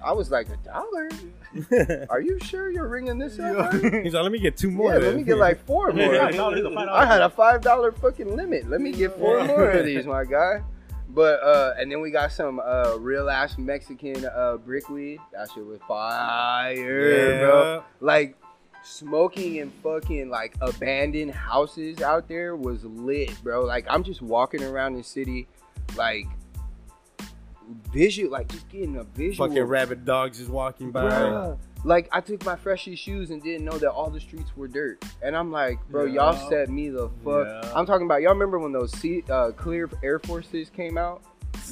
[0.04, 1.08] I was like, a dollar?
[2.10, 3.56] Are you sure you're ringing this up?
[3.72, 4.02] right?
[4.02, 4.92] He's like, let me get two more.
[4.92, 6.12] Yeah, let me get like four more.
[6.14, 8.68] Yeah, no, there's a five I had a five dollar fucking limit.
[8.68, 10.62] Let me get four more of these, my guy.
[11.14, 15.20] But uh, and then we got some uh real ass Mexican uh brickweed.
[15.32, 17.84] That shit was fire, yeah, bro.
[18.00, 18.36] Like
[18.82, 23.64] smoking in fucking like abandoned houses out there was lit, bro.
[23.64, 25.48] Like I'm just walking around the city,
[25.96, 26.26] like
[27.92, 29.48] visual, like just getting a visual.
[29.48, 31.04] Fucking rabbit dogs just walking by.
[31.04, 31.58] Bruh.
[31.84, 35.04] Like I took my freshest shoes and didn't know that all the streets were dirt.
[35.22, 36.30] And I'm like, bro, Yeah.
[36.32, 37.46] y'all set me the fuck.
[37.46, 37.72] Yeah.
[37.74, 41.22] I'm talking about y'all remember when those see, uh, clear Air Forces came out?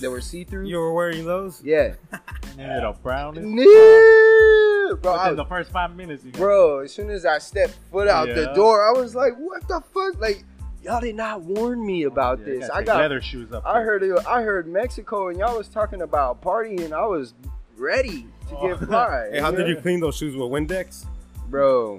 [0.01, 0.67] They were see through.
[0.67, 1.63] You were wearing those?
[1.63, 1.95] Yeah.
[2.59, 3.39] And then it a brown.
[3.39, 5.15] as Yeah, bro.
[5.15, 8.27] I- the first five minutes, you got bro, as soon as I stepped foot out
[8.29, 10.21] the door, I was like, what the fuck?
[10.21, 10.43] Like,
[10.83, 12.69] y'all did not warn me about Yeah, this.
[12.69, 13.65] gotta I got leather shoes up.
[13.65, 13.85] I there.
[13.85, 16.93] heard it, I heard Mexico and y'all was talking about partying.
[16.93, 17.35] I was
[17.81, 18.69] ready to Oh.
[18.77, 19.29] get fly.
[19.33, 21.07] Hey, how did you clean those shoes with Windex?
[21.49, 21.99] Bro,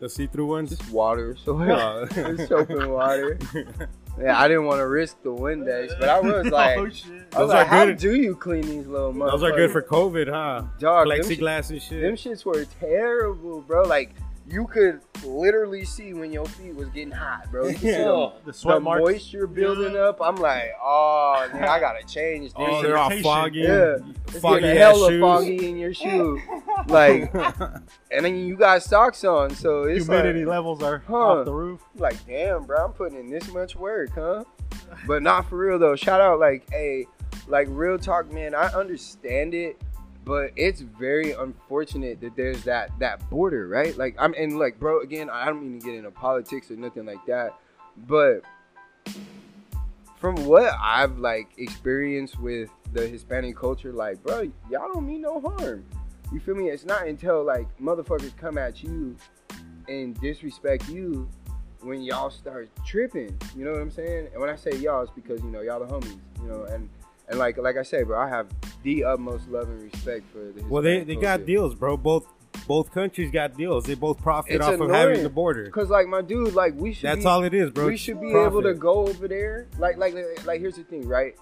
[0.00, 0.70] The see-through ones?
[0.70, 1.36] just water.
[1.44, 2.06] So Oh.
[2.12, 3.38] Just soap and water.
[4.20, 7.06] Yeah, I didn't want to risk the Windex, but I was oh, like, oh shit.
[7.10, 7.98] I was Those like, are how good.
[7.98, 9.30] do you clean these little motherfuckers?
[9.30, 10.62] Those are good for COVID, huh?
[10.78, 11.06] dog.
[11.06, 12.02] Plexiglass and shit.
[12.02, 13.84] them shits were terrible, bro.
[13.84, 14.10] Like
[14.50, 17.66] you could literally see when your feet was getting hot, bro.
[17.68, 17.98] You could see Yeah.
[18.04, 19.00] the, oh, the sweat the marks.
[19.02, 20.18] moisture building up.
[20.20, 22.52] I'm like, oh, man, I gotta change this.
[22.56, 23.60] Oh, they're all foggy.
[23.60, 23.96] Yeah.
[24.28, 25.20] It's Foggy getting hella shoes.
[25.20, 26.40] foggy in your shoe,
[26.88, 27.32] like,
[28.10, 31.14] and then you got socks on, so it's Humidity like, levels are Huh.
[31.16, 31.80] off the roof.
[31.96, 34.44] like, damn, bro, I'm putting in this much work, huh?
[35.06, 35.96] But not for real though.
[35.96, 37.06] Shout out, like, hey,
[37.48, 38.54] like real talk, man.
[38.54, 39.80] I understand it,
[40.24, 43.96] but it's very unfortunate that there's that that border, right?
[43.96, 47.06] Like, I'm and like, bro, again, I don't mean to get into politics or nothing
[47.06, 47.54] like that,
[47.96, 48.42] but
[50.16, 55.40] from what I've like experienced with the Hispanic culture, like, bro, y'all don't mean no
[55.40, 55.84] harm.
[56.32, 56.68] You feel me?
[56.68, 59.16] It's not until like motherfuckers come at you
[59.88, 61.28] and disrespect you
[61.80, 63.36] when y'all start tripping.
[63.56, 64.28] You know what I'm saying?
[64.32, 66.18] And when I say y'all, it's because you know y'all the homies.
[66.42, 66.88] You know, and
[67.30, 68.48] and like like I say, bro, I have
[68.82, 70.44] the utmost love and respect for the.
[70.46, 71.44] Hispanic Well, they, they got culture.
[71.44, 71.96] deals, bro.
[71.96, 72.26] Both
[72.66, 73.84] both countries got deals.
[73.84, 75.70] They both profit It's off of having the border.
[75.70, 77.08] Cause like my dude, like we should.
[77.08, 77.86] That's be, all it is, bro.
[77.86, 78.52] we should be profit.
[78.52, 79.68] able to go over there.
[79.78, 81.36] Like, like, like, like, here's the thing, right?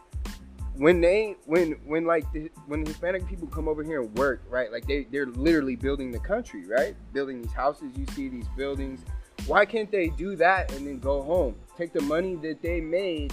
[0.77, 4.71] When they, when, when, like, the, when Hispanic people come over here and work, right?
[4.71, 6.95] Like, they, they're literally building the country, right?
[7.13, 7.91] Building these houses.
[7.97, 9.01] You see these buildings.
[9.47, 11.57] Why can't they do that and then go home?
[11.77, 13.33] Take the money that they made,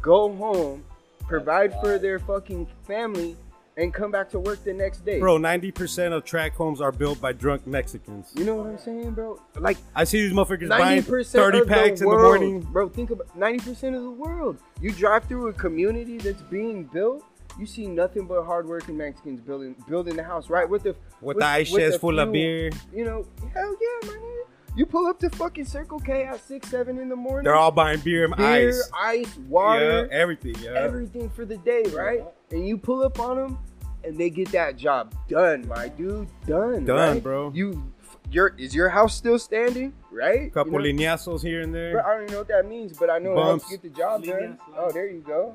[0.00, 0.82] go home,
[1.26, 3.36] provide for their fucking family,
[3.76, 5.18] and come back to work the next day.
[5.18, 8.30] Bro, 90% of track homes are built by drunk Mexicans.
[8.34, 9.40] you know what I'm saying, bro?
[9.56, 9.78] Like.
[9.94, 12.60] I see these motherfuckers Ninety buying percent 30 of packs the in the world, morning.
[12.60, 12.88] bro.
[12.88, 14.58] Think about ninety percent of the world.
[14.80, 17.24] You drive through a community that's being built.
[17.58, 21.44] You see nothing but hardworking Mexicans building building the house right with the With the
[21.46, 22.70] ice with chest the full of beer.
[22.94, 24.20] You know, hell yeah, man.
[24.74, 27.44] You pull up to fucking Circle K at six seven in the morning.
[27.44, 28.90] They're all buying beer and beer, ice.
[28.98, 30.70] ice, water, Yeah, everything, yeah.
[30.74, 32.24] everything for the day, right?
[32.50, 33.58] And you pull up on them,
[34.02, 36.28] and they get that job done, my dude.
[36.46, 37.22] Done, Done, right?
[37.22, 37.52] bro.
[37.54, 37.92] You,
[38.30, 40.50] your is your house still standing, right?
[40.54, 41.02] Couple you know?
[41.02, 42.06] lineazos here and Bro, there.
[42.06, 44.24] I don't even know what that means, but I know it helps get the job
[44.24, 44.40] done.
[44.40, 45.54] Lineas, Oh, there you go.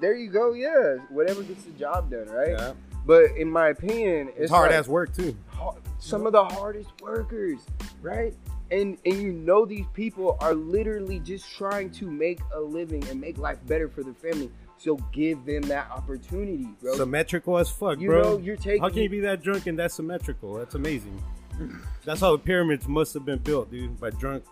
[0.00, 0.54] There you go.
[0.54, 2.50] Yeah, whatever gets the job done, right?
[2.50, 2.72] Yeah.
[3.06, 5.36] But in my opinion, it's, It's hard like ass work too.
[6.00, 7.60] Some of the hardest workers,
[8.02, 8.34] right?
[8.70, 13.20] And and you know these people are literally just trying to make a living and
[13.20, 14.50] make life better for their family.
[14.78, 16.94] So give them that opportunity, bro.
[16.94, 18.22] Symmetrical as fuck, you bro.
[18.22, 18.80] know you're taking.
[18.80, 20.54] How can you be that drunk and that symmetrical?
[20.54, 21.22] That's amazing.
[22.04, 24.44] That's how the pyramids must have been built, dude, by drunk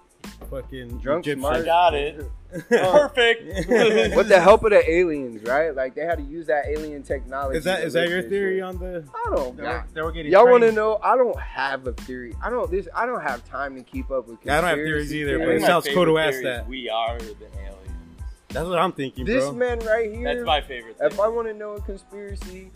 [0.51, 1.41] fucking Drunk Egyptian.
[1.41, 1.65] smart.
[1.65, 2.31] got it.
[2.73, 3.11] Oh.
[3.15, 3.69] Perfect.
[4.17, 5.75] With the help of the aliens, right?
[5.77, 7.59] Like they had to use that alien technology.
[7.59, 8.63] Is that to is that your theory shit.
[8.63, 9.05] on the?
[9.15, 9.55] I don't.
[9.55, 10.99] They got were, they were getting Y'all want to know?
[11.03, 12.35] I don't have a theory.
[12.43, 12.89] I don't this.
[12.97, 14.39] I don't have time to keep up with.
[14.49, 16.59] I don't have theories conspiracy either, but it sounds cool to ask favorite theory is
[16.63, 16.69] that.
[16.69, 17.77] We are the aliens.
[18.49, 19.53] That's what I'm thinking, This bro.
[19.53, 20.25] man right here.
[20.35, 20.97] That's my favorite.
[21.03, 21.21] If Thing.
[21.21, 22.71] I want to know a conspiracy,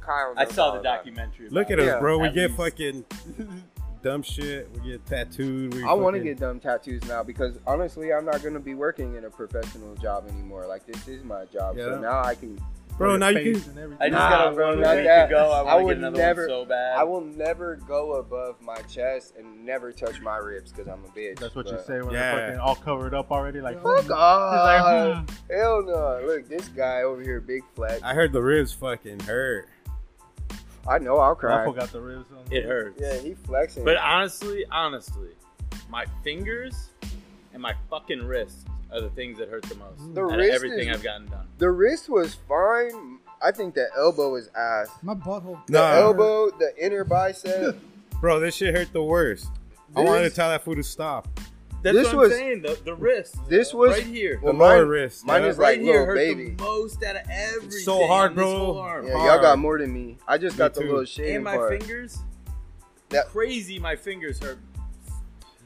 [0.00, 0.34] Kyle.
[0.36, 1.48] I saw all the about documentary.
[1.48, 2.18] Look at about us, Yeah, bro.
[2.18, 2.56] We get least.
[2.58, 3.04] fucking
[4.06, 4.68] dumb shit.
[4.74, 5.74] We get tattooed.
[5.74, 9.16] We I want to get dumb tattoos now because honestly, I'm not gonna be working
[9.16, 10.66] in a professional job anymore.
[10.66, 12.56] Like this is my job, so now I can.
[12.98, 13.16] bro.
[13.16, 13.70] Now you can.
[13.70, 13.98] and everything.
[14.00, 15.26] I just Nah, got a bro, one not week that.
[15.26, 15.50] to go.
[15.50, 16.96] I I want would get never- one so bad.
[16.98, 21.08] I will never go above my chest and never touch my ribs because I'm a
[21.08, 21.40] bitch.
[21.40, 22.36] That's what you say when Yeah.
[22.36, 23.60] they're fucking all covered up already.
[23.60, 25.28] Like, Fuck He's like, off.
[25.28, 25.52] hmm.
[25.52, 26.22] Hell no.
[26.26, 28.00] Look, this guy over here, big flex.
[28.04, 29.68] I heard the ribs fucking hurt.
[30.88, 31.52] I know I'll cry.
[31.52, 31.72] I cry.
[31.72, 32.26] forgot the ribs.
[32.30, 32.52] On.
[32.52, 33.00] it hurts.
[33.00, 33.84] Yeah, he flexing.
[33.84, 35.30] But honestly, honestly,
[35.90, 36.90] my fingers
[37.52, 40.14] and my fucking wrists are the things that hurt the most.
[40.14, 41.46] The out of wrist everything is- I've gotten done.
[41.58, 43.18] the wrist was fine.
[43.42, 44.88] I think the elbow is ass.
[45.02, 45.64] My butthole.
[45.66, 45.90] The Nah.
[45.96, 47.76] elbow, the inner bicep.
[48.20, 49.48] Bro, this shit hurt the worst.
[49.94, 51.28] I wanted to This- tell that fool to stop.
[51.92, 52.62] That's This what I'm was- saying.
[52.62, 53.36] The, the wrist.
[53.48, 54.36] This was right here.
[54.40, 55.24] The Well, lower mine- wrist.
[55.26, 55.48] mine yeah.
[55.48, 56.50] is like right here little hurt baby.
[56.50, 57.70] the most out of everything.
[57.70, 58.56] so hard, bro.
[58.58, 59.06] whole arm.
[59.06, 60.18] Yeah, y'all got more than me.
[60.26, 60.86] I just Me got the too.
[60.88, 61.78] little shading And my part.
[61.78, 62.18] fingers.
[63.10, 63.78] That- crazy.
[63.78, 64.58] My fingers hurt.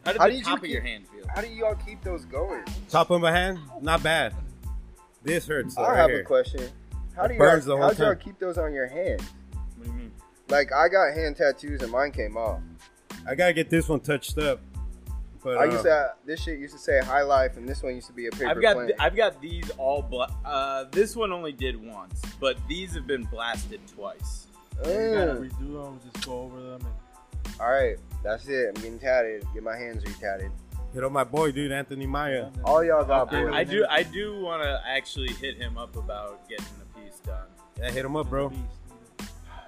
[0.05, 1.25] How did How the did you top of keep- your hand feel?
[1.35, 2.65] How do y'all keep those going?
[2.89, 4.35] Top of my hand, not bad.
[5.23, 5.75] This hurts.
[5.75, 6.21] though, I right have here.
[6.21, 6.69] a question.
[7.17, 9.23] How It do burns y'all, whole how do y'all keep those on your hands?
[9.77, 10.13] What do you mean?
[10.49, 12.61] Like I got hand tattoos and mine came off.
[13.29, 14.61] I gotta get this one touched up.
[15.43, 17.95] But I uh, used to this shit used to say high life and this one
[17.95, 18.87] used to be a paper I've got plane.
[18.89, 23.07] th- I've got these all bla- uh this one only did once, but these have
[23.07, 24.47] been blasted twice.
[24.79, 25.51] You gotta Mm.
[25.51, 26.81] redo them, just go over them.
[26.87, 28.69] And, All right, that's it.
[28.69, 29.45] I'm getting tatted.
[29.55, 30.51] Get my hands retatted.
[30.95, 32.49] hit on my boy, dude, Anthony Maya.
[32.65, 33.53] All y'all got Okay, boys.
[33.55, 37.47] I do I do want to actually hit him up about getting the piece done.
[37.79, 38.53] Yeah, hit him up, bro.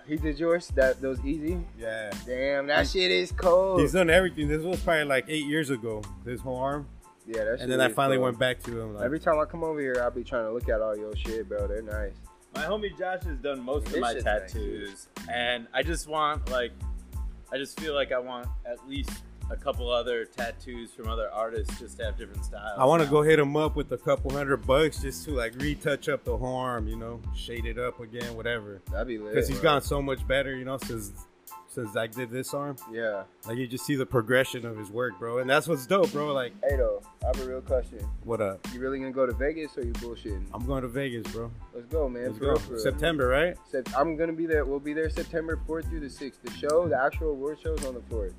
[0.06, 0.22] Beast.
[0.22, 0.68] He did yours.
[0.74, 1.58] That was easy.
[1.78, 2.10] Yeah.
[2.26, 3.80] Damn, that shit is cold.
[3.80, 4.48] He's done everything.
[4.48, 6.02] This was probably like eight years ago.
[6.24, 6.86] This whole arm,
[7.26, 8.24] yeah, that shit and then I finally cold.
[8.24, 8.94] went back to him.
[8.94, 11.14] Like, Every time I come over here, I'll be trying to look at all your
[11.16, 11.66] shit, bro.
[11.66, 12.12] They're nice.
[12.54, 16.06] My homie Josh has done most This of my shit's nice, tattoos, and I just
[16.06, 16.72] want like,
[17.50, 19.10] I just feel like I want at least
[19.52, 22.78] a couple other tattoos from other artists just to have different styles.
[22.78, 25.54] I want to go hit him up with a couple hundred bucks just to like
[25.60, 28.80] retouch up the whole arm, you know, shade it up again, whatever.
[28.90, 29.34] That'd be lit.
[29.34, 29.64] Because he's bro.
[29.70, 31.12] gotten so much better, you know, since
[31.68, 32.76] since I did this arm.
[32.90, 33.24] Yeah.
[33.46, 36.32] Like you just see the progression of his work, bro, and that's what's dope, bro.
[36.32, 37.98] Like, Hey, though, I have a real question.
[38.24, 38.66] what up?
[38.72, 40.46] You really gonna go to Vegas or you bullshitting?
[40.52, 41.50] I'm going to Vegas, bro.
[41.74, 42.26] Let's go, man.
[42.26, 42.56] Let's for go.
[42.70, 42.78] real.
[42.78, 43.56] September, right?
[43.96, 44.64] I'm gonna be there.
[44.64, 46.42] We'll be there September 4th through the 6th.
[46.42, 48.32] The show, the actual award show, is on the 4th.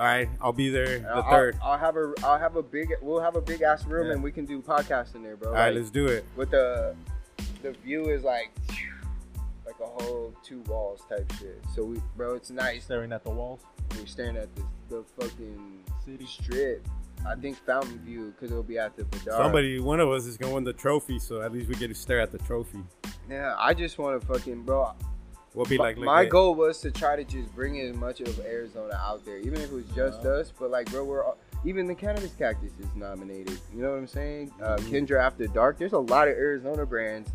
[0.00, 1.58] All right, I'll be there the I'll, third.
[1.62, 2.14] I'll, I'll have a.
[2.24, 2.94] I'll have a big.
[3.02, 4.14] We'll have a big ass room Yeah.
[4.14, 5.48] and we can do podcasts in there, bro.
[5.50, 6.24] All right, Like, let's do it.
[6.36, 6.96] with the
[7.62, 8.50] the view is like
[9.66, 11.62] like a whole two walls type shit.
[11.74, 12.84] So we, bro, it's nice.
[12.84, 13.60] Staring at the walls.
[13.98, 16.24] We're staring at the the fucking City.
[16.24, 16.88] strip.
[17.28, 19.36] I think Fountain View because it'll be at the Badar.
[19.36, 21.94] Somebody, one of us is gonna win the trophy, so at least we get to
[21.94, 22.78] stare at the trophy.
[23.28, 24.94] Yeah, I just want to fucking, bro.
[25.54, 26.30] We'll be like, my legit.
[26.32, 29.64] goal was to try to just bring as much of Arizona out there, even if
[29.64, 30.52] it was just us.
[30.58, 33.58] But like, bro, we're all, even the cannabis cactus is nominated.
[33.74, 34.52] You know what I'm saying?
[34.62, 34.94] Uh, Mm-hmm.
[34.94, 35.76] Kendra After Dark.
[35.78, 37.30] There's a lot of Arizona brands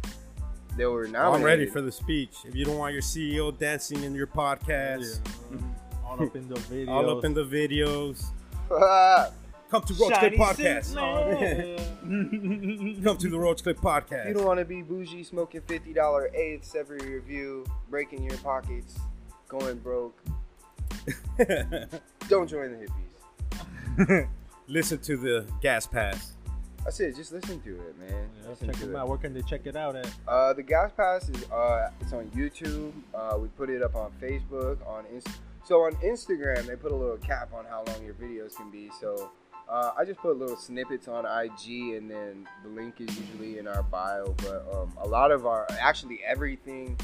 [0.78, 1.40] that were Well, nominated.
[1.40, 2.36] I'm ready for the speech.
[2.46, 5.20] If you don't want your CEO dancing in your podcast,
[5.52, 5.58] Yeah.
[6.08, 6.88] All up in the videos.
[6.88, 8.24] all up in the videos,
[8.70, 9.32] the.
[9.70, 10.96] come to Roach Clip Podcast.
[13.04, 14.28] Come to the Roach Clip Podcast.
[14.28, 19.00] you don't want to be bougie, smoking fifty dollar eighths every review, breaking your pockets,
[19.48, 20.18] going broke.
[22.30, 22.88] Don't join the
[23.98, 24.28] hippies.
[24.68, 26.34] Listen to the Gas Pass.
[26.84, 27.16] That's it.
[27.16, 28.30] Just listen to it, man.
[28.44, 29.00] Yeah, Listen check to them it.
[29.00, 29.08] out.
[29.10, 30.08] Where can they check it out at?
[30.28, 32.92] Uh, the Gas Pass is uh, it's on YouTube.
[33.14, 35.28] Uh, we put it up on Facebook, on Inst-
[35.64, 38.92] so on Instagram they put a little cap on how long your videos can be.
[39.02, 39.32] So
[39.70, 43.68] uh, I just put little snippets on IG, and then the link is usually in
[43.68, 44.36] our bio.
[44.38, 46.98] But um, a lot of our, actually everything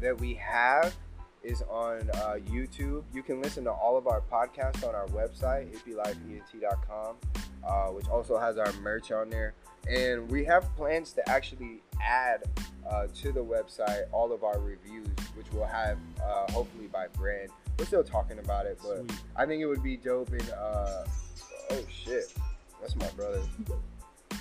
[0.00, 0.94] that we have
[1.42, 3.04] is on uh, YouTube.
[3.12, 7.16] You can listen to all of our podcasts on our website, hippylifeent.com,
[7.66, 9.54] uh, which also has our merch on there.
[9.88, 12.44] And we have plans to actually add
[12.88, 17.50] uh, to the website all of our reviews, which we'll have uh, hopefully by brand.
[17.78, 19.12] We're still talking about it, but Sweet.
[19.36, 20.30] I think it would be dope.
[20.30, 21.04] And uh,
[21.70, 22.32] oh shit,
[22.80, 23.40] that's my brother.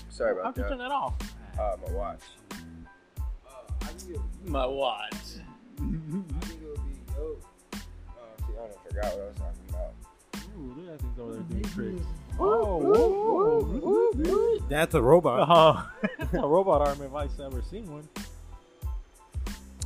[0.09, 0.63] Sorry about that.
[0.63, 0.89] How about can you turn that.
[0.89, 1.13] that off?
[1.59, 2.19] Uh, my watch.
[2.51, 3.51] Uh,
[3.81, 5.13] I think it, My watch.
[5.13, 5.17] I
[5.79, 7.43] think it would be dope.
[7.73, 9.93] Uh, see, I don't forgot what I was talking about.
[10.57, 12.01] Ooh, look at that over there doing tricks.
[12.01, 14.59] it's- Oh, whoa, whoa.
[14.69, 15.47] That's a robot.
[15.49, 15.91] Oh,
[16.33, 18.07] a robot arm if I've ever seen one.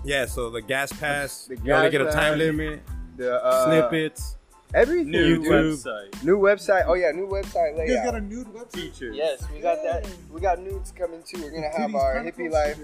[0.03, 2.81] Yeah, so the gas pass, The you only gas get a time limit,
[3.15, 4.35] The uh, snippets.
[4.73, 5.11] Everything.
[5.11, 5.39] New.
[5.41, 5.47] YouTube.
[5.83, 6.23] website.
[6.23, 6.83] New website.
[6.87, 8.71] Oh yeah, new website You guys got a nude website?
[8.73, 9.15] Features.
[9.15, 10.07] Yes, we got that.
[10.31, 11.41] We got nudes coming too.
[11.41, 12.77] We're gonna have our hippie life,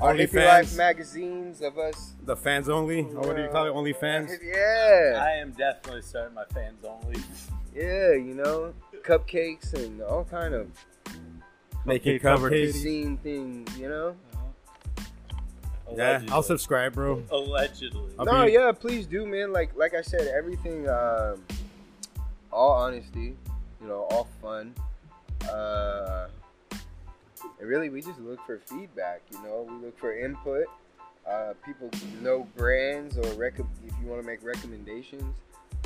[0.00, 0.70] our Only hippie fans.
[0.72, 2.12] life magazines of us.
[2.24, 3.00] The fans only.
[3.02, 3.70] Or what do you call it?
[3.70, 4.30] Only fans.
[4.42, 7.20] Yeah, I am definitely starting my fans only.
[7.74, 8.12] yeah.
[8.12, 10.68] You know, cupcakes and all kind of
[11.84, 12.72] Making Cupcake cover cupcakes.
[12.74, 13.78] scene things.
[13.78, 14.16] You know.
[15.96, 17.22] Yeah, I'll subscribe, bro.
[17.30, 18.12] Allegedly.
[18.18, 19.52] I'll no, be- yeah, please do, man.
[19.52, 20.88] Like, like I said, everything.
[20.88, 21.42] Um,
[22.52, 23.36] all honesty,
[23.80, 24.74] you know, all fun.
[25.50, 26.28] Uh,
[27.60, 29.22] and really, we just look for feedback.
[29.32, 30.66] You know, we look for input.
[31.28, 31.90] Uh, people
[32.22, 35.36] know brands or rec- if you want to make recommendations,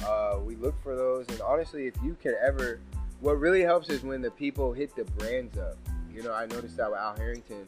[0.07, 1.27] uh, we look for those.
[1.29, 2.79] And honestly, if you can ever,
[3.20, 5.77] what really helps is when the people hit the brands up.
[6.15, 7.66] You know, I noticed that with Al Harrington.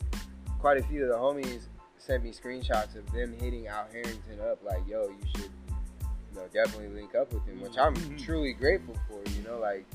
[0.60, 1.62] Quite a few of the homies
[2.04, 6.46] sent me screenshots of them hitting Al Harrington up, like, "Yo, you should, you know,
[6.52, 9.22] definitely link up with him," which I'm truly grateful for.
[9.30, 9.86] You know, like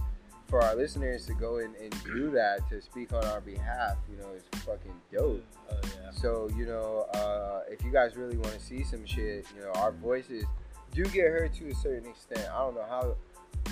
[0.49, 4.17] for our listeners to go in and do that to speak on our behalf, you
[4.17, 5.43] know, is fucking dope.
[5.71, 6.11] Oh yeah.
[6.11, 9.71] So, you know, uh, if you guys really want to see some shit, you know,
[9.75, 10.45] our voices
[10.91, 12.47] do get heard to a certain extent.
[12.51, 13.15] I don't know how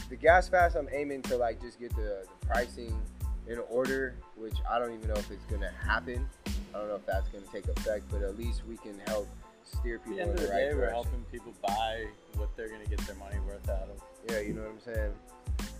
[0.09, 2.95] the gas fast I'm aiming to like just get the, the pricing
[3.47, 6.29] in order, which I don't even know if it's gonna happen.
[6.77, 9.27] I don't know if that's gonna take effect, but at least we can help
[9.63, 12.05] steer At people the end in of the the right day, we're helping people buy
[12.35, 13.99] what they're gonna get their money worth out of.
[14.29, 15.13] Yeah, you know what I'm saying?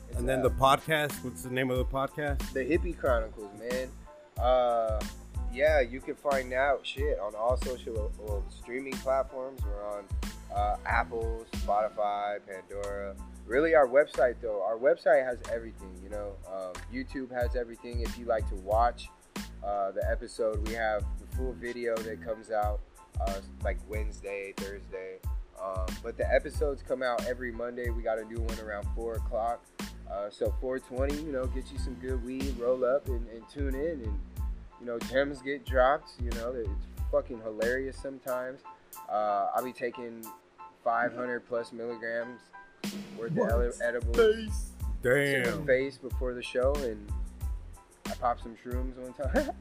[0.10, 1.24] It's, And then the podcast.
[1.24, 2.52] What's the name of the podcast?
[2.52, 3.90] the Hippie Chronicles, man.
[4.44, 5.00] Uh,
[5.54, 9.62] yeah, you can find out shit on all social well, streaming platforms.
[9.64, 10.04] We're on
[10.56, 13.16] uh, Apple, Spotify, Pandora.
[13.46, 14.64] Really, our website though.
[14.64, 15.92] Our website has everything.
[16.04, 18.02] You know, um, YouTube has everything.
[18.02, 19.10] If you like to watch
[19.68, 22.80] uh, the episode, we have the full video that comes out
[23.22, 23.34] uh,
[23.64, 25.18] like Wednesday, Thursday.
[25.62, 27.90] Um, but the episodes come out every Monday.
[27.90, 29.64] We got a new one around four o'clock.
[30.10, 33.76] Uh, so 420, you know, get you some good weed, roll up and, and tune
[33.76, 34.20] in, and
[34.80, 36.12] you know, gems get dropped.
[36.24, 36.70] You know, it's
[37.12, 38.62] fucking hilarious sometimes.
[39.10, 40.24] Uh, I'll be taking
[40.84, 42.40] 500 plus milligrams
[43.18, 43.52] worth What?
[43.52, 44.50] of edibles to
[45.02, 45.66] the Damn.
[45.66, 47.12] face before the show, and
[48.08, 49.52] I popped some shrooms one time.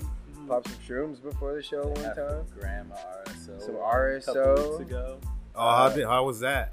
[0.48, 2.44] popped some shrooms before the show one time.
[2.58, 3.60] gram of RSO.
[3.60, 4.24] Some a RSO.
[4.24, 5.18] couple weeks ago.
[5.54, 6.72] Oh, how, did, how was that?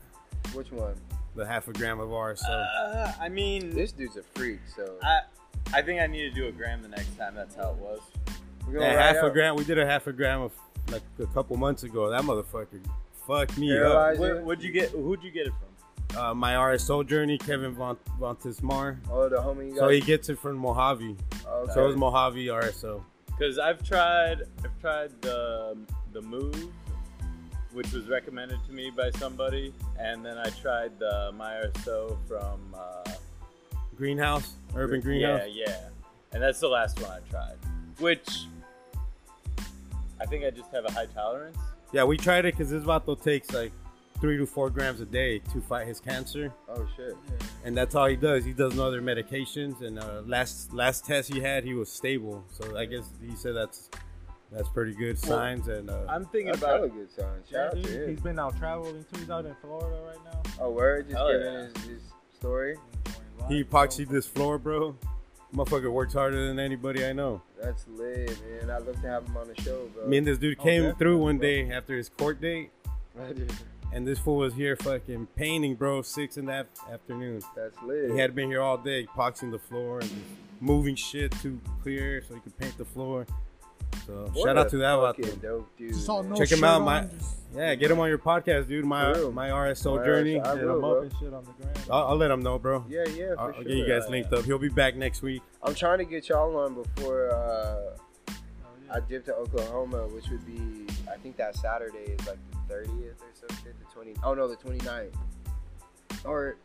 [0.53, 0.95] Which one?
[1.35, 2.43] The half a gram of RSO.
[2.49, 5.21] Uh, I mean, This dude's a freak, so I,
[5.73, 7.33] I think I need to do a gram the next time.
[7.35, 8.01] That's how it was.
[8.67, 9.55] we're yeah, ride half a gram.
[9.55, 10.51] We did a half a gram of
[10.91, 12.09] like a couple months ago.
[12.09, 12.79] That motherfucker
[13.25, 14.41] fucked me Paralyzed What, you?
[14.43, 14.89] would you get?
[14.91, 15.69] Who'd you get it from?
[16.15, 16.23] Up.
[16.23, 18.97] Uh, my RSO journey, Kevin Von Vontismar.
[19.09, 19.79] Oh, the homie you got.
[19.79, 21.15] So he gets it from Mojave.
[21.47, 21.73] okay.
[21.73, 23.03] So was Mojave RSO.
[23.27, 25.77] Because I've tried, I've tried the
[26.11, 26.69] the move,
[27.73, 33.11] which was recommended to me by somebody, and then I tried the MyRSO from uh,
[33.97, 35.41] Greenhouse, Urban Greenhouse.
[35.47, 35.89] Yeah, yeah,
[36.31, 37.57] and that's the last one I tried.
[37.99, 38.45] Which
[40.21, 41.57] I think I just have a high tolerance.
[41.91, 43.71] Yeah, we tried it because this vato takes like
[44.23, 47.13] three to four grams a day to fight his cancer, oh shit.
[47.65, 48.45] and that's all he does.
[48.45, 49.81] He does no other medications.
[49.81, 52.41] And uh, last last test he had, he was stable.
[52.49, 53.89] So I guess he said that's
[54.49, 55.67] that's pretty good Well, signs.
[55.67, 57.25] And uh, I'm thinking That's about hella good sign.
[57.51, 58.09] Yeah, out dude, to him.
[58.11, 59.19] he's been out traveling too.
[59.19, 60.41] He's out in Florida right now.
[60.57, 61.63] Oh, word, just Hell giving yeah.
[61.73, 62.01] his, his
[62.39, 62.77] story.
[63.49, 64.95] he epoxied this floor, bro.
[65.53, 67.41] Motherfucker works harder than anybody I know.
[67.61, 68.69] That's lit, man.
[68.71, 70.07] I'd love to have him on the show, bro.
[70.07, 71.45] Me and this dude Oh, came through one bro.
[71.47, 72.71] day after his court date,
[73.93, 77.41] and this fool was here fucking painting, bro, six in the af- afternoon.
[77.55, 78.11] That's lit.
[78.11, 80.09] He had been here all day, epoxying the floor and
[80.59, 83.25] moving shit to clear so he could paint the floor.
[84.07, 85.41] So What shout out to that fucking vato.
[85.41, 85.93] dope dude.
[85.93, 86.31] Just all man.
[86.31, 88.83] no Check him out, on, my- just- Yeah, get him on your podcast, dude.
[88.85, 90.35] My my RSO My journey.
[90.39, 90.45] RSO.
[90.45, 90.97] I Hit will, him bro.
[90.97, 91.77] up and shit on the ground.
[91.91, 92.83] I'll, I'll let him know, bro.
[92.89, 94.43] Yeah, yeah, for I'll, I'll get you guys linked up.
[94.45, 95.43] He'll be back next week.
[95.61, 97.89] I'm trying to get y'all on before uh, yeah.
[98.93, 102.37] I dip to Oklahoma, which would be, I think that Saturday is like
[102.67, 103.73] the 30th or some shit.
[103.79, 104.13] The 20.
[104.23, 105.13] Oh no, the 29th.
[106.25, 106.57] Or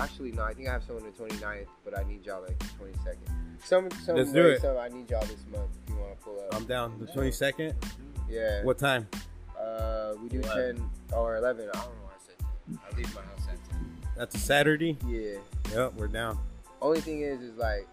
[0.00, 2.64] actually, no, I think I have someone the 29th, but I need y'all like the
[2.64, 3.16] 22nd.
[3.64, 4.62] Some, some Let's do way, it.
[4.62, 6.54] some I need y'all this month if you want to pull up.
[6.54, 6.98] I'm down.
[6.98, 7.74] The 22nd.
[8.30, 8.64] yeah.
[8.64, 9.06] What time?
[9.60, 10.76] Uh, we do 11.
[10.76, 11.68] 10 or 11.
[11.68, 12.78] I don't know why I said 10.
[12.90, 13.96] I leave my house at 10.
[14.16, 14.96] That's a Saturday.
[15.06, 15.36] Yeah.
[15.72, 16.38] Yep, we're down.
[16.80, 17.86] Only thing is, is like,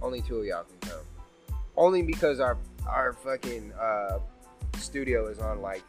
[0.00, 1.00] only two of y'all can come.
[1.76, 2.56] Only because our
[2.86, 4.18] our fucking uh,
[4.76, 5.82] studio is on like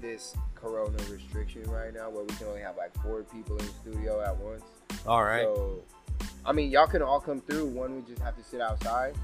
[0.00, 3.72] this Corona restriction right now, where we can only have like four people in the
[3.72, 4.62] studio at once.
[5.06, 5.42] All right.
[5.42, 5.82] So,
[6.44, 7.66] I mean, y'all can all come through.
[7.66, 9.14] One, we just have to sit outside,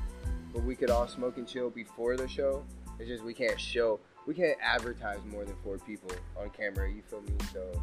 [0.52, 2.64] but we could all smoke and chill before the show.
[2.98, 6.90] It's just we can't show, we can't advertise more than four people on camera.
[6.90, 7.34] You feel me?
[7.52, 7.82] So,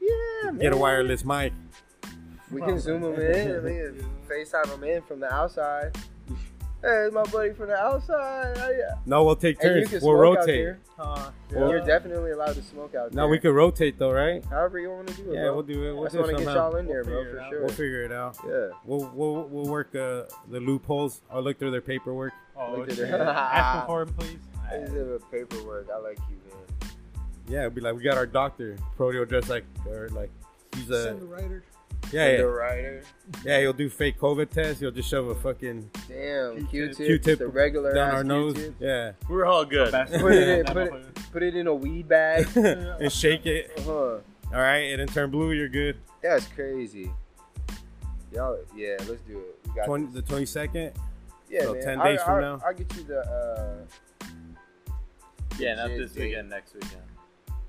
[0.00, 1.52] yeah, Get a wireless mic.
[2.50, 3.62] We can zoom them in.
[3.62, 5.96] We can FaceTime them in from the outside.
[6.82, 8.56] Hey, it's my buddy from the outside.
[8.56, 8.94] How ya?
[9.04, 9.90] No, we'll take And you turns.
[9.90, 10.64] can We'll smoke out rotate.
[10.64, 10.78] there.
[10.98, 13.22] Uh, You're definitely allowed to smoke out there.
[13.22, 14.42] No, we could rotate though, right?
[14.46, 15.34] However you want to do it.
[15.34, 15.54] Yeah, bro.
[15.54, 15.92] we'll do it.
[15.94, 16.70] We'll I just do want to get somehow.
[16.70, 17.50] y'all in there, We'll bro, figure for it out.
[17.50, 17.60] sure.
[17.60, 18.36] We'll figure it out.
[18.46, 18.76] Yeah.
[18.86, 21.20] We'll we'll, we'll work uh, the loopholes.
[21.30, 22.32] I'll look through their paperwork.
[22.56, 23.08] oh, Look at shit.
[23.10, 23.20] it.
[23.20, 24.38] Ask him for him, please.
[24.70, 25.88] This is a paperwork.
[25.94, 26.90] I like you, man.
[27.46, 28.76] Yeah, it'll be like we got our doctor.
[28.96, 30.30] Prody dressed like or like
[30.76, 31.62] he's a Send the writer.
[32.12, 33.02] Yeah The yeah, writer.
[33.44, 33.60] yeah.
[33.60, 34.80] He'll do fake COVID tests.
[34.80, 36.96] He'll just shove a fucking Damn, Q-tips.
[36.96, 38.54] Q-tip the regular down our nose.
[38.54, 38.76] Q-tips.
[38.80, 39.92] Yeah, We're all good.
[39.92, 42.48] Put it in, put it, put it in a weed bag.
[42.56, 43.70] and shake it.
[43.78, 43.90] Uh-huh.
[44.52, 45.52] All right, it didn't turn blue.
[45.52, 45.96] You're good.
[46.22, 47.10] That's crazy.
[48.32, 49.58] Y'all, yeah, let's do it.
[49.68, 50.92] We got 20, the twenty second.
[51.48, 51.82] Yeah, so man.
[51.82, 52.62] 10 I- days from I- now?
[52.66, 54.26] I'll get you the uh,
[55.58, 56.22] Yeah, not this dude.
[56.24, 56.50] weekend.
[56.50, 57.02] Next weekend.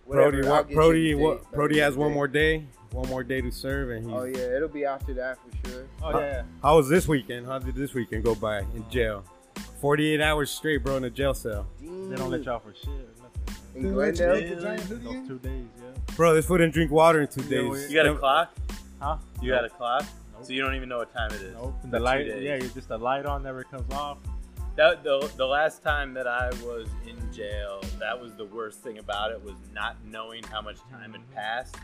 [0.06, 0.32] whatever.
[0.32, 3.52] Brody, what, get Brody, what, Brody has the one more day, one more day to
[3.52, 4.14] serve, and he's.
[4.14, 5.88] Oh yeah, it'll be after that for sure.
[6.02, 6.44] Oh yeah.
[6.62, 7.46] How was this weekend?
[7.46, 9.24] How did this weekend go by in jail?
[9.80, 11.68] Forty-eight hours straight, bro, in a jail cell.
[11.80, 12.90] They don't let y'all for shit.
[13.76, 14.42] In They let Glendale.
[14.42, 16.16] get the giant hoodie Those two days, yeah.
[16.16, 17.90] Bro, this fool didn't drink water in two days.
[17.90, 18.54] You got a clock?
[19.00, 19.18] Huh?
[19.42, 20.04] You got a clock?
[20.34, 20.46] Nope.
[20.46, 21.54] So you don't even know what time it is.
[21.54, 21.76] Nope.
[21.84, 24.18] And the light, yeah, you just the light on never comes off.
[24.76, 29.00] That the the last time that I was in jail, that was the worst thing
[29.00, 31.76] about it was not knowing how much time had passed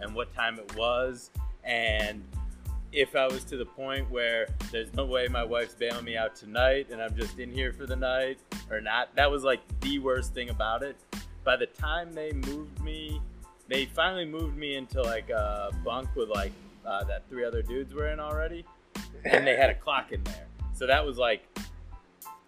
[0.00, 1.30] and what time it was,
[1.64, 2.22] and
[2.92, 6.34] if I was to the point where there's no way my wife's bailing me out
[6.34, 8.38] tonight and I'm just in here for the night
[8.70, 10.96] or not, that was like the worst thing about it.
[11.44, 13.20] By the time they moved me,
[13.68, 16.52] they finally moved me into like a bunk with like
[16.86, 18.64] uh, that three other dudes were in already,
[19.24, 20.46] and they had a clock in there.
[20.72, 21.46] So that was like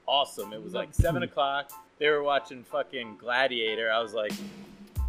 [0.06, 0.52] awesome.
[0.52, 1.70] It was like seven o'clock.
[1.98, 3.90] They were watching fucking Gladiator.
[3.90, 4.32] I was like,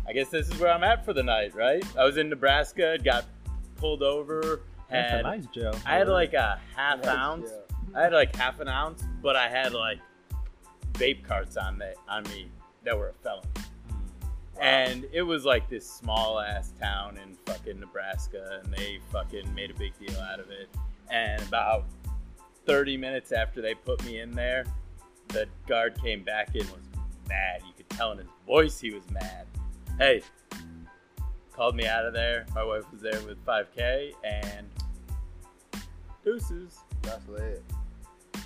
[0.10, 1.84] I guess this is where I'm at for the night, right?
[1.96, 3.26] I was in Nebraska, got
[3.76, 5.76] pulled over, That's a nice jail.
[5.86, 7.52] I had like a half Nice, ounce.
[7.52, 8.00] yeah.
[8.00, 10.00] I had like half an ounce, but I had like
[10.94, 12.50] vape carts on me on me
[12.86, 13.46] that were a felony.
[14.56, 14.62] Hmm.
[14.62, 19.70] And it was like this small ass town in fucking Nebraska, and they fucking made
[19.70, 20.70] a big deal out of it.
[21.12, 21.86] And about
[22.66, 24.66] 30 minutes after they put me in there,
[25.28, 26.82] the guard came back in was
[27.28, 27.62] mad.
[27.68, 29.46] You could tell in his voice he was mad.
[30.00, 30.22] Hey,
[31.54, 32.46] called me out of there.
[32.56, 34.66] My wife was there with 5K, and
[36.24, 36.78] deuces.
[37.02, 37.64] That's lit.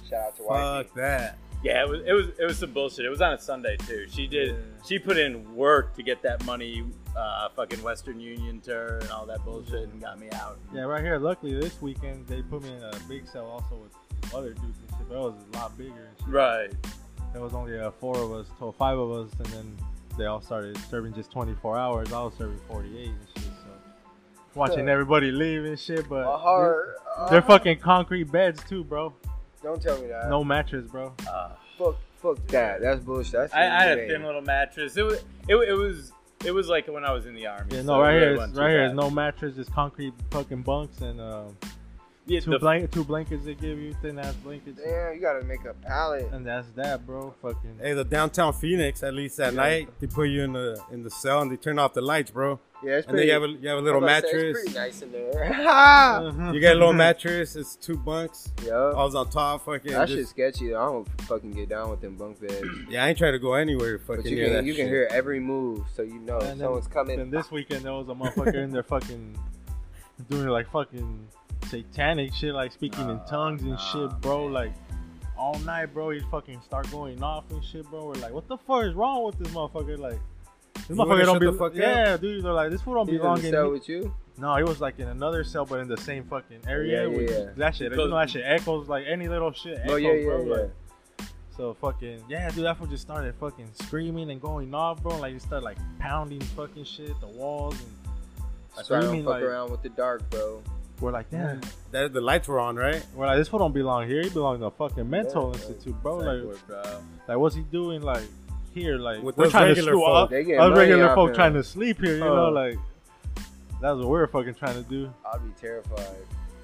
[0.09, 0.87] Shout out to wife.
[0.87, 0.95] Fuck Whitey.
[0.95, 1.37] that.
[1.63, 3.05] Yeah, it was it was it was some bullshit.
[3.05, 4.05] It was on a Sunday too.
[4.09, 4.55] She did Yeah.
[4.85, 6.83] she put in work to get that money,
[7.15, 10.57] uh, fucking Western Union to her and all that bullshit, and got me out.
[10.73, 11.17] Yeah, right here.
[11.19, 14.89] Luckily, this weekend they put me in a big cell also with other dudes and
[14.97, 15.07] shit.
[15.07, 16.27] But it was a lot bigger and shit.
[16.27, 16.71] Right.
[17.31, 19.77] There was only uh, four of us, so five of us, and then
[20.17, 22.13] they all started serving just 24 hours.
[22.13, 23.43] I was serving 48 and shit.
[23.43, 23.69] So
[24.55, 26.95] watching everybody leave and shit, but My heart.
[27.19, 29.13] they're, they're uh, fucking concrete beds too, bro.
[29.61, 30.29] Don't tell me that.
[30.29, 31.13] No mattress, bro.
[31.29, 32.81] Uh, Fuck, fuck that.
[32.81, 33.31] That's bullshit.
[33.33, 34.95] That's I, I had a thin little mattress.
[34.97, 36.11] It was it, it was
[36.45, 37.75] it was like when I was in the army.
[37.75, 38.95] Yeah, no, it right really here, wasn't is, too right here bad.
[38.95, 41.57] no mattress, just concrete fucking bunks and um,
[42.25, 45.43] Yeah, two the- blanket, two blankets they give you, thin ass blankets, Damn, you gotta
[45.43, 46.29] make a pallet.
[46.31, 47.33] and that's that, bro.
[47.41, 49.61] Fucking Hey, the downtown Phoenix, at least at Yeah.
[49.61, 52.31] night, they put you in the in the cell and they turn off the lights,
[52.31, 52.59] bro.
[52.81, 53.27] Yeah, it's And then pretty.
[53.27, 54.57] you have a you have a little I was about to say, mattress.
[54.57, 56.51] It's pretty nice in there.
[56.53, 57.55] You get a little mattress.
[57.57, 58.51] It's two bunks.
[58.65, 58.73] Yeah.
[58.73, 59.91] I was on top, fucking.
[59.91, 60.73] that just- shit's sketchy.
[60.75, 62.65] I don't fucking get down with them bunk beds.
[62.89, 63.99] yeah, I ain't trying to go anywhere.
[63.99, 66.51] Fucking But you near can that you can hear every move, so you know And
[66.51, 67.19] then- someone's coming.
[67.19, 69.37] And this weekend there was a motherfucker in there fucking
[70.29, 71.27] doing like fucking
[71.67, 74.45] satanic shit, like speaking in tongues and nah, shit, bro.
[74.45, 74.73] Like
[75.37, 76.09] all night, bro.
[76.11, 78.05] He fucking start going off and shit, bro.
[78.05, 79.97] We're like, what the fuck is wrong with this motherfucker?
[79.97, 80.19] Like,
[80.75, 81.45] this You motherfucker don't be.
[81.47, 81.75] the fuck up?
[81.77, 82.43] yeah, dude.
[82.43, 83.51] They're like, this fool don't He's belong in.
[83.51, 84.13] cell he- with you.
[84.37, 87.07] no, he was like in another cell, but in the same fucking area.
[87.09, 87.49] Yeah, yeah, yeah.
[87.57, 89.79] That shit, you know, that shit echoes like any little shit.
[89.79, 90.45] Echoes, Oh yeah, yeah, bro.
[90.45, 90.53] yeah.
[90.55, 90.71] Like,
[91.55, 92.65] so fucking yeah, dude.
[92.65, 95.17] That fool just started fucking screaming and going off, bro.
[95.19, 97.91] Like he started like pounding fucking shit, the walls and
[98.75, 99.25] That's why I don't screaming.
[99.25, 100.63] fuck Like around with the dark, bro.
[100.99, 101.61] We're like, damn.
[101.91, 103.05] That, the lights were on, right?
[103.15, 104.21] We're like, this fool don't belong here.
[104.23, 106.19] He belongs in a fucking mental Yeah, institute, bro.
[106.19, 107.01] Psych Like, bro.
[107.27, 108.01] like what's he doing?
[108.01, 108.23] Like
[108.73, 110.03] here, like With we're trying to regular sleep.
[110.05, 110.25] folk.
[110.25, 111.35] Us, They get us regular folk him.
[111.35, 112.35] trying to sleep here, you Oh.
[112.35, 112.77] know, like
[113.81, 115.13] that's what we're fucking trying to do.
[115.31, 116.07] I'd be terrified.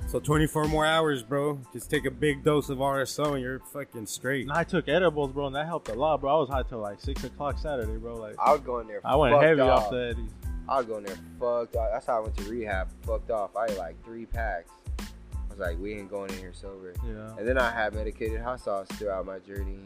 [0.07, 1.59] So 24 more hours, bro.
[1.71, 4.41] Just take a big dose of RSO and you're fucking straight.
[4.47, 6.35] And I took edibles, bro, and that helped a lot, bro.
[6.35, 8.15] I was high till like six o'clock Saturday, bro.
[8.15, 9.01] Like I would go in there.
[9.05, 9.83] I went heavy off.
[9.83, 10.31] off the eddies.
[10.69, 11.89] I'll go in there fucked off.
[11.93, 13.55] That's how I went to rehab, fucked off.
[13.55, 14.71] I had like three packs.
[14.99, 15.03] I
[15.49, 16.93] was like, we ain't going in here sober.
[17.05, 17.35] Yeah.
[17.37, 19.79] And then I had medicated hot sauce throughout my journey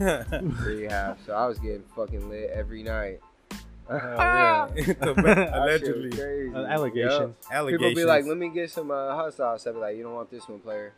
[0.00, 1.18] in rehab.
[1.26, 3.20] So I was getting fucking lit every night.
[3.90, 4.68] yeah.
[4.74, 6.10] The- That shit was allegedly.
[6.10, 6.54] crazy.
[6.54, 7.12] Uh, allegations.
[7.20, 7.34] Yup.
[7.52, 7.80] Allegations.
[7.88, 9.66] People be like, let me get some uh, hot sauce.
[9.66, 10.92] I'd be like, you don't want this one, player.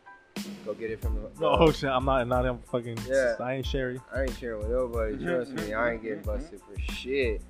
[0.65, 1.21] Go get it from the.
[1.41, 2.97] No, oh shit, I'm not not in fucking.
[3.07, 3.35] Yeah.
[3.39, 3.99] I ain't Sherry.
[4.13, 5.23] I ain't sharing with nobody.
[5.23, 7.41] Trust me, I ain't getting busted for shit.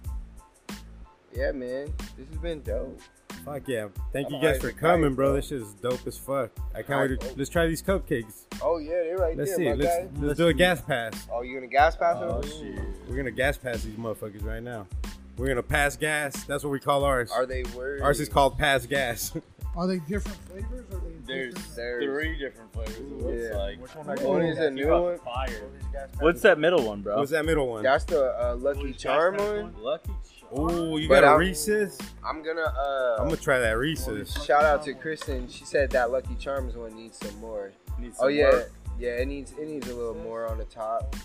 [1.33, 2.99] Yeah, man, this has been dope.
[3.45, 3.87] Fuck yeah.
[4.11, 5.27] Thank you I'm guys for coming, Knight, bro.
[5.29, 5.35] bro.
[5.35, 6.51] This shit is dope as fuck.
[6.75, 7.33] I can't wait to, Oh.
[7.37, 8.45] let's try these cupcakes.
[8.61, 9.65] Oh yeah, they're right Let's there, see.
[9.69, 10.25] my Let's guy.
[10.25, 11.27] let's do a gas pass.
[11.31, 12.29] Oh, you gonna gas pass them?
[12.29, 12.79] Oh shit.
[13.07, 14.85] We're gonna gas pass these motherfuckers right now.
[15.37, 16.43] We're gonna pass gas.
[16.43, 17.31] That's what we call ours.
[17.31, 18.01] Are they words?
[18.03, 19.31] Ours is called pass gas.
[19.77, 20.85] Are they different flavors?
[20.91, 21.75] Or are they There's different?
[21.77, 22.97] There's- three different flavors.
[22.97, 23.57] It looks Yeah.
[23.57, 23.81] like.
[23.81, 25.17] Which one Which I is a new one?
[25.19, 25.61] Fire.
[26.19, 27.15] What's that middle one, bro?
[27.17, 27.81] What's that middle one?
[27.83, 29.73] That's the uh, Lucky Charm one.
[29.79, 30.17] Lucky Charm.
[30.53, 31.97] Oh, you But got a I'm- Reese's?
[32.25, 33.17] I'm gonna uh.
[33.19, 34.31] I'm gonna try that Reese's.
[34.43, 35.47] shout out to Kristen.
[35.47, 37.71] She said that Lucky Charms one needs some more.
[37.97, 38.71] Needs Oh yeah, work.
[38.99, 39.11] yeah.
[39.11, 41.15] It needs it needs a little more on the top.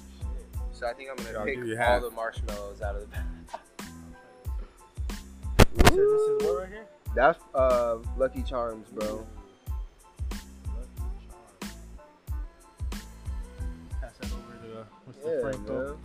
[0.73, 3.25] So I think I'm gonna I'll pick all the marshmallows out of the bag.
[5.75, 6.87] This is what right here?
[7.15, 9.27] That's uh Lucky Charms, bro.
[14.01, 15.25] Pass that over to uh, Mr.
[15.27, 15.99] Yeah, Franco.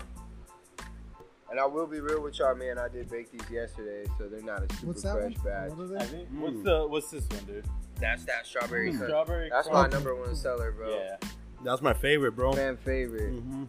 [1.51, 1.57] Man.
[1.57, 2.77] And I will be real with y'all, man.
[2.77, 5.43] I did bake these yesterday, so they're not a super What's that fresh one?
[5.45, 5.71] batch.
[5.71, 6.05] What are I they?
[6.05, 6.39] think, Mm.
[6.39, 7.65] What's the what's this one, dude?
[7.99, 8.91] That's that strawberry.
[8.93, 9.07] cut.
[9.07, 9.49] Strawberry.
[9.49, 9.91] That's crunch.
[9.91, 10.89] my number one seller, bro.
[10.89, 11.17] Yeah.
[11.63, 12.53] That's my favorite, bro.
[12.53, 13.33] Fan favorite.
[13.39, 13.65] hmm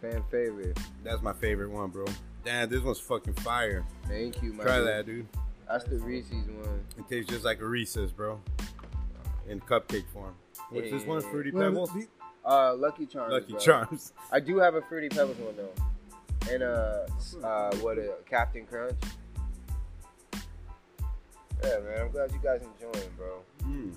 [0.00, 0.78] Fan favorite.
[1.02, 2.04] That's my favorite one, bro.
[2.44, 3.82] Damn, this one's fucking fire.
[4.06, 4.86] Thank you, my Try dude.
[4.88, 5.26] that, dude.
[5.66, 6.84] That's the Reese's one.
[6.98, 8.38] It tastes just like a Reese's, bro.
[9.48, 10.34] In cupcake form.
[10.68, 11.22] What's this one?
[11.22, 11.90] Fruity Well, Pebbles?
[12.44, 13.32] Uh, Lucky Charms.
[13.32, 13.60] Lucky bro.
[13.60, 14.12] Charms.
[14.30, 15.72] I do have a Fruity Pebbles one though,
[16.50, 17.06] and uh,
[17.42, 18.96] uh, what a Captain Crunch.
[21.62, 22.00] Yeah, man.
[22.02, 23.40] I'm glad you guys enjoying, bro.
[23.62, 23.96] Mm.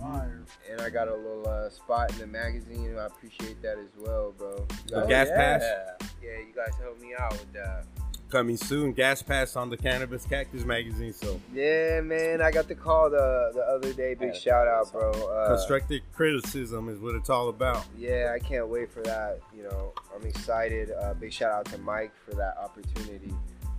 [0.00, 0.44] Fire.
[0.70, 2.96] And I got a little uh, spot in the magazine.
[2.98, 4.66] I appreciate that as well, bro.
[4.88, 5.36] You The gas yeah.
[5.36, 6.08] pass?
[6.22, 7.84] yeah, you guys helped me out with that.
[8.30, 8.92] Coming soon.
[8.92, 11.14] Gas Pass on the Cannabis Cactus magazine.
[11.14, 12.42] So Yeah, man.
[12.42, 14.14] I got the call the the other day.
[14.14, 15.12] Big Yeah, shout out, bro.
[15.12, 17.86] Uh, constructive criticism is what it's all about.
[17.96, 19.40] Yeah, I can't wait for that.
[19.56, 20.90] You know, I'm excited.
[20.90, 23.32] Uh, big shout out to Mike for that opportunity.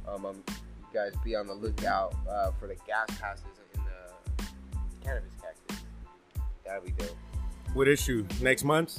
[0.08, 3.46] Um, I'm, you guys be on the lookout uh, for the gas passes
[3.76, 4.46] in the
[5.04, 5.84] cannabis cactus.
[6.66, 7.16] That'll be dope.
[7.76, 8.26] What issue?
[8.42, 8.98] Next month?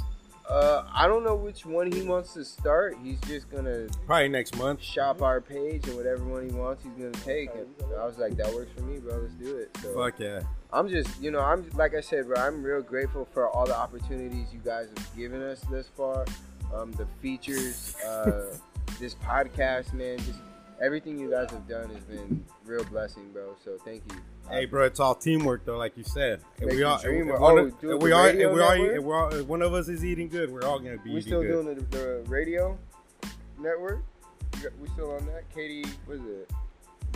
[0.51, 2.97] Uh, I don't know which one he wants to start.
[3.05, 4.83] He's just gonna Probably next month.
[4.83, 7.51] shop our page and whatever one he wants, he's gonna take.
[7.55, 9.17] And I was like, that works for me, bro.
[9.19, 9.71] Let's do it.
[9.81, 10.41] So Fuck yeah.
[10.73, 12.37] I'm just, you know, I'm like I said, bro.
[12.37, 16.25] I'm real grateful for all the opportunities you guys have given us thus far.
[16.75, 18.47] Um, the features, uh,
[19.01, 20.41] this podcast, man, just
[20.81, 23.55] everything you guys have done has been real blessing, bro.
[23.65, 24.19] So thank you.
[24.49, 26.41] Hey, bro, it's all teamwork though, like you said.
[26.61, 27.41] If we all, if, if work.
[27.41, 29.73] one of- do if we are, if we are, if we're all, if one of
[29.75, 31.63] us is eating good, we're all gonna be we eating still good.
[31.65, 32.77] doing the, the radio
[33.59, 34.03] network.
[34.55, 35.45] We got- still on that?
[35.55, 36.51] Katie, what is it?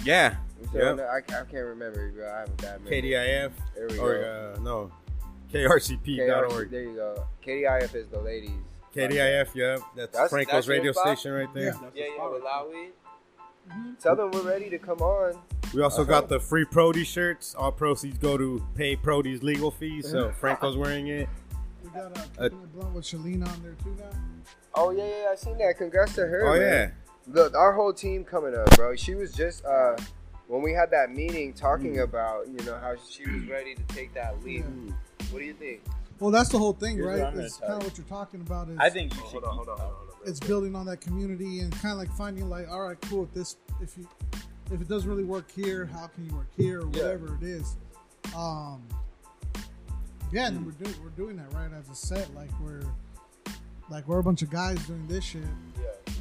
[0.05, 0.36] yeah,
[0.73, 1.01] We Yep.
[1.01, 2.31] I, I can't remember, bro.
[2.32, 3.03] I have a bad memory.
[3.03, 4.55] KDIF There we or go.
[4.57, 4.91] uh, no,
[5.53, 6.70] KRCP.org.
[6.70, 7.24] There you go.
[7.47, 8.51] KDIF is the ladies.
[8.95, 11.19] KDIF, yeah, that's, That's- Franco's that's radio spot?
[11.19, 11.74] station right there.
[11.95, 12.89] Yeah, yeah, with Lowy.
[13.69, 13.99] Mhm.
[13.99, 15.35] Tell them we're ready to come on.
[15.73, 16.11] We also Uh-huh.
[16.11, 17.55] got the free Brody shirts.
[17.55, 20.09] All proceeds go to pay Brody's legal fees.
[20.11, 21.28] So Franco's wearing it.
[21.82, 24.11] We got a Uh, coconut blunt with Shalina on there too now.
[24.74, 25.77] Oh yeah, yeah, I seen that.
[25.78, 26.47] Congrats to her.
[26.47, 26.61] Oh man.
[26.61, 26.91] yeah,
[27.27, 28.95] Look, our whole team coming up, bro.
[28.97, 29.97] She was just uh
[30.47, 32.03] when we had that meeting talking Mm.
[32.05, 34.65] about, you know, how she was ready to take that leap.
[35.31, 35.81] What do you think?
[36.20, 37.32] Well, that's the whole thing, Here's what right?
[37.35, 38.69] I'm It's kind of what you're talking about.
[38.69, 40.03] Is I think you should Hold on, keep hold on, hold on, hold on.
[40.27, 43.25] It's building on that community and kind of like finding like, all right, cool.
[43.25, 44.09] If this, if you,
[44.73, 47.03] if it doesn't really work here, how can you work here or Yeah.
[47.03, 47.77] whatever it is.
[48.35, 48.83] Um,
[50.33, 52.35] yeah, and we're doing we're doing that right as a set.
[52.35, 52.83] Like we're,
[53.91, 55.43] like we're a bunch of guys doing this shit,
[55.81, 56.13] Yeah.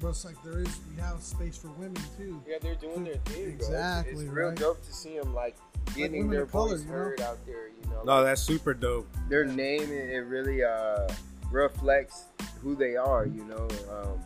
[0.00, 2.42] but it's like there is we have space for women too.
[2.48, 3.66] Yeah, they're doing their thing, bro.
[3.66, 4.56] It's- Exactly, It's, real right?
[4.58, 5.56] dope to see them like
[5.94, 6.92] getting women their of color, voice you know?
[6.92, 7.68] heard out there.
[7.68, 9.06] You know, no, that's super dope.
[9.28, 11.06] their name it, it really uh
[11.52, 12.24] reflects
[12.60, 13.68] who they are you know?
[13.90, 14.20] Um,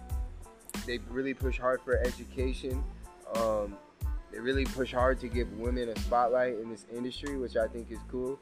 [0.87, 2.83] they really push hard for education.
[3.35, 3.77] Um,
[4.31, 7.91] they really push hard to give women a spotlight in this industry which i think
[7.91, 8.39] is cool.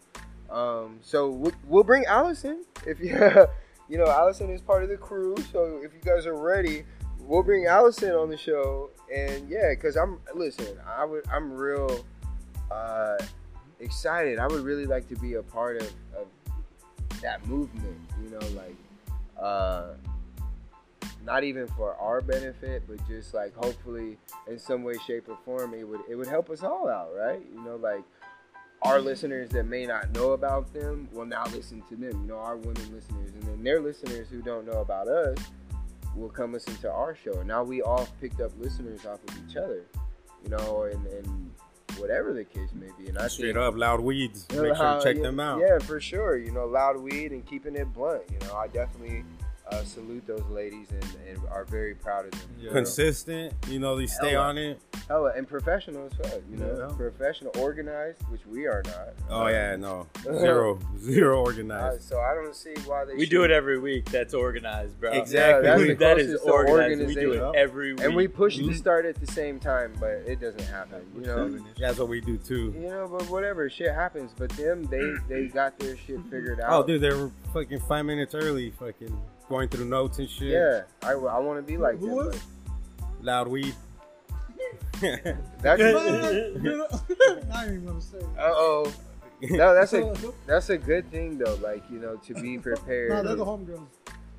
[0.50, 3.08] Um, so we'll, we'll bring allison if you
[3.88, 5.36] you know allison is part of the crew.
[5.52, 6.84] So if you guys are ready
[7.20, 8.90] we'll bring allison on the show.
[9.14, 12.04] And yeah because i'm listen i would i'm real
[12.70, 13.16] uh,
[13.80, 14.38] excited.
[14.38, 15.86] I would really like to be a part of,
[16.16, 16.26] of
[17.22, 17.98] that movement.
[18.22, 18.76] You know, like
[19.40, 19.94] uh,
[21.24, 24.18] not even for our benefit, but just like hopefully
[24.48, 27.40] in some way, shape, or form, it would it would help us all out, right?
[27.52, 28.02] You know, like
[28.82, 32.22] our listeners that may not know about them will now listen to them.
[32.22, 35.38] You know, our women listeners, and then their listeners who don't know about us
[36.14, 37.32] will come listen to our show.
[37.38, 39.84] And now we all picked up listeners off of each other.
[40.44, 41.50] You know, and, and
[41.98, 43.08] whatever the case may be.
[43.08, 44.46] And I Straight think, up, Loud Weeds.
[44.50, 45.60] you know, Make sure how- to check yeah, them out.
[45.60, 46.36] Yeah, for sure.
[46.36, 48.22] You know, loud weed and keeping it blunt.
[48.30, 49.24] You know, I definitely
[49.70, 52.40] uh, salute those ladies and, and are very proud of them.
[52.60, 52.70] Yeah.
[52.72, 54.44] Consistent, you know, they stay Hella.
[54.48, 54.80] on it.
[55.08, 56.40] Hella, and professional as fuck.
[56.50, 56.96] You know, Yeah.
[56.96, 59.08] professional, organized, which we are not.
[59.30, 62.02] Oh yeah, no, zero, zero Uh, organized.
[62.02, 63.14] so I don't see why they.
[63.14, 64.10] We should- do it every week.
[64.10, 65.12] That's organized, bro.
[65.12, 65.66] Exactly.
[65.66, 67.06] Yeah, that's We- That is closest organized.
[67.06, 68.02] We do it every week.
[68.04, 68.68] And we push Mm-hmm.
[68.70, 71.00] to start at the same time, but it doesn't happen.
[71.16, 71.58] You know.
[71.78, 72.74] That's what we do too.
[72.78, 74.32] You know, but whatever, shit happens.
[74.36, 76.70] But them, they they got their shit figured out.
[76.72, 79.16] Oh, dude, they were fucking five minutes early, fucking
[79.48, 80.52] going through notes and shit.
[80.52, 82.42] Yeah, I, I want to be like Who was?
[83.20, 83.74] Loud Weed.
[85.00, 88.18] That's I ain't even gonna say.
[88.18, 88.24] it.
[88.38, 88.92] uh oh.
[89.42, 90.14] No, that's a
[90.46, 91.56] that's a good thing though.
[91.56, 93.10] Like you know, to be prepared.
[93.10, 93.86] No, they're the homegirls.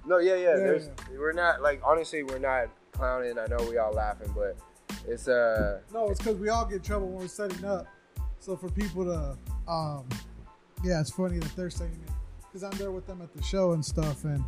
[0.05, 0.49] No, yeah, yeah.
[0.49, 3.37] Yeah, there's, We're not like honestly, we're not clowning.
[3.37, 4.57] I know we all laughing, but
[5.07, 7.87] it's uh No, it's because we all get in trouble when we're setting up.
[8.39, 9.37] So for people to,
[9.71, 10.07] um,
[10.83, 12.14] yeah, it's funny that they're saying it
[12.55, 14.41] because I'm there with them at the show and stuff, and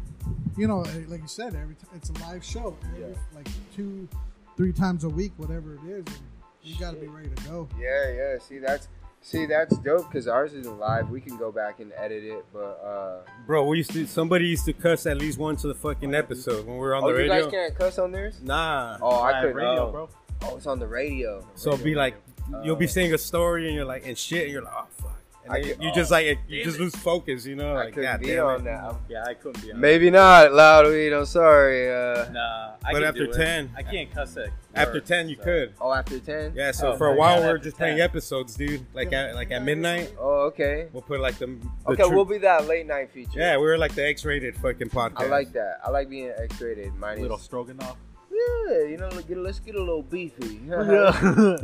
[0.55, 4.07] you know, eh, like you said, every t- it's a live show, every, like two,
[4.55, 6.17] three times a week, whatever it is, and
[6.63, 7.67] you got to be ready to go.
[7.77, 8.37] yeah, yeah.
[8.39, 8.87] See, that's
[9.19, 11.09] see that's dope because ours isn't live.
[11.09, 14.07] We can go back and edit it, but uh Bro, we used to.
[14.07, 17.07] Somebody used to cuss at least once a fucking episode when we were on oh,
[17.07, 17.41] the you radio.
[17.43, 18.39] guys can't cuss on theirs.
[18.41, 18.99] Nah.
[19.01, 19.55] Oh, I Live could.
[19.55, 19.91] radio, oh.
[19.91, 20.09] bro.
[20.43, 21.45] Oh, it's on the radio.
[21.55, 22.15] so it'd be like
[22.63, 22.87] you'll be Oh.
[22.87, 25.16] saying a story and you're like and shit and you're like oh fuck.
[25.47, 27.71] And I then you just like you just lose focus, you know?
[27.75, 28.63] I Like could God be on it.
[28.65, 28.83] that.
[28.83, 29.79] I'm- yeah, I couldn't be on.
[29.79, 31.13] Maybe not loud weed.
[31.13, 31.89] I'm sorry.
[31.89, 33.35] Uh, Nah, I But after do it.
[33.35, 34.51] 10 I can't cuss it.
[34.75, 35.73] After ten, you could.
[35.81, 36.53] oh, after ten.
[36.55, 36.69] Yeah.
[36.71, 38.85] So Oh for a while we we're after just playing episodes, dude.
[38.93, 40.87] Like at like at midnight, Oh, okay.
[40.93, 41.47] we'll put like the.
[41.47, 43.39] the Okay, tru- we'll be that late night feature.
[43.39, 45.21] Yeah, we were like the X-rated fucking podcast.
[45.21, 45.79] I like that.
[45.83, 46.93] I like being X-rated.
[46.95, 47.97] Mine Little is stroganoff.
[48.31, 48.83] Yeah.
[48.87, 50.59] You know, get, let's get a little beefy.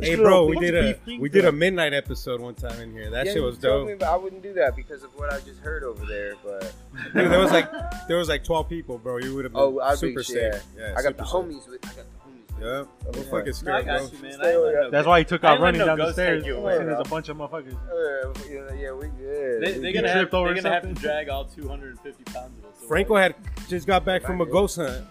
[0.00, 3.10] Hey, bro, we did a we did a midnight episode one time in here.
[3.10, 3.86] That Yeah, shit was dope.
[3.88, 6.34] me, but I wouldn't do that because of what I just heard over there.
[6.44, 6.72] But
[7.14, 7.70] Dude, there was like
[8.08, 9.18] there was like twelve people, bro.
[9.18, 10.62] You would have been oh, I'd super be safe.
[10.76, 10.88] yeah.
[10.88, 11.32] Yeah, I got the safe.
[11.32, 11.84] homies with.
[11.84, 12.58] I got the homies.
[12.58, 12.60] With.
[12.60, 12.68] Yeah,
[13.08, 13.30] I'm Yeah.
[13.30, 14.06] fucking No, I scared, got bro.
[14.18, 14.32] you, man.
[14.32, 14.84] Stay I ain't with letting that.
[14.84, 16.46] no- That's why he took I off running no down the stairs.
[16.46, 17.74] you He away, There's a bunch of motherfuckers.
[17.74, 19.62] Uh, yeah, yeah, we good.
[19.62, 22.88] They, they're gonna have, they're gonna have to drag all 250 pounds of us.
[22.88, 23.34] Franco had
[23.68, 25.04] just got back from a ghost hunt.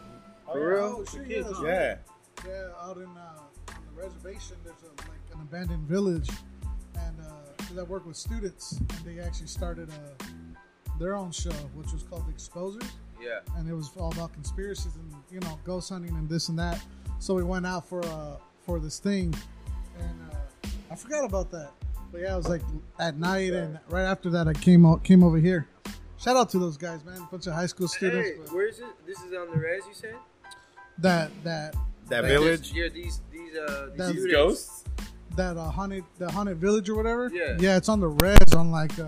[0.54, 0.98] For real?
[1.00, 1.96] Oh, shit, yeah, Yeah,
[2.46, 3.40] Yeah, out in uh,
[3.70, 6.30] on the reservation, there's a, like an abandoned village,
[6.96, 10.26] and uh, I work with students, and they actually started uh
[11.00, 12.88] their own show, which was called Exposers,
[13.20, 13.40] Yeah.
[13.58, 16.80] and it was all about conspiracies and you know ghost hunting and this and that.
[17.18, 19.34] So we went out for uh for this thing,
[20.00, 21.72] and uh, I forgot about that.
[22.12, 22.62] But yeah, it was like
[23.00, 25.68] at night, and right after that, I came out came over here.
[26.20, 27.28] Shout out to those guys, man!
[27.32, 28.30] bunch of high school students.
[28.30, 28.86] Hey, where's it?
[29.08, 29.84] This is on the res.
[29.88, 30.16] You said
[31.00, 31.76] that that
[32.10, 32.72] that Like village.
[32.72, 34.84] this- yeah, these these uh these That- These ghosts?
[35.36, 37.30] that uh, haunted the haunted village or whatever.
[37.34, 37.58] Yeah.
[37.60, 39.08] yeah, it's on the res on like uh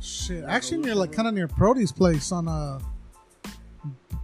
[0.00, 0.44] shit.
[0.44, 2.80] Actually, near like kind of near Brody's place on uh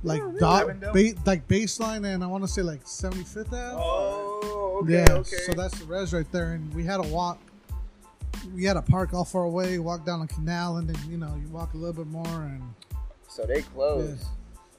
[0.02, 0.92] like dot Avondale?
[0.92, 3.56] ba- like baseline and I want to say like 75th Ave.
[3.76, 5.36] Oh, okay, yeah, okay.
[5.46, 7.38] so that's the res right there, and we had a walk.
[8.52, 11.32] We had a park all far away, walk down a canal, and then you know
[11.40, 12.62] you walk a little bit more, and
[13.28, 14.24] so they closed.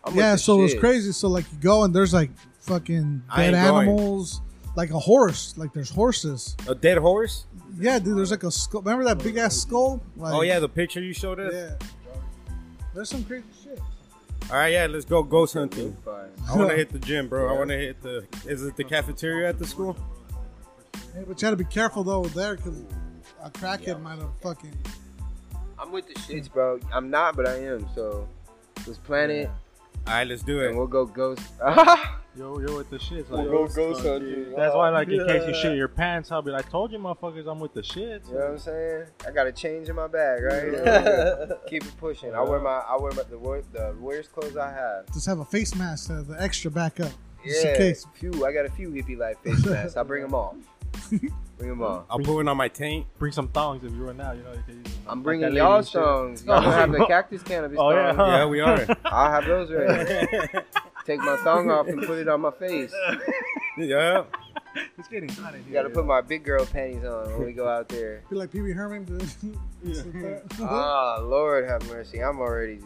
[0.04, 0.34] I'm yeah.
[0.34, 1.12] the So it was crazy.
[1.12, 3.88] So like you go and there's like fucking I dead ain't going.
[3.90, 4.42] animals,
[4.76, 5.54] like a horse.
[5.58, 6.56] Like there's horses.
[6.68, 7.46] A dead horse?
[7.80, 8.18] Yeah, dude.
[8.18, 8.82] There's like a skull.
[8.82, 10.02] Remember that big ass skull?
[10.16, 11.54] Like, Oh yeah, the picture you showed us.
[11.54, 11.88] yeah.
[12.94, 13.80] There's some crazy shit.
[14.52, 15.96] All right, yeah, let's go ghost hunting.
[16.48, 17.50] I want to hit the gym, bro.
[17.50, 18.26] I want to hit the.
[18.46, 19.96] Is it the cafeteria at the school?
[21.14, 22.84] Hey, but you gotta be careful though there, cause
[23.42, 24.74] a crackhead might have fucking.
[25.80, 26.80] I'm with the shits, bro.
[26.92, 27.88] I'm not, but I am.
[27.96, 28.28] So
[28.86, 29.50] let's plan it,
[30.08, 30.78] All right, let's do and it.
[30.78, 31.42] we'll go ghost.
[32.36, 33.30] Yo, you're with the shits.
[33.30, 34.54] We'll go ghost hunting.
[34.58, 36.98] that's why, like, in case you shit your pants, I'll be like, I told you,
[36.98, 38.28] motherfuckers, I'm with the shits.
[38.28, 39.06] You know what I'm saying?
[39.28, 41.50] I got a change in my bag, right?
[41.68, 42.34] Keep it pushing.
[42.34, 45.14] I wear my I wear my, the wor- the worst clothes I have.
[45.14, 47.12] Just have a face mask, uh, the extra backup.
[47.46, 48.06] Just in Yeah, case.
[48.16, 48.46] few.
[48.46, 49.96] I got a few hippie life face masks.
[49.96, 50.58] I bring them all.
[51.58, 52.06] Bring them all.
[52.10, 53.06] I'll put it on my taint.
[53.20, 54.54] Bring some thongs if you run out, you know.
[54.54, 55.04] You can use them.
[55.08, 55.94] I'm bringing that lady y'all and shit.
[55.94, 56.44] songs.
[56.46, 58.26] Y'all gonna have the cactus cannabis Oh, yeah, huh?
[58.26, 58.86] Yeah, we are.
[59.06, 60.48] I'll have those ready.
[61.06, 62.94] Take my thong off and put it on my face.
[63.78, 64.24] yeah.
[64.98, 65.68] It's getting hot in here.
[65.68, 68.24] You gotta put my big girl panties on when we go out there.
[68.30, 69.04] Be like Pee Wee Herman.
[69.06, 69.58] dude.
[69.86, 70.06] Just.
[70.62, 72.20] Ah, Lord have mercy.
[72.24, 72.80] I'm already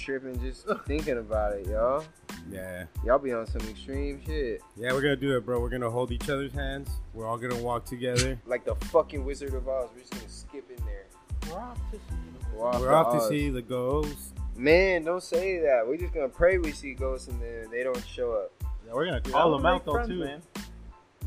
[0.00, 2.04] tripping just thinking about it, y'all.
[2.50, 2.84] Yeah.
[3.04, 4.62] Y'all be on some extreme shit.
[4.76, 5.60] Yeah, we're gonna do it, bro.
[5.60, 6.90] We're gonna hold each other's hands.
[7.14, 8.38] We're all gonna walk together.
[8.46, 9.90] Like the fucking Wizard of Oz.
[9.94, 11.06] We're just gonna skip in there.
[11.48, 12.56] We're off to see.
[12.56, 13.28] Walk We're off to Oz.
[13.28, 14.32] see the ghosts.
[14.56, 15.86] Man, don't say that.
[15.86, 18.52] We're just gonna pray we see ghosts and then they don't show up.
[18.86, 20.18] Yeah, we're gonna call them out though friends, too.
[20.20, 20.42] man.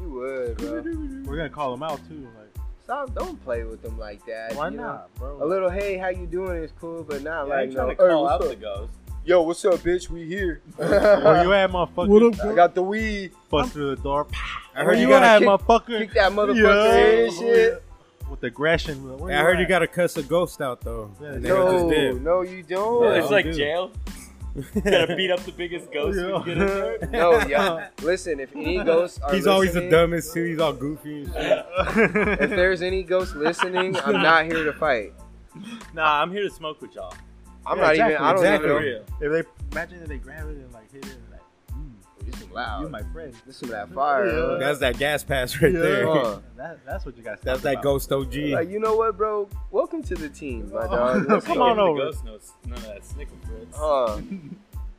[0.01, 0.81] You would, bro.
[1.31, 2.27] We're gonna call them out too.
[2.37, 2.52] Like,
[2.83, 3.15] Stop.
[3.15, 4.55] Don't play with them like that.
[4.55, 4.83] why you know?
[4.83, 5.41] not, bro?
[5.41, 7.75] A little, hey, how you doing is cool, but not Yeah, like ain't no.
[7.85, 8.49] trying to call what's out up?
[8.49, 8.91] the ghost.
[9.25, 10.09] Yo, what's up, bitch?
[10.09, 10.61] We here.
[10.75, 12.07] Where you at, motherfucker?
[12.09, 13.31] What up, I got the weed.
[13.49, 14.27] Bust through the door.
[14.75, 15.97] I heard Where you you got at, kick- motherfucker?
[15.99, 17.19] Kick that motherfucker Yeah.
[17.19, 17.83] in and shit.
[18.29, 19.17] With aggression.
[19.19, 21.11] Where I heard you gotta cuss a ghost out though.
[21.21, 21.87] Yeah, no,
[22.17, 23.03] No, you don't.
[23.05, 23.53] Yeah, There's I'll like do.
[23.53, 23.91] jail.
[24.83, 27.11] Gotta beat up the biggest ghost we can get.
[27.11, 27.87] No, yeah.
[28.01, 30.43] Listen, if any ghosts are He's always the dumbest too.
[30.43, 31.65] He's all goofy and shit.
[32.41, 35.13] If there's any ghosts listening, I'm not here to fight.
[35.93, 37.13] Nah, I'm here to smoke with y'all.
[37.65, 38.23] I'm Yeah, not exactly, even.
[38.25, 38.69] I don't exactly.
[38.69, 39.03] even know.
[39.21, 41.17] If they imagine if they grab it and like hit it
[42.55, 42.81] and like, This is loud.
[42.81, 43.33] you my friend.
[43.45, 44.27] This is that fire.
[44.27, 44.33] Yeah.
[44.47, 44.57] huh?
[44.59, 46.09] That's that gas pass right there.
[46.09, 47.39] Uh, That, that's what you guys.
[47.43, 47.83] That's that about.
[47.83, 48.35] ghost OG.
[48.35, 49.49] like you know what, bro?
[49.71, 51.25] Welcome to the team, my dog.
[51.29, 51.99] Let's Come on over.
[52.05, 53.77] Ghost knows none of that snickle fritz.
[53.79, 54.21] Uh,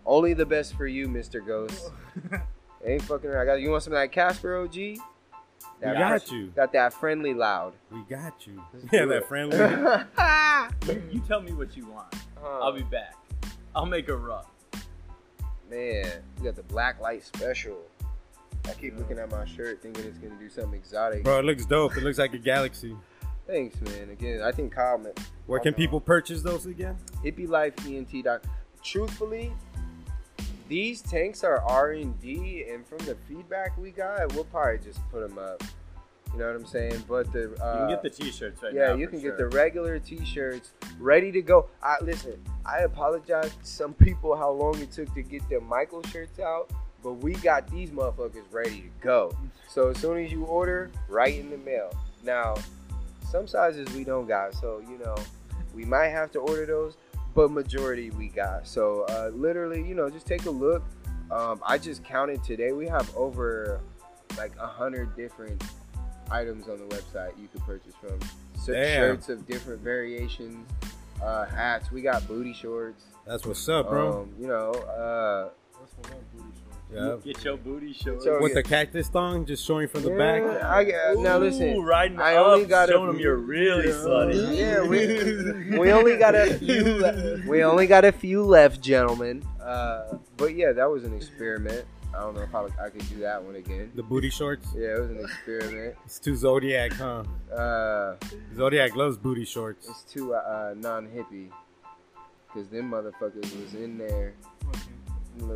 [0.07, 1.45] only the best for you, Mr.
[1.45, 1.91] Ghost.
[2.85, 3.43] Ain't fucking around.
[3.43, 4.75] I got you want some of that Casper OG?
[4.75, 5.01] we
[5.81, 6.47] That got you.
[6.49, 7.73] Got that friendly loud.
[7.91, 8.63] We got you.
[8.75, 9.27] Let's Yeah, that it.
[9.27, 9.57] friendly.
[10.87, 12.15] You, you tell me what you want.
[12.41, 12.61] Huh.
[12.63, 13.15] I'll be back.
[13.75, 14.45] I'll make a run.
[15.75, 16.07] Man,
[16.39, 17.77] you got the black light special.
[18.65, 21.25] I keep looking at my shirt thinking it's gonna do something exotic.
[21.25, 21.97] Bro, it looks dope.
[21.97, 22.97] It looks like a galaxy.
[23.49, 24.11] Thanks, man.
[24.11, 26.97] Again, I think Kyle meant Where can people purchase those again?
[27.25, 28.41] hippielifeent.
[28.85, 29.53] Truthfully,
[30.69, 35.01] these tanks are R and D, and from the feedback we got, we'll probably just
[35.11, 35.61] put them up.
[36.35, 37.05] You know what I'm saying?
[37.09, 38.89] But the uh, You can get the t-shirts right yeah, now.
[38.89, 39.31] Yeah, you can sure.
[39.31, 41.69] get the regular T-shirts ready to go.
[41.81, 42.43] I listen.
[42.67, 46.73] I apologize to some people how long it took to get the Michael shirts out,
[47.05, 49.33] but we got these motherfuckers ready to go.
[49.69, 51.93] So as soon as you order, right in the mail.
[52.25, 52.57] Now,
[53.31, 55.15] some sizes we don't got, so you know
[55.73, 56.97] we might have to order those,
[57.37, 58.67] but majority we got.
[58.67, 60.83] So uh, literally, you know, just take a look.
[61.31, 62.73] Um, I just counted today.
[62.73, 63.81] We have over
[64.37, 65.63] like a hundred different
[66.31, 68.19] items on the website you could purchase from.
[68.59, 68.97] So Damn.
[69.01, 70.67] shirts of different variations,
[71.23, 71.91] uh, hats.
[71.93, 73.05] We got booty shorts.
[73.27, 74.23] That's what's up, bro.
[74.23, 75.51] Um, you know, uh,
[76.93, 77.17] yeah.
[77.25, 78.23] Get your booty showed.
[78.23, 80.63] So- With the cactus thong just showing from the yeah, back.
[80.63, 81.71] I get, now listen.
[81.75, 84.57] Ooh, riding I up, only got a- showing them you're really slutty.
[84.57, 86.85] Yeah, we, we only got a few.
[86.85, 89.45] Le- we only got a few left, gentlemen.
[89.61, 91.85] Uh, but yeah, that was an experiment.
[92.17, 93.91] I don't know if I, I could do that one again.
[93.95, 94.69] The booty shorts.
[94.75, 95.97] Yeah, it was an experiment.
[96.05, 97.25] It's too Zodiac, huh?
[97.53, 98.17] Uh,
[98.55, 99.89] Zodiac loves booty shorts.
[99.89, 101.49] it's too uh, non-hippie,
[102.53, 104.35] cause them motherfuckers was in there.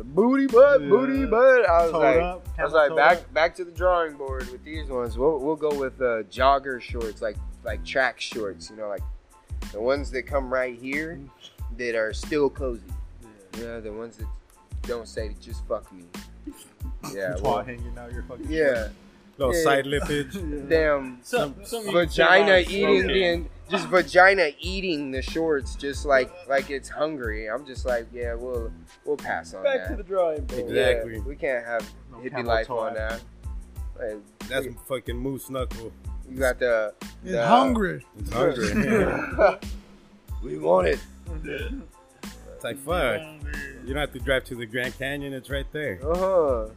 [0.03, 0.89] Booty butt, Yeah.
[0.89, 1.65] booty butt.
[1.69, 3.33] I was Toed like, up, I was like, back up.
[3.33, 5.17] back to the drawing board with these ones.
[5.17, 8.69] We'll, we'll go with uh, jogger shorts, like like track shorts.
[8.69, 9.03] You know, like
[9.71, 11.21] the ones that come right here
[11.77, 12.83] that are still cozy.
[13.57, 14.27] You know, the ones that
[14.81, 16.03] don't say just fuck me.
[17.13, 18.47] Yeah, Twat well, hanging out your fucking.
[18.49, 18.89] yeah.
[19.37, 19.63] Little Yeah.
[19.63, 20.33] side lippage.
[20.67, 23.43] Damn Some, some you can say vagina eating smoking.
[23.43, 27.47] the just vagina eating the shorts just like like it's hungry.
[27.49, 28.71] I'm just like, yeah, we'll
[29.05, 29.89] we'll pass on Back that.
[29.91, 30.59] to the drawing board.
[30.61, 31.13] Exactly.
[31.15, 33.21] Yeah, we can't have No hippie camel life toe on that.
[33.97, 34.17] Like,
[34.49, 35.91] That's we- fucking moose knuckle.
[36.29, 36.93] you got the
[37.23, 38.05] It's hungry.
[38.19, 38.73] It's hungry.
[40.43, 40.99] we want it.
[42.59, 43.21] It's like fuck.
[43.85, 45.33] You don't have to drive to the Grand Canyon.
[45.33, 45.99] It's right there.
[46.03, 46.67] Uh huh.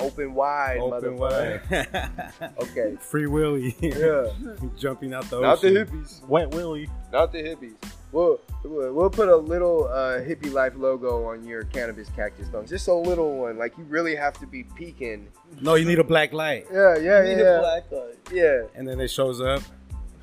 [0.00, 1.70] Open wide, Open motherfucker.
[1.70, 2.52] wide.
[2.62, 2.96] Okay.
[3.00, 3.76] Free Willy.
[3.80, 4.26] Yeah.
[4.76, 6.26] Jumping out the Not the hippies.
[6.26, 6.88] Wet Willie.
[7.12, 7.74] Not the hippies.
[8.10, 12.66] We'll, we'll we'll put a little uh, hippie life logo on your cannabis cactus thong.
[12.66, 13.56] Just a little one.
[13.56, 15.28] Like you really have to be peeking.
[15.60, 16.66] No, you need a black light.
[16.72, 17.56] Yeah, yeah, Need yeah.
[17.56, 18.18] a black light.
[18.32, 18.62] Yeah.
[18.74, 19.62] And then it shows up.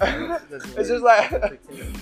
[0.02, 1.30] It's just like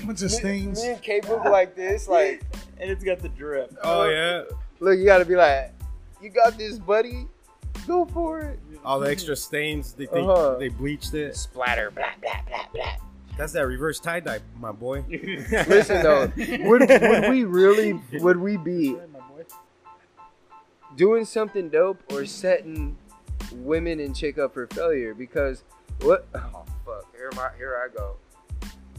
[0.06, 0.82] Bunch of me, stains.
[0.84, 2.08] me and K Book like this.
[2.08, 2.44] Like,
[2.80, 3.76] And it's got the drip.
[3.84, 4.44] Oh yeah.
[4.80, 5.74] look, you gotta be like,
[6.22, 7.28] you got this, buddy.
[7.88, 8.60] Go for it.
[8.86, 9.94] All the extra stains.
[9.94, 10.56] They think Uh-huh.
[10.58, 11.36] they bleached it.
[11.36, 12.94] Splatter, blah blah blah blah.
[13.38, 15.04] That's that reverse tie dye, my boy.
[15.10, 18.98] Listen though, would, would we really would we be
[20.96, 22.98] doing something dope or setting
[23.54, 25.14] women and chick up for failure?
[25.14, 25.64] Because
[26.02, 26.28] what?
[26.36, 26.68] Oh fuck!
[27.32, 28.16] Here my here I go.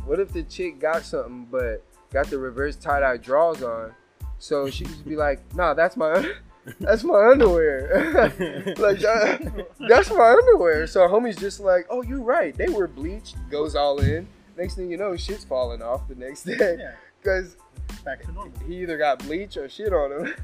[0.04, 3.94] What if the chick got something but got the reverse tie dye draws on,
[4.38, 6.32] so she could just be like, "Nah, that's my."
[6.78, 7.88] That's my underwear.
[8.78, 10.86] like that, that's my underwear.
[10.86, 12.54] So homie's just like, oh, you're right.
[12.54, 13.34] They were bleached.
[13.50, 14.28] Goes all in.
[14.58, 16.76] Next thing you know, shit's falling off the next day.
[16.78, 16.92] Yeah.
[17.22, 17.56] Because
[18.04, 18.52] back to normal.
[18.66, 20.34] he either got bleach or shit on him.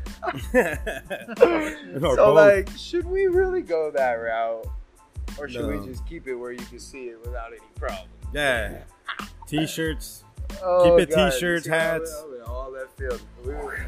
[2.00, 2.34] So both.
[2.34, 4.66] like, should we really go that route,
[5.38, 5.68] or should No.
[5.78, 8.08] we just keep it where you can see it without any problem?
[8.32, 8.82] yeah,
[9.46, 10.24] t-shirts.
[10.62, 12.24] Oh, Keep it God, t-shirts, see all that- hats.
[12.46, 13.20] all that film.
[13.44, 13.86] We were-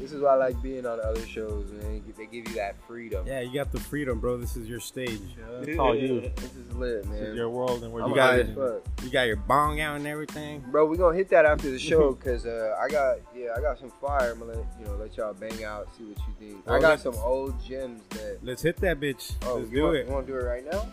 [0.00, 2.02] This is why I like being on other shows, man.
[2.16, 3.26] They give you that freedom.
[3.26, 4.38] Yeah, you got the freedom, bro.
[4.38, 5.20] This is your stage.
[5.38, 6.32] Yeah, that's all you.
[6.36, 7.20] This is lit, man.
[7.20, 8.48] This is your world and where I'm you got high it.
[8.48, 9.04] as fuck.
[9.04, 10.64] You got your bong out and everything.
[10.70, 13.78] Bro, we gonna hit that after the show because uh, I got yeah I got
[13.78, 14.32] some fire.
[14.32, 16.68] I'm gonna let you know let y'all bang out, see what you think.
[16.68, 18.38] I got some old gems that.
[18.42, 19.34] Let's hit that bitch.
[19.42, 20.06] Oh, Let's do want, it.
[20.06, 20.88] You want to do it right now?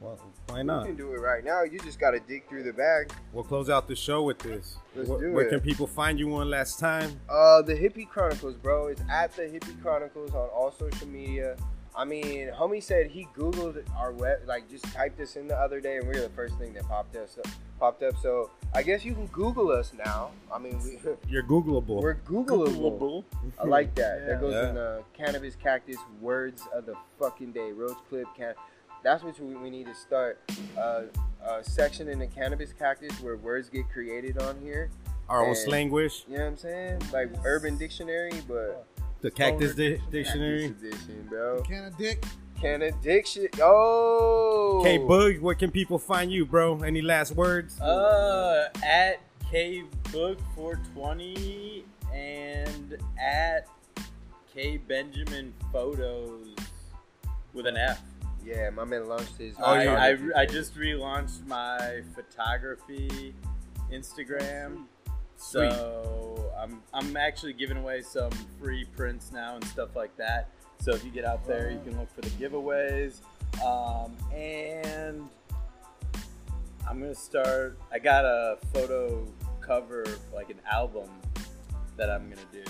[0.00, 0.82] Well, why not?
[0.82, 1.62] You can do it right now.
[1.62, 3.12] You just gotta dig through the bag.
[3.32, 4.76] We'll close out the show with this.
[4.94, 5.32] Let's Wh- do it.
[5.32, 7.20] Where can people find you one last time?
[7.28, 8.86] Uh, the Hippie Chronicles, bro.
[8.88, 11.56] It's at the Hippie Chronicles on all social media.
[11.98, 15.80] I mean, homie said he googled our web, like just typed this in the other
[15.80, 17.38] day, and we were the first thing that popped us
[17.80, 18.14] popped up.
[18.22, 20.30] So I guess you can Google us now.
[20.52, 20.98] I mean, we,
[21.30, 22.02] You're Googleable.
[22.02, 23.24] we're Googleable.
[23.58, 24.18] I like that.
[24.20, 24.26] Yeah.
[24.26, 24.68] That goes Yeah.
[24.68, 27.72] in the cannabis cactus words of the fucking day.
[27.72, 28.54] Roach clip can.
[29.06, 30.40] That's what we, we need to start.
[30.76, 31.02] Uh,
[31.48, 34.90] a section in the cannabis cactus where words get created on here.
[35.28, 36.24] Our own and- slanguish.
[36.26, 37.02] You know what I'm saying?
[37.12, 38.84] Like Urban Dictionary, but
[39.20, 40.64] The Cactus di- Cactus Dictionary.
[40.64, 41.62] edition, bro.
[41.62, 42.24] Can of dick.
[42.60, 43.46] Can addiction?
[43.62, 44.78] Oh.
[44.80, 46.82] Okay, Boog, where can people find you, bro?
[46.82, 47.80] Any last words?
[47.80, 49.20] Uh, at
[49.52, 53.68] KBook420 and at
[54.52, 56.56] K Benjamin Photos
[57.54, 58.02] with an F.
[58.46, 59.56] Yeah, my man launched his.
[59.58, 60.16] Oh, I, yeah.
[60.36, 63.34] I, I just relaunched my photography
[63.92, 64.84] Instagram.
[65.36, 70.48] So I'm I'm actually giving away some free prints now and stuff like that.
[70.80, 73.20] So if you get out there, you can look for the giveaways.
[73.64, 75.28] Um, and
[76.88, 77.76] I'm gonna start.
[77.92, 79.26] I got a photo
[79.60, 81.10] cover, like an album,
[81.96, 82.62] that I'm gonna do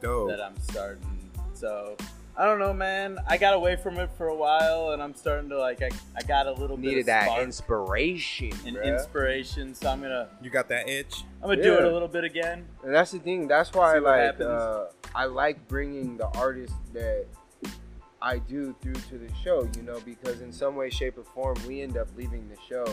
[0.00, 0.30] Dope.
[0.30, 1.30] that I'm starting.
[1.54, 1.96] So
[2.38, 3.18] I don't know, man.
[3.26, 5.82] I got away from it for a while, and I'm starting to like.
[5.82, 8.84] I, I got a little bit needed of that spark inspiration, and bruh.
[8.84, 9.74] inspiration.
[9.74, 11.24] So I'm gonna You got that itch?
[11.42, 12.64] I'm gonna do it a little bit again.
[12.84, 13.48] And that's the thing.
[13.48, 14.84] That's why I like uh,
[15.16, 17.26] I like bringing the artists that
[18.22, 19.68] I do through to the show.
[19.76, 22.86] You know, because in some way, shape, or form, we end up leaving the show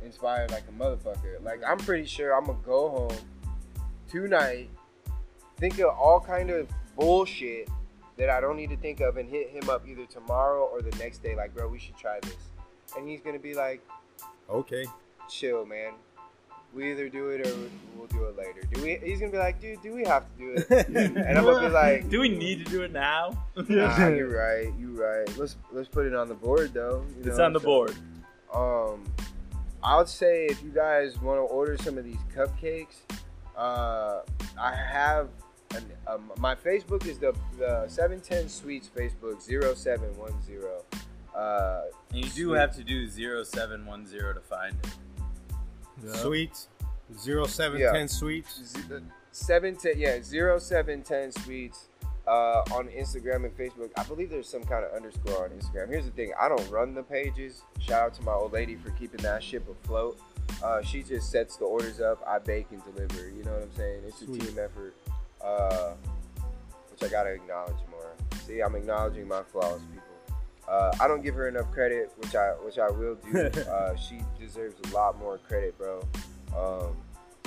[0.00, 1.42] inspired like a motherfucker.
[1.42, 3.16] Like I'm pretty sure I'm gonna go home
[4.08, 4.70] tonight,
[5.56, 7.68] think of all kind of bullshit
[8.20, 10.94] that I don't need to think of, and hit him up either tomorrow or the
[10.98, 11.34] next day.
[11.34, 12.36] Like, bro, we should try this,
[12.96, 13.80] and he's gonna be like,
[14.48, 14.84] Okay.
[15.28, 15.94] chill, man.
[16.72, 17.52] We either do it or
[17.96, 18.60] we'll do it later.
[18.72, 18.98] Do we?
[19.02, 20.86] He's gonna be like, dude, do we have to do it?
[21.16, 23.42] and I'm gonna be like, Do we need to do it now?
[23.56, 25.36] nah, you're right, you're right.
[25.38, 27.04] Let's let's put it on the board though.
[27.18, 27.44] you it's know?
[27.46, 27.94] on the So, board.
[28.54, 29.04] Um,
[29.82, 32.98] I would say if you guys want to order some of these cupcakes,
[33.56, 34.20] uh,
[34.60, 35.28] I have.
[35.74, 40.64] An, um, my Facebook is the, the 710 Sweets Facebook 0710.
[41.34, 41.82] Uh,
[42.12, 42.58] you do Sweet.
[42.58, 44.90] have to do 0710 to find it.
[46.04, 46.12] Yeah.
[46.14, 46.68] Sweets.
[47.16, 48.06] 0710 Yeah.
[48.06, 48.62] Sweets.
[48.64, 48.80] Z-
[49.32, 51.86] seven ten yeah zero seven ten sweets
[52.26, 53.90] uh, on Instagram and Facebook.
[53.96, 55.88] I believe there's some kind of underscore on Instagram.
[55.88, 57.62] Here's the thing: I don't run the pages.
[57.78, 60.18] Shout out to my old lady for keeping that ship afloat.
[60.64, 62.20] Uh, she just sets the orders up.
[62.26, 63.28] I bake and deliver.
[63.30, 64.00] You know what I'm saying?
[64.06, 64.94] It's a team effort,
[65.44, 65.92] uh,
[66.90, 68.12] which I gotta acknowledge more.
[68.46, 70.38] See, I'm acknowledging my flaws, people.
[70.68, 73.38] Uh, I don't give her enough credit, which I which I will do.
[73.70, 76.00] uh, she deserves a lot more credit, bro.
[76.56, 76.96] Um,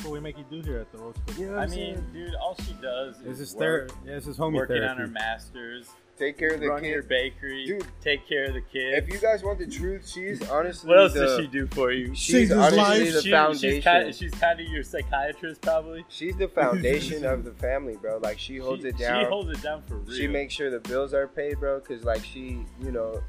[0.02, 1.38] What we make you do here at the Roach Clip?
[1.38, 4.16] you know what I mean, dude, all she does This is is work, ther- yeah,
[4.16, 4.90] this is homie working therapy.
[4.92, 5.88] on her masters,
[6.24, 6.94] take care of the run kids.
[6.94, 7.86] your bakery, Dude.
[8.02, 8.98] take care of the kids.
[9.08, 10.88] If you guys want the truth, she's honestly.
[10.90, 12.14] what else the, does she do for you?
[12.16, 13.14] She's Changes honestly lives.
[13.14, 13.70] the She- foundation.
[13.76, 16.06] she's kind of, she's kind of your psychiatrist, probably.
[16.10, 18.20] She's the foundation of the family, bro.
[18.22, 19.24] Like she holds she, it down.
[19.24, 20.16] She holds it down for real.
[20.16, 21.80] She makes sure the bills are paid, bro.
[21.82, 23.22] Cause like she, you know,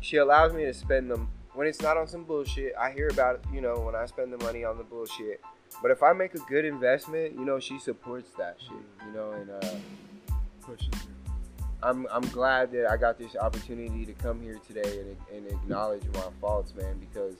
[0.00, 2.74] she allows me to spend them when it's not on some bullshit.
[2.78, 5.40] I hear about you know, when I spend the money on the bullshit.
[5.82, 8.76] But if I make a good investment, you know, she supports that shit.
[9.06, 9.68] You know, and uh,
[10.62, 11.15] Pushes you.
[11.82, 16.02] I'm I'm glad that I got this opportunity to come here today and, and acknowledge
[16.14, 16.98] my faults, man.
[16.98, 17.34] Because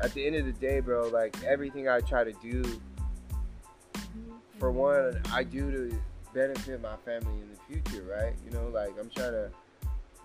[0.00, 2.62] at the end of the day, bro, like everything I try to do,
[4.58, 4.78] for mm-hmm.
[4.78, 5.98] one, I do to
[6.32, 8.34] benefit my family in the future, right?
[8.44, 9.50] You know, like I'm trying to,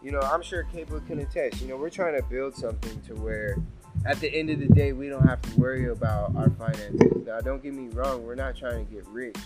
[0.02, 1.62] you know, I'm sure Cable can attest.
[1.62, 3.58] You know, we're trying to build something to where,
[4.06, 7.26] at the end of the day, we don't have to worry about our finances.
[7.28, 9.38] Now, don't get me wrong, we're not trying to get rich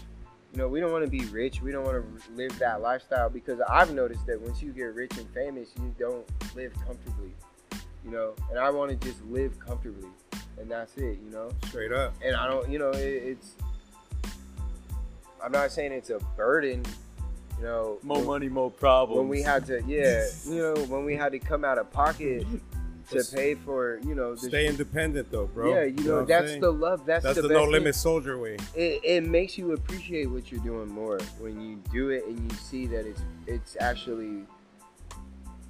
[0.54, 1.62] you know, we don't want to be rich.
[1.62, 5.18] We don't want to live that lifestyle because I've noticed that once you get rich
[5.18, 6.26] and famous, you don't
[6.56, 7.32] live comfortably.
[8.06, 10.10] You know, and I want to just live comfortably,
[10.60, 11.18] and that's it.
[11.24, 12.14] You know, Straight up.
[12.24, 13.54] and I don't, you know, it, it's
[15.44, 16.84] I'm not saying it's a burden.
[17.58, 19.20] You know, More when- money, more problems.
[19.20, 22.46] when we had to, yeah, you know, when we had to come out of pocket
[23.10, 25.74] to pay for, you know, the, Stay independent though, bro.
[25.74, 27.06] yeah, you know, what I'm that's the love.
[27.06, 28.58] That's, that's the, the, no limit soldier way.
[28.76, 32.58] It, it makes you appreciate what you're doing more when you do it and you
[32.58, 34.46] see that it's it's actually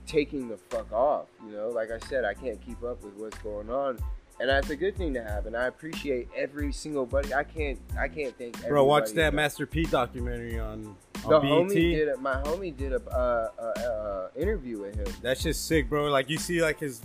[0.05, 1.27] taking the fuck off.
[1.45, 3.97] You know, like I said, I can't keep up with what's going on,
[4.39, 5.45] and that's a good thing to have.
[5.45, 7.33] And I appreciate every single buddy.
[7.33, 9.33] I can't I can't thank Bro, watch that enough.
[9.33, 11.49] Master P documentary on, The BET.
[11.49, 15.07] homie did a, my homie did a uh, uh, uh, interview with him.
[15.21, 16.09] That's just sick, bro.
[16.09, 17.01] Like you see, like his,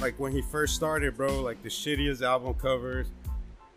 [0.00, 1.40] like when he first started, bro.
[1.40, 3.06] Like the shittiest album covers,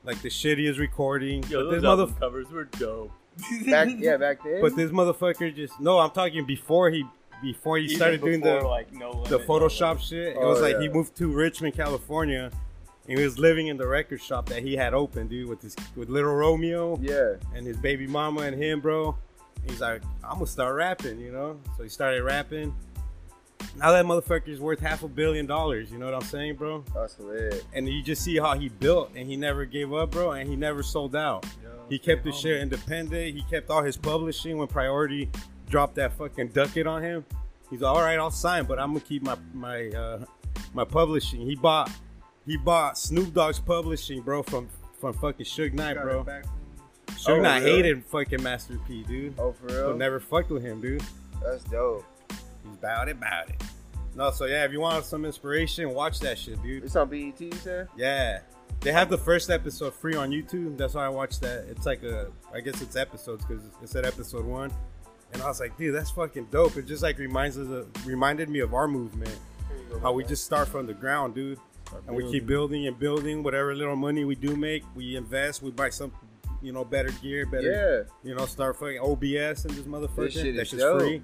[0.04, 1.44] like the shittiest recording.
[1.44, 3.12] Yo, but those this album mother, covers were dope.
[3.68, 4.62] Back yeah, back then.
[4.62, 6.00] but this motherfucker just no.
[6.00, 7.04] I'm talking before he
[7.42, 10.04] before he Even started doing the like no the limit, no Photoshop limit.
[10.04, 10.28] shit.
[10.30, 12.50] It Oh, was like he moved to Richmond, California,
[13.08, 15.76] and he was living in the record shop that he had opened, dude, with his
[15.96, 19.16] with Little Romeo yeah, and his baby mama and him, bro.
[19.68, 21.60] He's like, I'm gonna start rapping, you know.
[21.78, 22.74] So he started rapping.
[23.76, 25.92] Now that motherfucker's worth half a billion dollars.
[25.92, 26.84] You know what I'm saying, bro?
[26.94, 27.64] that's lit.
[27.74, 30.56] And you just see how he built, and he never gave up, bro, and he
[30.56, 31.46] never sold out.
[31.90, 33.36] He kept his shit independent.
[33.36, 35.30] He kept all his publishing when Priority
[35.70, 37.26] dropped that fucking ducat on him.
[37.70, 40.26] He's like, all right, I'll sign, but I'm gonna keep my my uh,
[40.74, 41.42] my publishing.
[41.42, 41.90] He bought
[42.46, 44.70] he bought Snoop Dogg's publishing, bro, from
[45.00, 46.26] from fucking Suge Knight, bro.
[47.12, 47.78] Suge Oh, Knight really?
[47.84, 49.34] hated fucking Master P, dude.
[49.38, 49.88] Oh, for real?
[49.90, 51.04] But never fucked with him, dude.
[51.44, 52.06] That's dope.
[52.68, 53.64] He's about it, about it.
[54.16, 56.84] No, so yeah, if you want some inspiration, watch that shit, dude.
[56.84, 57.88] It's on BET, you said?
[57.96, 58.40] Yeah.
[58.82, 60.78] They have the first episode free on YouTube.
[60.78, 61.66] That's why I watched that.
[61.70, 64.72] It's like a, I guess it's episodes because it said episode one,
[65.34, 66.78] and I was like, dude, that's fucking dope.
[66.78, 69.36] It just like reminds us, of, reminded me of our movement,
[70.02, 71.60] how we just start from the ground, dude,
[72.06, 73.42] and we keep building and building.
[73.44, 75.64] Whatever little money we do make, we invest.
[75.64, 76.12] We buy some,
[76.62, 78.30] you know, better gear, better, Yeah.
[78.30, 80.32] you know, start fucking OBS and this motherfucker.
[80.32, 81.00] shit That's is dope.
[81.02, 81.22] free.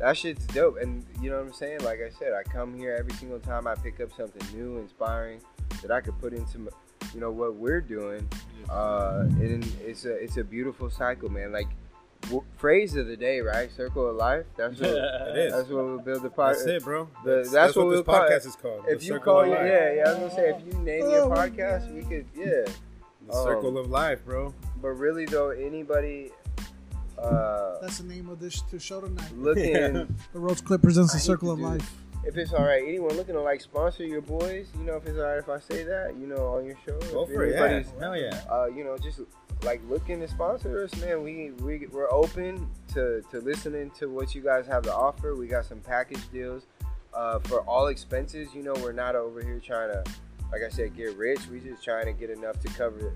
[0.00, 0.76] That shit's dope.
[0.80, 1.80] And you know what I'm saying?
[1.82, 5.40] Like I said, I come here every single time I pick up something new, inspiring
[5.82, 6.68] that I could put into, m-
[7.14, 8.28] you know, what we're doing.
[8.68, 11.52] Uh, and it's a it's a beautiful cycle, man.
[11.52, 11.68] Like
[12.22, 13.70] w- phrase of the day, right?
[13.70, 14.44] Circle of life.
[14.56, 15.52] That's what It is.
[15.54, 16.64] that's what we'll build the podcast.
[16.64, 17.08] That's it, bro.
[17.24, 18.84] The- That's, that's that's what what, we'll this call podcast is called.
[18.88, 21.08] If The you call of it, yeah, yeah, I was gonna say if you name
[21.08, 22.64] your Oh my podcast, we could, yeah.
[23.26, 24.54] The circle um, of life, bro.
[24.80, 26.30] But really though, anybody
[27.18, 29.36] uh, That's the name of this to show tonight.
[29.36, 29.74] looking.
[29.74, 30.04] Yeah.
[30.32, 31.94] The Roach Clip presents the hate Circle of do Life.
[32.24, 35.16] If it's all right, anyone looking to like sponsor your boys, you know, if it's
[35.16, 36.98] all right if I say that, you know, on your show.
[37.12, 37.64] Go if for it, yeah.
[37.64, 38.40] anybody's, Hell yeah.
[38.50, 39.20] Uh, you know, just
[39.62, 41.22] like looking to sponsor us, man.
[41.22, 45.34] We we we're open to to listening to what you guys have to offer.
[45.34, 46.66] We got some package deals
[47.14, 48.48] uh, for all expenses.
[48.54, 50.04] You know, we're not over here trying to,
[50.52, 51.40] like I said, get rich.
[51.50, 53.12] We just trying to get enough to cover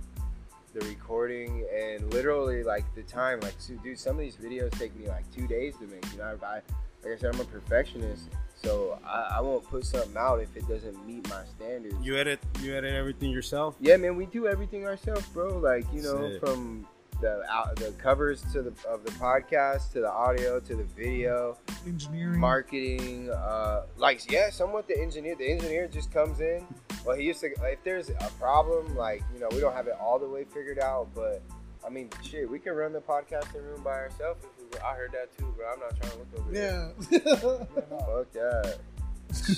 [0.73, 3.40] the recording and literally like the time.
[3.40, 6.05] Like, so, dude, some of these videos take me like two days to make.
[6.12, 6.55] You know, I,
[7.02, 8.28] like I said, I'm a perfectionist,
[8.62, 11.97] so I, I won't put something out if it doesn't meet my standards.
[12.02, 13.74] You edit, you edit everything yourself.
[13.81, 15.59] Yeah, man, we do everything ourselves, bro.
[15.59, 16.40] Like you know, Sick.
[16.40, 16.86] from
[17.20, 21.56] the out, the covers to the of the podcast to the audio to the video,
[21.86, 22.38] Engineering.
[22.38, 23.30] marketing.
[23.30, 25.34] Uh, like yeah, somewhat the engineer.
[25.36, 26.66] The engineer just comes in.
[27.05, 27.47] Well, he used to.
[27.64, 30.78] If there's a problem, like you know, we don't have it all the way figured
[30.78, 31.42] out, but.
[31.82, 34.44] I mean, shit, we can run the podcasting room by ourselves.
[34.44, 35.66] If we, I heard that too, bro.
[35.72, 36.92] I'm not trying to look over there.
[37.10, 37.18] Yeah.
[37.88, 38.78] Fuck that.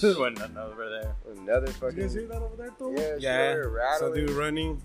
[0.02, 1.16] Wasn't nothing over there.
[1.36, 1.98] Another you fucking.
[1.98, 2.94] guys hear that over there, too?
[2.96, 3.52] Yeah, Yeah.
[3.54, 3.64] sure.
[3.64, 3.70] So
[4.10, 4.26] Rattling.
[4.26, 4.82] dude running,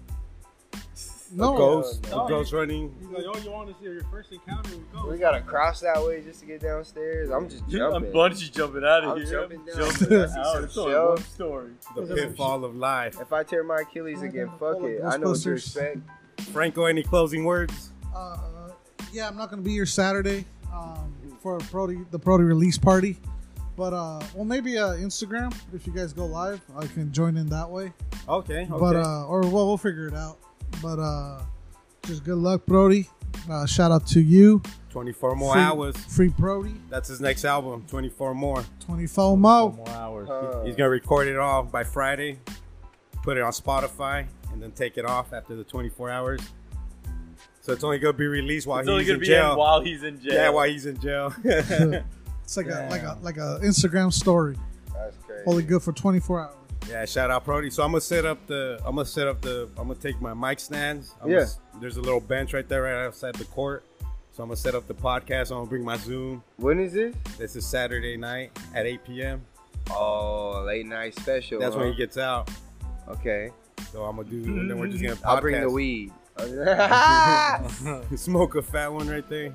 [1.31, 1.53] No.
[1.53, 2.25] a ghost, no.
[2.25, 2.95] a ghost running.
[2.99, 5.07] He's like, oh, you want to see your first encounter with ghosts?
[5.09, 7.29] We gotta cross that way just to get downstairs.
[7.29, 8.11] I'm just I'm jumping.
[8.11, 9.25] bungee jumping out of I'm here.
[9.31, 9.75] jumping down.
[9.77, 10.63] Jumping I out.
[10.63, 11.71] It's only one story.
[11.95, 13.19] The pitfall of life.
[13.19, 15.01] If I tear my Achilles again, fuck it.
[15.03, 15.57] I know what to Ghostbusters.
[15.57, 15.97] expect.
[16.51, 17.91] Franco, any closing words?
[18.15, 18.69] Uh,
[19.11, 23.17] yeah, I'm not gonna be here Saturday um, for Brody the Brody release party,
[23.75, 27.47] but uh, well maybe uh, Instagram if you guys go live, I can join in
[27.49, 27.91] that way.
[28.29, 28.67] Okay, okay.
[28.69, 30.37] But uh, or well, we'll figure it out.
[30.81, 31.41] But uh,
[32.05, 33.09] just good luck, Brody.
[33.49, 34.61] Uh, shout out to you.
[34.91, 35.97] 24 more free, hours.
[35.97, 36.73] Free Brody.
[36.89, 37.85] That's his next album.
[37.87, 38.63] 24 more.
[38.79, 39.71] 24 Four more.
[39.73, 40.29] more hours.
[40.29, 42.39] Uh, He's gonna record it all by Friday,
[43.23, 46.41] put it on Spotify, and then take it off after the 24 hours.
[47.61, 49.51] So it's only gonna be released while It's only he's gonna in be jail.
[49.51, 50.33] in while he's in jail.
[50.33, 51.33] yeah, while he's in jail.
[52.47, 54.55] It's like a like a like a Instagram story.
[54.93, 55.43] that's crazy.
[55.45, 56.53] Only good for 24 hours.
[56.89, 57.69] Yeah, shout out Brody.
[57.69, 58.79] So I'm gonna set up the.
[58.85, 59.69] I'm gonna set up the.
[59.77, 61.15] I'm gonna take my mic stands.
[61.21, 61.39] I'm Yeah.
[61.39, 63.85] Gonna, there's a little bench right there, right outside the court.
[64.31, 65.51] So I'm gonna set up the podcast.
[65.51, 66.43] I'm gonna bring my Zoom.
[66.57, 67.15] When is this?
[67.37, 69.41] This is Saturday night at 8 p.m.
[69.91, 71.59] Oh, late night special.
[71.59, 71.81] That's huh?
[71.81, 72.49] when he gets out.
[73.09, 73.49] Okay.
[73.91, 75.25] So I'm gonna do, and then we're just gonna podcast.
[75.25, 76.11] I'll bring the weed.
[78.15, 79.53] Smoke a fat one right there.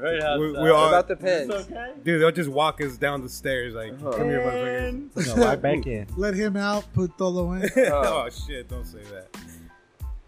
[0.00, 0.62] Right We- outside.
[0.62, 1.50] we all- about the pens?
[1.50, 1.92] Okay.
[2.04, 4.12] Dude, they'll just walk us down the stairs like, Uh-huh.
[4.12, 5.36] come here, motherfuckers.
[5.36, 6.06] No, right back in.
[6.16, 6.84] Let him out.
[6.94, 7.70] Put Tolo in.
[7.92, 9.28] oh shit, don't say that.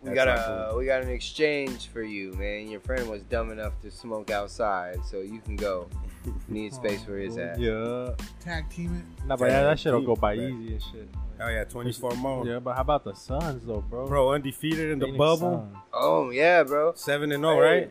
[0.03, 2.69] We That's got not a we got an exchange for you, man.
[2.69, 5.89] Your friend was dumb enough to smoke outside, so you can go.
[6.49, 7.59] Need space for his ass.
[7.59, 8.11] Yeah.
[8.41, 9.27] Tag team it.
[9.27, 10.39] Nah, but yeah, that shit'll go by Right.
[10.41, 11.09] easy and shit.
[11.43, 12.47] Oh yeah, 24 more.
[12.47, 14.07] Yeah, but how about the Suns though, bro?
[14.07, 15.69] Bro, undefeated in the Phoenix bubble.
[15.73, 15.77] Suns.
[15.95, 16.93] Oh yeah, bro.
[16.95, 17.61] Seven and 0, Hey.
[17.61, 17.91] right?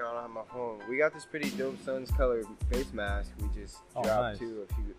[0.00, 0.78] Damn, I don't have my phone.
[0.88, 3.32] We got this pretty dope Suns color face mask.
[3.40, 4.38] We just Oh, dropped nice.
[4.38, 4.94] too a few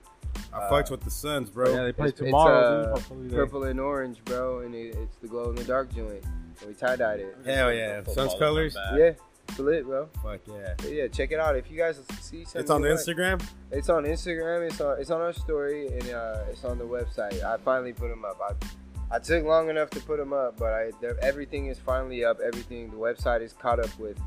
[0.54, 1.74] I Uh, fucked with the Suns, bro.
[1.74, 3.32] Yeah, they play It's- it's, tomorrow, uh, dude.
[3.32, 6.24] Purple and orange, bro, and it, it's the glow in the dark joint.
[6.60, 7.36] And we tie dyed it.
[7.46, 8.76] Hell yeah, Suns colors.
[8.96, 9.14] Yeah,
[9.50, 10.08] it's lit, bro.
[10.22, 10.74] Fuck yeah.
[10.78, 11.56] But yeah, check it out.
[11.56, 13.50] If you guys see something, It's on the you like- Instagram.
[13.72, 14.68] It's on Instagram.
[14.68, 17.44] It's on it's on our story and uh, it's on the website.
[17.44, 18.40] I finally put them up.
[18.42, 20.92] I, I took long enough to put them up, but I
[21.22, 22.40] everything is finally up.
[22.40, 24.18] Everything the website is caught up with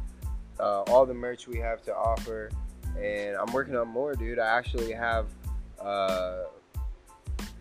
[0.61, 2.51] uh, all the merch we have to offer,
[2.99, 4.39] and I'm working on more, dude.
[4.39, 5.27] I actually have.
[5.81, 6.45] Uh,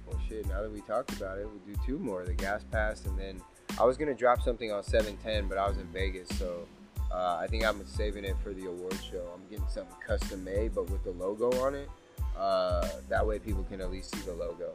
[0.05, 0.47] well, shit.
[0.47, 3.41] Now that we talked about it, we'll do two more: the gas pass, and then
[3.79, 6.67] I was gonna drop something on 710, but I was in Vegas, so
[7.11, 9.29] uh, I think I'm saving it for the award show.
[9.33, 11.89] I'm getting something custom made, but with the logo on it.
[12.37, 14.73] Uh, that way, people can at least see the logo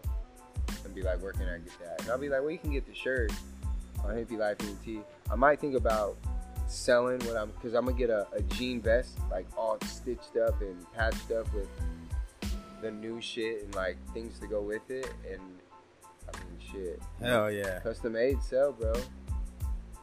[0.84, 2.72] and be like, "Where can I get that?" And I'll be like, "Well, you can
[2.72, 3.32] get the shirt
[4.04, 5.00] on Hippie Life and Tea."
[5.30, 6.16] I might think about
[6.68, 10.60] selling what I'm, because I'm gonna get a, a jean vest, like all stitched up
[10.60, 11.68] and patched up with
[12.80, 15.10] the new shit and like things to go with it.
[15.30, 15.40] And
[16.32, 17.80] I mean, shit, Hell yeah.
[17.80, 18.92] custom made sell, bro.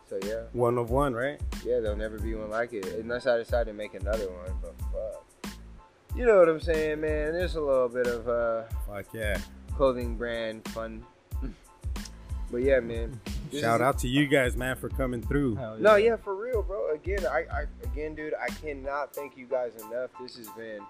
[0.10, 0.44] So yeah.
[0.54, 1.40] One of one, right?
[1.66, 4.56] Yeah, there'll never be one like it unless I decide to make another one.
[4.62, 5.54] But fuck,
[6.16, 7.34] you know what I'm saying, man?
[7.34, 9.40] There's a little bit of uh, Fuck yeah.
[9.76, 11.04] clothing brand fun.
[12.52, 13.20] But yeah, man.
[13.54, 15.56] Shout out to you guys, man, for coming through.
[15.56, 16.94] Hell No, yeah, for real, bro.
[16.94, 20.10] Again, I, I again, dude, I cannot thank you guys enough.
[20.22, 20.82] This has been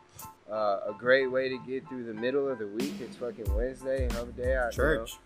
[0.52, 2.94] uh, a great way to get through the middle of the week.
[3.02, 4.56] It's fucking Wednesday, hump day.
[4.56, 5.18] I, you know, Church.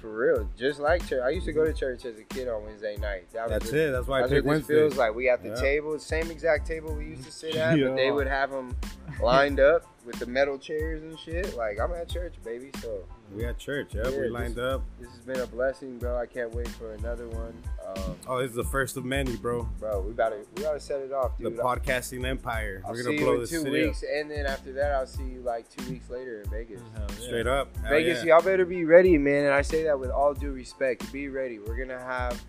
[0.00, 1.22] for real, just like church.
[1.24, 3.26] I used to go to church as a kid on Wednesday night.
[3.32, 3.90] That was That's just- it.
[3.92, 4.74] That's why I That's picked what this Wednesday.
[4.74, 5.14] feels like.
[5.16, 5.54] We at the Yeah.
[5.56, 8.76] table, same exact table we used to sit at, but they would have them
[9.22, 11.56] lined up with the metal chairs and shit.
[11.56, 12.70] Like I'm at church, baby.
[12.80, 13.00] So
[13.34, 14.06] We at church, yep.
[14.12, 14.82] Yeah, we lined this- up.
[15.00, 16.16] this has been a blessing, bro.
[16.16, 17.52] I can't wait for another one.
[17.84, 19.68] Um, Oh, this is the first of many, bro.
[19.78, 21.46] bro, we gotta we gotta set it off, dude.
[21.46, 21.60] The dude.
[21.60, 22.82] podcasting empire.
[22.84, 25.06] I'll We're gonna you blow in this two city weeks, and then after that, I'll
[25.06, 26.80] see you like two weeks later in Vegas.
[26.94, 27.10] Hell up.
[27.18, 27.26] yeah.
[27.26, 27.76] Straight up.
[27.78, 28.34] Hell Vegas, yeah.
[28.36, 29.44] y'all better be ready, man.
[29.46, 31.12] And I say that with all due respect.
[31.12, 31.58] Be ready.
[31.58, 32.42] We're gonna have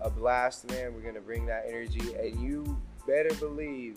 [0.00, 0.92] a blast, man.
[0.94, 3.96] We're gonna bring that energy, and you better believe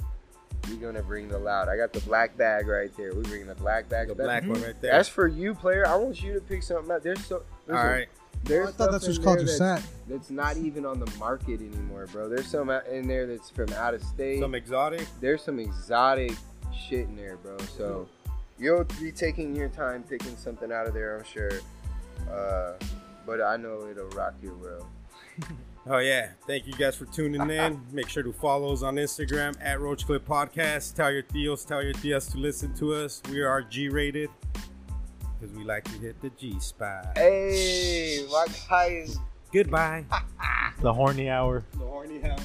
[0.69, 1.69] we're gonna bring the loud.
[1.69, 3.13] I got the black bag right there.
[3.13, 4.07] We bring the black bag.
[4.07, 4.91] The black one right there.
[4.91, 5.87] That's for you, player.
[5.87, 7.03] I want you to pick something out.
[7.03, 7.37] There's so.
[7.37, 8.07] All listen, right.
[8.43, 9.91] There's I thought that's what's called there your that's- sack.
[10.07, 12.29] That's not even on the market anymore, bro.
[12.29, 14.39] There's some out in there that's from out of state.
[14.39, 15.07] Some exotic.
[15.19, 16.33] There's some exotic
[16.87, 17.57] shit in there, bro.
[17.77, 18.07] So
[18.59, 21.59] you'll be taking your time picking something out of there, I'm sure.
[22.31, 22.73] Uh,
[23.25, 24.85] but I know it'll rock your world.
[25.87, 26.29] Oh yeah.
[26.47, 27.79] Thank you guys for tuning in.
[27.91, 30.95] Make sure to follow us on Instagram at Roach Clip Podcast.
[30.95, 33.21] Tell your tios, tell your tias to listen to us.
[33.29, 34.29] We are G rated.
[35.39, 37.15] Because we like to hit the G spot.
[37.15, 39.19] Hey, my guy is
[39.51, 40.05] Goodbye.
[40.81, 41.63] The horny hour.
[41.71, 42.43] the horny hammer.